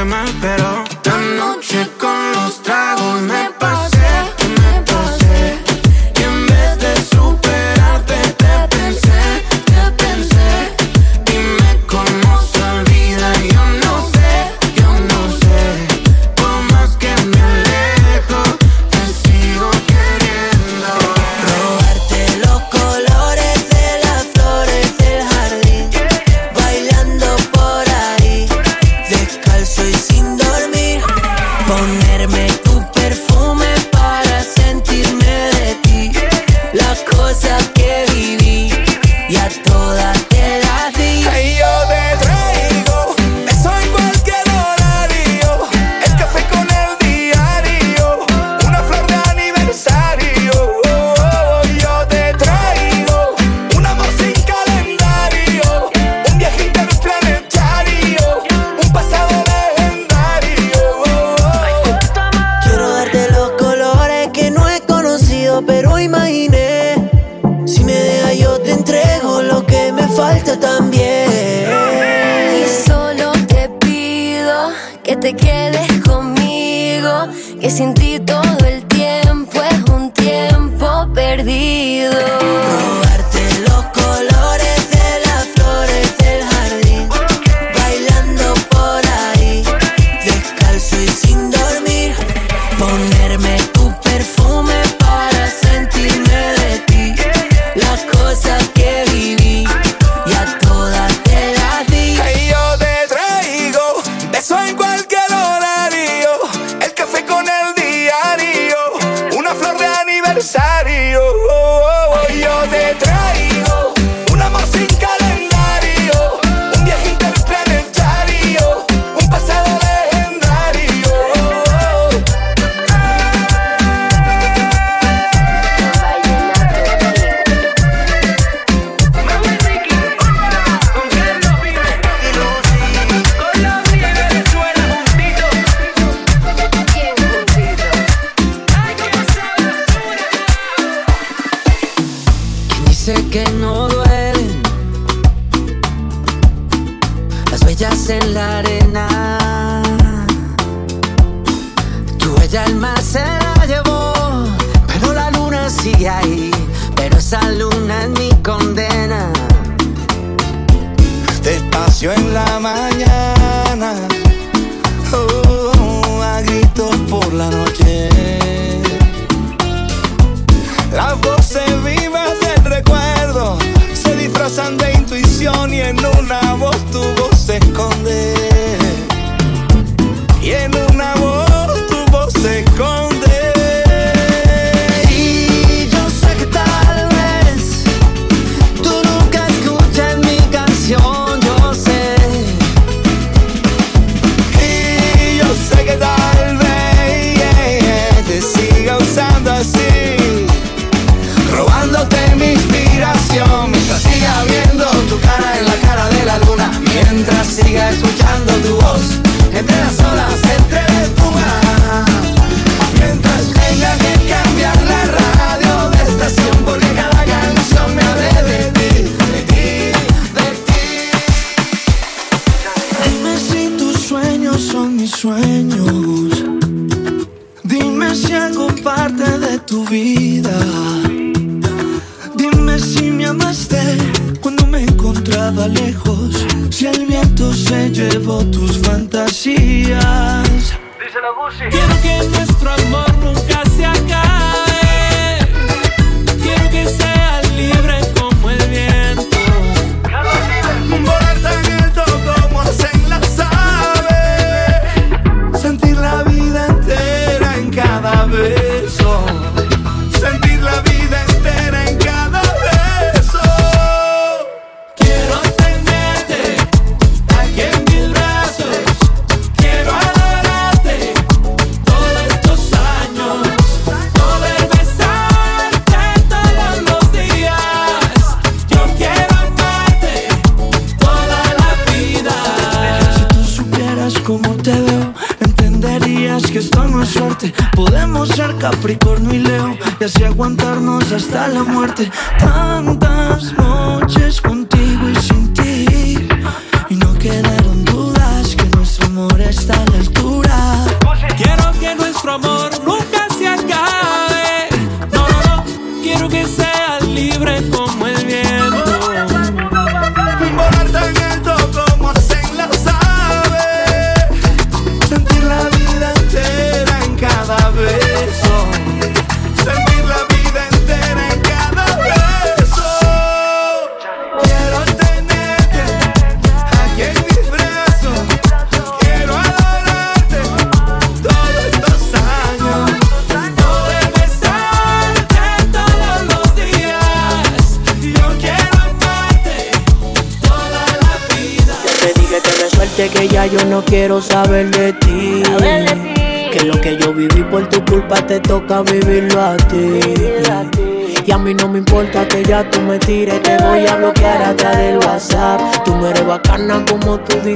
que 0.01 0.05
me 0.07 0.25
esperó 0.25 0.80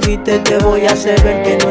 dijiste, 0.00 0.38
te 0.40 0.58
voy 0.58 0.86
a 0.86 0.92
hacer 0.92 1.20
ver 1.22 1.42
que 1.42 1.63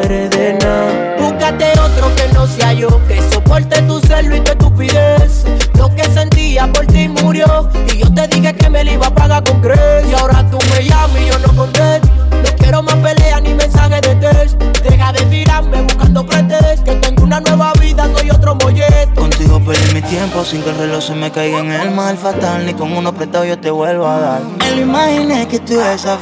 caiga 21.33 21.59
en 21.59 21.71
el 21.71 21.91
mal 21.91 22.17
fatal. 22.17 22.65
Ni 22.65 22.73
con 22.73 22.95
uno 22.95 23.13
prestado 23.13 23.45
yo 23.45 23.59
te 23.59 23.71
vuelvo 23.71 24.07
a 24.07 24.19
dar. 24.19 24.41
Me 24.59 24.71
lo 24.71 24.81
imaginé 24.81 25.47
que 25.47 25.59
tú 25.59 25.73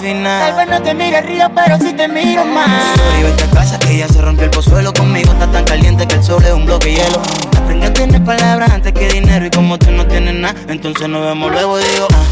final. 0.02 0.56
Tal 0.56 0.56
vez 0.56 0.80
no 0.80 0.84
te 0.84 0.94
mire 0.94 1.22
río, 1.22 1.52
pero 1.54 1.78
sí 1.78 1.94
te 1.94 2.08
miro 2.08 2.46
más. 2.46 2.98
Sorry, 2.98 3.24
vete 3.24 3.44
a 3.44 3.50
casa 3.50 3.80
que 3.80 3.98
ya 3.98 4.08
se 4.08 4.22
rompió 4.22 4.46
el 4.46 4.52
pozuelo 4.52 4.94
conmigo. 4.94 5.32
Está 5.34 5.48
tan 5.52 5.64
caliente 5.66 6.08
que 6.08 6.16
el 6.16 6.24
sol 6.24 6.44
es 6.44 6.54
un 6.54 6.66
bloque 6.66 6.90
de 6.90 6.96
hielo. 6.96 7.22
Aprendí 7.58 7.86
a 7.86 7.94
tener 7.94 8.24
palabras 8.24 8.72
antes 8.72 8.94
que 8.94 9.10
dinero. 9.10 9.46
Y 9.46 9.50
como 9.50 9.78
tú 9.78 9.92
no 9.92 10.08
tienes 10.08 10.34
nada, 10.34 10.56
entonces 10.68 11.08
nos 11.10 11.26
vemos 11.26 11.52
luego. 11.52 11.80
y 11.80 11.84
Digo, 11.84 12.08
ah, 12.14 12.24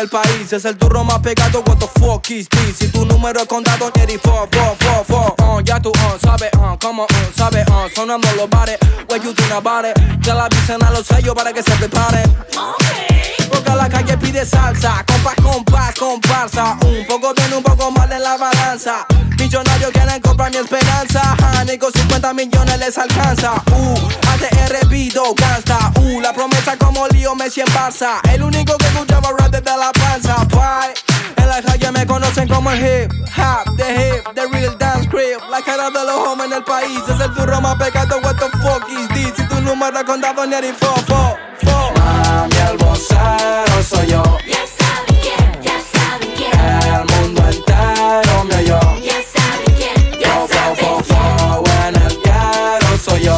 del 0.00 0.08
país 0.08 0.50
es 0.50 0.64
el 0.64 0.78
turro 0.78 1.04
más 1.04 1.18
pegado. 1.18 1.62
What 1.66 1.78
the 1.78 1.86
fuck 2.00 2.30
is 2.30 2.48
this? 2.48 2.78
Si 2.78 2.88
tu 2.88 3.04
número 3.04 3.40
es 3.40 3.46
contado, 3.46 3.86
84, 3.86 4.48
4, 4.78 5.04
4, 5.06 5.34
4. 5.36 5.46
Uh, 5.46 5.60
ya 5.60 5.78
tú, 5.80 5.90
uh, 5.90 6.18
sabes, 6.22 6.50
uh, 6.54 6.78
como, 6.78 7.04
uh, 7.04 7.08
sabes, 7.36 7.68
uh, 7.68 7.94
sonando 7.94 8.26
los 8.34 8.48
bares. 8.48 8.78
What 9.08 9.22
you 9.22 9.34
about 9.54 9.84
it? 9.84 9.98
Ya 10.22 10.34
la 10.34 10.46
avisen 10.46 10.82
a 10.82 10.90
los 10.90 11.06
sellos 11.06 11.34
para 11.34 11.52
que 11.52 11.62
se 11.62 11.72
preparen. 11.72 12.34
Porque 13.50 13.70
la 13.70 13.88
calle 13.90 14.16
pide 14.16 14.46
salsa, 14.46 15.04
compás, 15.06 15.34
compás, 15.42 15.94
comparsa. 15.98 16.78
Un 16.82 17.06
poco 17.06 17.34
bien, 17.34 17.52
un 17.52 17.62
poco 17.62 17.90
mal 17.90 18.10
en 18.10 18.22
la 18.22 18.38
balanza. 18.38 19.06
Millonarios 19.38 19.90
quieren 19.90 20.20
comprar 20.22 20.50
mi 20.50 20.58
esperanza. 20.58 21.20
Ja, 21.40 21.64
ni 21.64 21.76
con 21.76 21.92
50 21.92 22.32
millones 22.32 22.78
les 22.78 22.96
alcanza. 22.96 23.62
Uh, 23.72 23.94
ATR 24.32 24.86
Vido, 24.88 25.34
gangsta. 25.34 25.92
Uh, 26.00 26.20
la 26.20 26.32
promesa 26.32 26.76
como 26.78 27.06
lío 27.08 27.34
Messi 27.34 27.60
en 27.60 27.66
Barça. 27.68 28.20
De 36.00 36.06
los 36.06 36.28
hombres 36.28 36.50
en 36.50 36.56
el 36.56 36.64
país 36.64 37.00
es 37.08 37.20
el 37.20 37.34
turro 37.34 37.60
más 37.60 37.76
pecado. 37.76 38.18
What 38.22 38.36
the 38.36 38.48
fuck 38.58 38.88
is 38.88 39.08
this? 39.08 39.32
Si 39.36 39.46
tu 39.48 39.60
número 39.60 40.04
contado, 40.04 40.46
ni 40.46 40.54
el 40.54 40.74
fo, 40.74 40.94
fo, 41.06 41.36
fo. 41.62 41.92
Mami, 41.96 42.56
el 42.70 42.76
vocero 42.78 43.82
soy 43.86 44.06
yo. 44.08 44.22
Ya 44.46 44.64
saben 44.78 45.20
quién, 45.20 45.62
ya 45.62 45.78
saben 45.92 46.30
quién. 46.36 46.58
El 46.58 47.04
mundo 47.14 47.42
entero 47.48 48.44
me 48.44 48.56
oyó. 48.56 48.80
Ya 49.02 49.20
saben 49.32 49.74
quién, 49.76 50.20
ya 50.20 50.28
Fo, 50.28 50.46
fo, 50.48 50.54
saben 50.54 50.76
fo, 50.76 51.04
fo, 51.04 51.64
en 51.86 51.96
el 51.96 52.20
ghetto 52.22 52.98
soy 53.04 53.22
yo. 53.24 53.36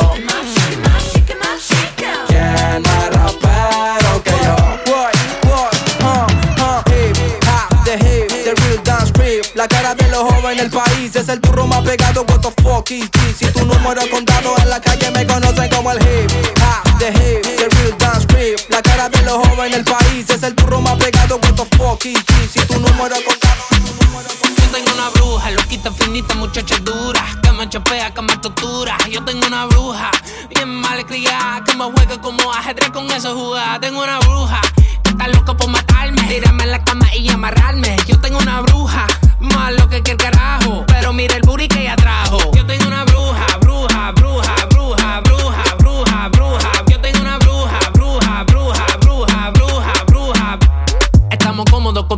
¿Quién 2.29 2.83
más 2.83 3.11
rapero 3.11 4.23
que 4.23 4.35
yo? 4.45 4.57
What, 4.93 5.15
what, 5.49 5.75
uh, 6.03 6.27
uh, 6.63 6.83
hip 6.91 7.17
hop, 7.45 7.85
the 7.85 7.95
hip, 7.97 8.29
the 8.29 8.55
real 8.63 8.83
dance 8.85 9.13
crib. 9.13 9.45
La 9.55 9.67
cara 9.67 9.95
de 9.95 10.09
los 10.09 10.23
jóvenes 10.23 10.59
del 10.59 10.71
país 10.71 11.17
es 11.17 11.29
el 11.29 11.41
turro 11.41 11.67
más 11.67 11.83
pegado. 11.83 12.25
This? 12.85 13.37
Si 13.39 13.47
tu 13.53 13.65
número 13.65 14.03
contado 14.11 14.55
en 14.59 14.69
la 14.69 14.81
calle 14.81 15.11
me 15.13 15.25
conocen 15.25 15.71
como 15.71 15.93
el 15.93 15.99
hip 15.99 16.31
hop, 16.61 16.99
the 16.99 17.09
hip, 17.09 17.43
the 17.43 17.69
real 17.69 17.97
dance 17.99 18.27
crib. 18.27 18.59
La 18.71 18.83
cara 18.83 19.09
de 19.09 19.23
los 19.23 19.47
jóvenes 19.47 19.73
del 19.73 19.85
país 19.85 20.29
es 20.29 20.43
el 20.43 20.55
turro 20.57 20.81
más 20.81 20.97
pegado. 20.97 21.37
What 21.37 21.55
the 21.55 21.77
fuck 21.77 22.01
this? 22.01 22.51
Si 22.51 22.61
tu 22.67 22.81
número 22.81 23.15
contado. 23.25 23.63
Yo 24.43 24.69
tengo 24.73 24.93
una 24.95 25.09
bruja, 25.11 25.51
loquita, 25.53 25.93
finita, 25.93 26.35
muchacha 26.35 26.77
dura 26.79 27.23
Que 27.43 27.53
me 27.53 27.69
chapea, 27.69 28.13
que 28.13 28.23
me 28.23 28.37
tortura 28.39 28.97
Yo 29.11 29.23
tengo 29.25 29.47
una 29.47 29.67
bruja, 29.67 30.11
bien 30.55 30.69
mal 30.81 31.05
criada 31.05 31.63
Que 31.65 31.77
me 31.77 31.85
juega 31.85 32.21
como 32.21 32.53
ajedrez 32.53 32.91
con 32.91 33.11
esa 33.11 33.33
jugada 33.33 33.79
Tengo 33.81 34.03
una 34.03 34.19
bruja, 34.21 34.61
que 35.03 35.11
está 35.11 35.29
loca 35.29 35.55
por 35.57 35.69
matarme 35.69 36.23
Tirarme 36.23 36.65
en 36.65 36.71
la 36.71 36.85
cama 36.85 37.15
y 37.15 37.29
amarrarme 37.29 37.97
Yo 38.07 38.19
tengo 38.21 38.39
una 38.39 38.61
bruja, 38.63 38.72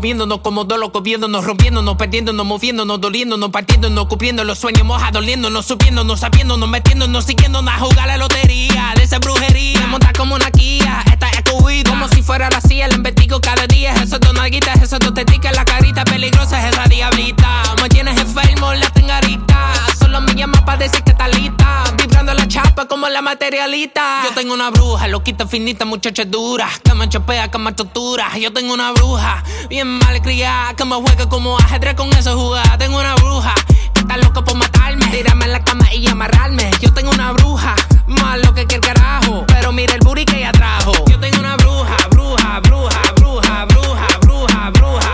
cómodos, 0.04 0.40
comiéndonos 0.40 0.40
cómodos, 0.40 0.78
locos, 0.78 1.02
viéndonos, 1.02 1.44
rompiéndonos, 1.44 1.96
perdiéndonos, 1.96 2.46
moviéndonos, 2.46 3.00
doliéndonos, 3.00 3.50
partiéndonos, 3.50 4.06
cubriendo 4.06 4.44
los 4.44 4.58
sueños 4.58 4.84
mojados, 4.84 5.14
doliéndonos, 5.14 5.64
subiéndonos, 5.64 6.20
sabiéndonos, 6.20 6.68
metiéndonos, 6.68 7.24
siguiéndonos 7.24 7.72
a 7.72 7.78
jugar 7.78 8.08
la 8.08 8.18
lotería 8.18 8.92
de 8.96 9.02
esa 9.02 9.18
brujería. 9.18 9.80
Me 9.80 9.86
monta 9.86 10.12
como 10.12 10.34
una 10.34 10.50
Kia, 10.50 11.02
esta 11.10 11.30
es 11.30 11.42
cuida, 11.50 11.90
como 11.90 12.06
si 12.08 12.22
fuera 12.22 12.50
la 12.50 12.60
CIA, 12.60 12.88
la 12.88 12.96
investigo 12.96 13.40
cada 13.40 13.66
día. 13.66 13.94
Esos 13.94 14.20
dos 14.20 14.34
nalguitas, 14.34 14.82
esos 14.82 14.98
dos 14.98 15.14
teticas, 15.14 15.54
la 15.54 15.64
carita 15.64 16.04
peligrosa 16.04 16.60
es 16.60 16.74
esa 16.74 16.84
diablita. 16.84 17.62
Me 17.80 17.88
tienes 17.88 18.20
enfermo, 18.20 18.74
la 18.74 18.90
tengarita. 18.90 19.73
Solo 20.14 20.26
me 20.28 20.34
llama 20.36 20.64
para 20.64 20.78
decir 20.78 21.02
que 21.02 21.10
está 21.10 21.26
lista. 21.26 21.82
Vibrando 21.96 22.32
la 22.34 22.46
chapa 22.46 22.86
como 22.86 23.08
la 23.08 23.20
materialita. 23.20 24.20
Yo 24.22 24.30
tengo 24.30 24.54
una 24.54 24.70
bruja, 24.70 25.08
loquita, 25.08 25.44
finita, 25.44 25.84
muchacha 25.84 26.24
dura. 26.24 26.68
Que 26.84 26.94
me 26.94 27.08
chapea, 27.08 27.50
que 27.50 27.58
me 27.58 27.72
tortura. 27.72 28.38
Yo 28.38 28.52
tengo 28.52 28.74
una 28.74 28.92
bruja, 28.92 29.42
bien 29.68 29.88
mal 29.88 30.22
criada. 30.22 30.74
Que 30.74 30.84
me 30.84 30.94
juega 30.94 31.28
como 31.28 31.58
ajedrez 31.58 31.94
con 31.96 32.10
esa 32.10 32.32
jugada. 32.32 32.78
Tengo 32.78 32.96
una 33.00 33.16
bruja, 33.16 33.56
que 33.92 34.02
está 34.02 34.16
loca 34.18 34.44
por 34.44 34.54
matarme. 34.54 35.04
Tirarme 35.08 35.46
en 35.46 35.52
la 35.52 35.64
cama 35.64 35.92
y 35.92 36.06
amarrarme. 36.06 36.70
Yo 36.80 36.94
tengo 36.94 37.10
una 37.10 37.32
bruja, 37.32 37.74
más 38.06 38.38
lo 38.38 38.54
que 38.54 38.68
que 38.68 38.76
el 38.76 38.82
carajo. 38.82 39.44
Pero 39.48 39.72
mira 39.72 39.94
el 39.94 40.00
booty 40.00 40.26
que 40.26 40.36
ella 40.36 40.52
trajo. 40.52 40.92
Yo 41.10 41.18
tengo 41.18 41.40
una 41.40 41.56
bruja, 41.56 41.96
bruja, 42.10 42.60
bruja, 42.60 43.12
bruja, 43.16 43.64
bruja, 43.64 44.18
bruja, 44.20 44.70
bruja. 44.70 45.13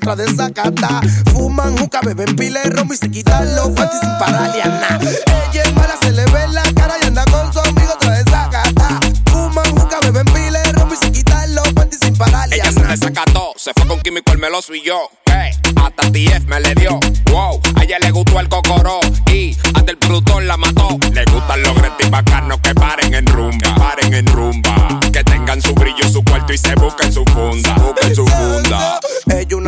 otra 0.00 0.16
de 0.16 0.52
cata. 0.52 1.00
Fuman 1.32 1.76
juca, 1.76 2.00
beben 2.02 2.34
pile 2.36 2.62
romo 2.64 2.92
y 2.94 2.96
se 2.96 3.10
quitan 3.10 3.54
los 3.54 3.68
panties 3.70 4.00
sin 4.00 4.10
nada. 4.10 4.98
Ella 5.52 5.62
es 5.62 5.74
mala, 5.74 5.96
se 6.00 6.12
le 6.12 6.24
ve 6.26 6.48
la 6.48 6.62
cara 6.74 6.94
y 7.02 7.06
anda 7.06 7.24
con 7.26 7.52
su 7.52 7.60
amigo 7.60 7.92
otra 7.94 8.16
de 8.16 8.24
cata. 8.24 9.00
Fuman 9.26 9.64
juca, 9.76 9.98
beben 10.02 10.26
pile 10.26 10.62
romo 10.72 10.94
y 10.94 10.96
se 10.96 11.12
quitan 11.12 11.54
los 11.54 11.68
panties 11.72 12.00
sin 12.02 12.16
pararle 12.16 12.56
Ella 12.56 12.72
se 12.72 12.82
desacató, 12.82 13.52
se 13.56 13.72
fue 13.74 13.86
con 13.86 14.00
químico 14.00 14.32
el 14.32 14.38
meloso 14.38 14.74
y 14.74 14.82
yo. 14.82 15.10
Hey, 15.26 15.52
hasta 15.76 16.10
TF 16.10 16.46
me 16.46 16.60
le 16.60 16.74
dio. 16.74 16.98
Wow, 17.30 17.60
a 17.76 17.84
ella 17.84 17.98
le 18.00 18.10
gustó 18.10 18.40
el 18.40 18.48
cocoró 18.48 19.00
y 19.32 19.56
hasta 19.74 19.90
el 19.90 19.98
productor 19.98 20.42
la 20.44 20.56
mató. 20.56 20.98
Le 21.12 21.24
gustan 21.26 21.62
los 21.62 21.74
gretis 21.74 22.10
bacanos 22.10 22.58
que 22.62 22.74
paren 22.74 23.14
en 23.14 23.26
rumba, 23.26 23.74
paren 23.76 24.14
en 24.14 24.26
rumba. 24.26 25.00
Que 25.12 25.22
tengan 25.24 25.60
su 25.60 25.74
brillo, 25.74 26.08
su 26.08 26.22
cuarto 26.24 26.52
y 26.52 26.58
se 26.58 26.74
busquen 26.76 27.12
su 27.12 27.24
funda, 27.26 27.74
busquen 27.74 28.14
su 28.14 28.26
funda. 28.26 29.00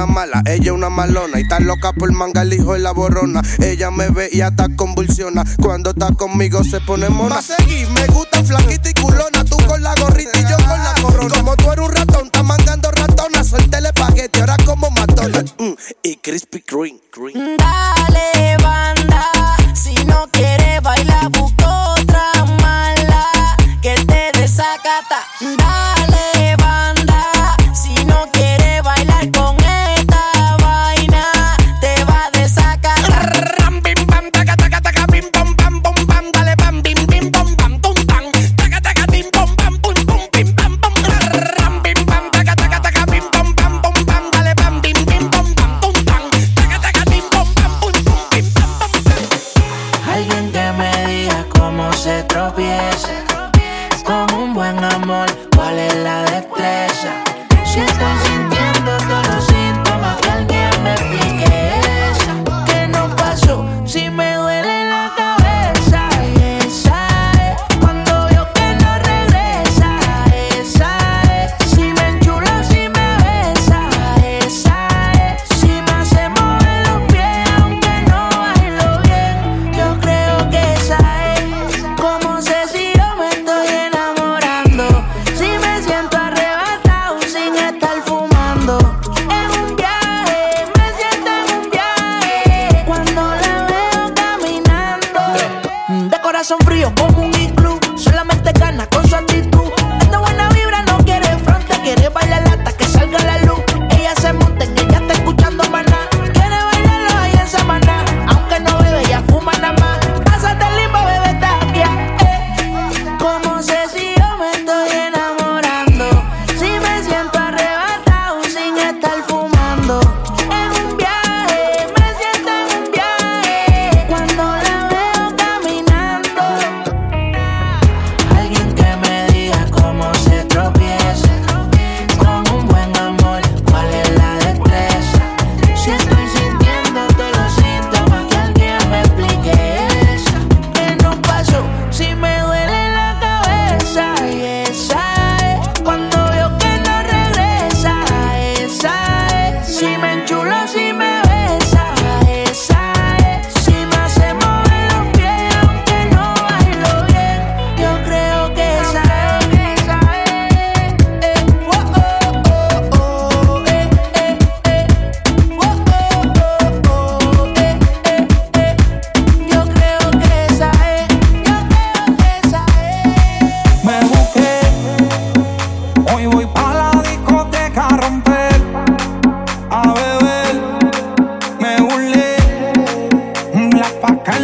Ella 0.02 0.08
una 0.08 0.14
mala, 0.14 0.42
ella 0.46 0.72
una 0.72 0.90
malona 0.90 1.38
y 1.38 1.42
está 1.42 1.60
loca 1.60 1.92
por 1.92 2.10
manga 2.10 2.42
el 2.42 2.52
hijo 2.52 2.72
de 2.72 2.80
la 2.80 2.90
borrona. 2.90 3.40
Ella 3.60 3.92
me 3.92 4.08
ve 4.08 4.28
y 4.32 4.40
hasta 4.40 4.68
convulsiona. 4.74 5.44
Cuando 5.62 5.90
está 5.90 6.10
conmigo 6.12 6.64
se 6.64 6.80
pone 6.80 7.08
mona. 7.08 7.38
a 7.38 7.42
seguir, 7.42 7.88
me 7.90 8.04
gusta 8.08 8.42
flaquita 8.42 8.90
y 8.90 8.94
culona. 8.94 9.44
Tú 9.44 9.56
con 9.64 9.80
la 9.80 9.94
gorrita 9.94 10.40
y 10.40 10.42
yo 10.42 10.56
con 10.56 10.82
la 10.82 10.94
corona. 11.00 11.34
Como 11.36 11.56
tú 11.56 11.70
eres 11.70 11.86
un 11.86 11.94
ratón, 11.94 12.26
estás 12.26 12.44
mangando 12.44 12.90
ratona. 12.90 13.44
Suelta 13.44 13.78
el 13.78 13.86
espagueti, 13.86 14.40
ahora 14.40 14.56
como 14.64 14.90
matona. 14.90 15.44
Mm, 15.60 15.74
y 16.02 16.16
crispy 16.16 16.64
green, 16.68 17.00
green. 17.14 17.56
Dale, 17.56 18.56
banda, 18.60 19.01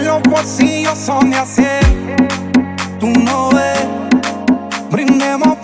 los 0.03 0.23
bolsillos 0.23 0.99
son 0.99 1.31
de 1.31 1.37
hacer. 1.37 1.85
Tú 3.01 3.09
no 3.09 3.51
ves, 3.51 3.87
brindemos 4.91 5.58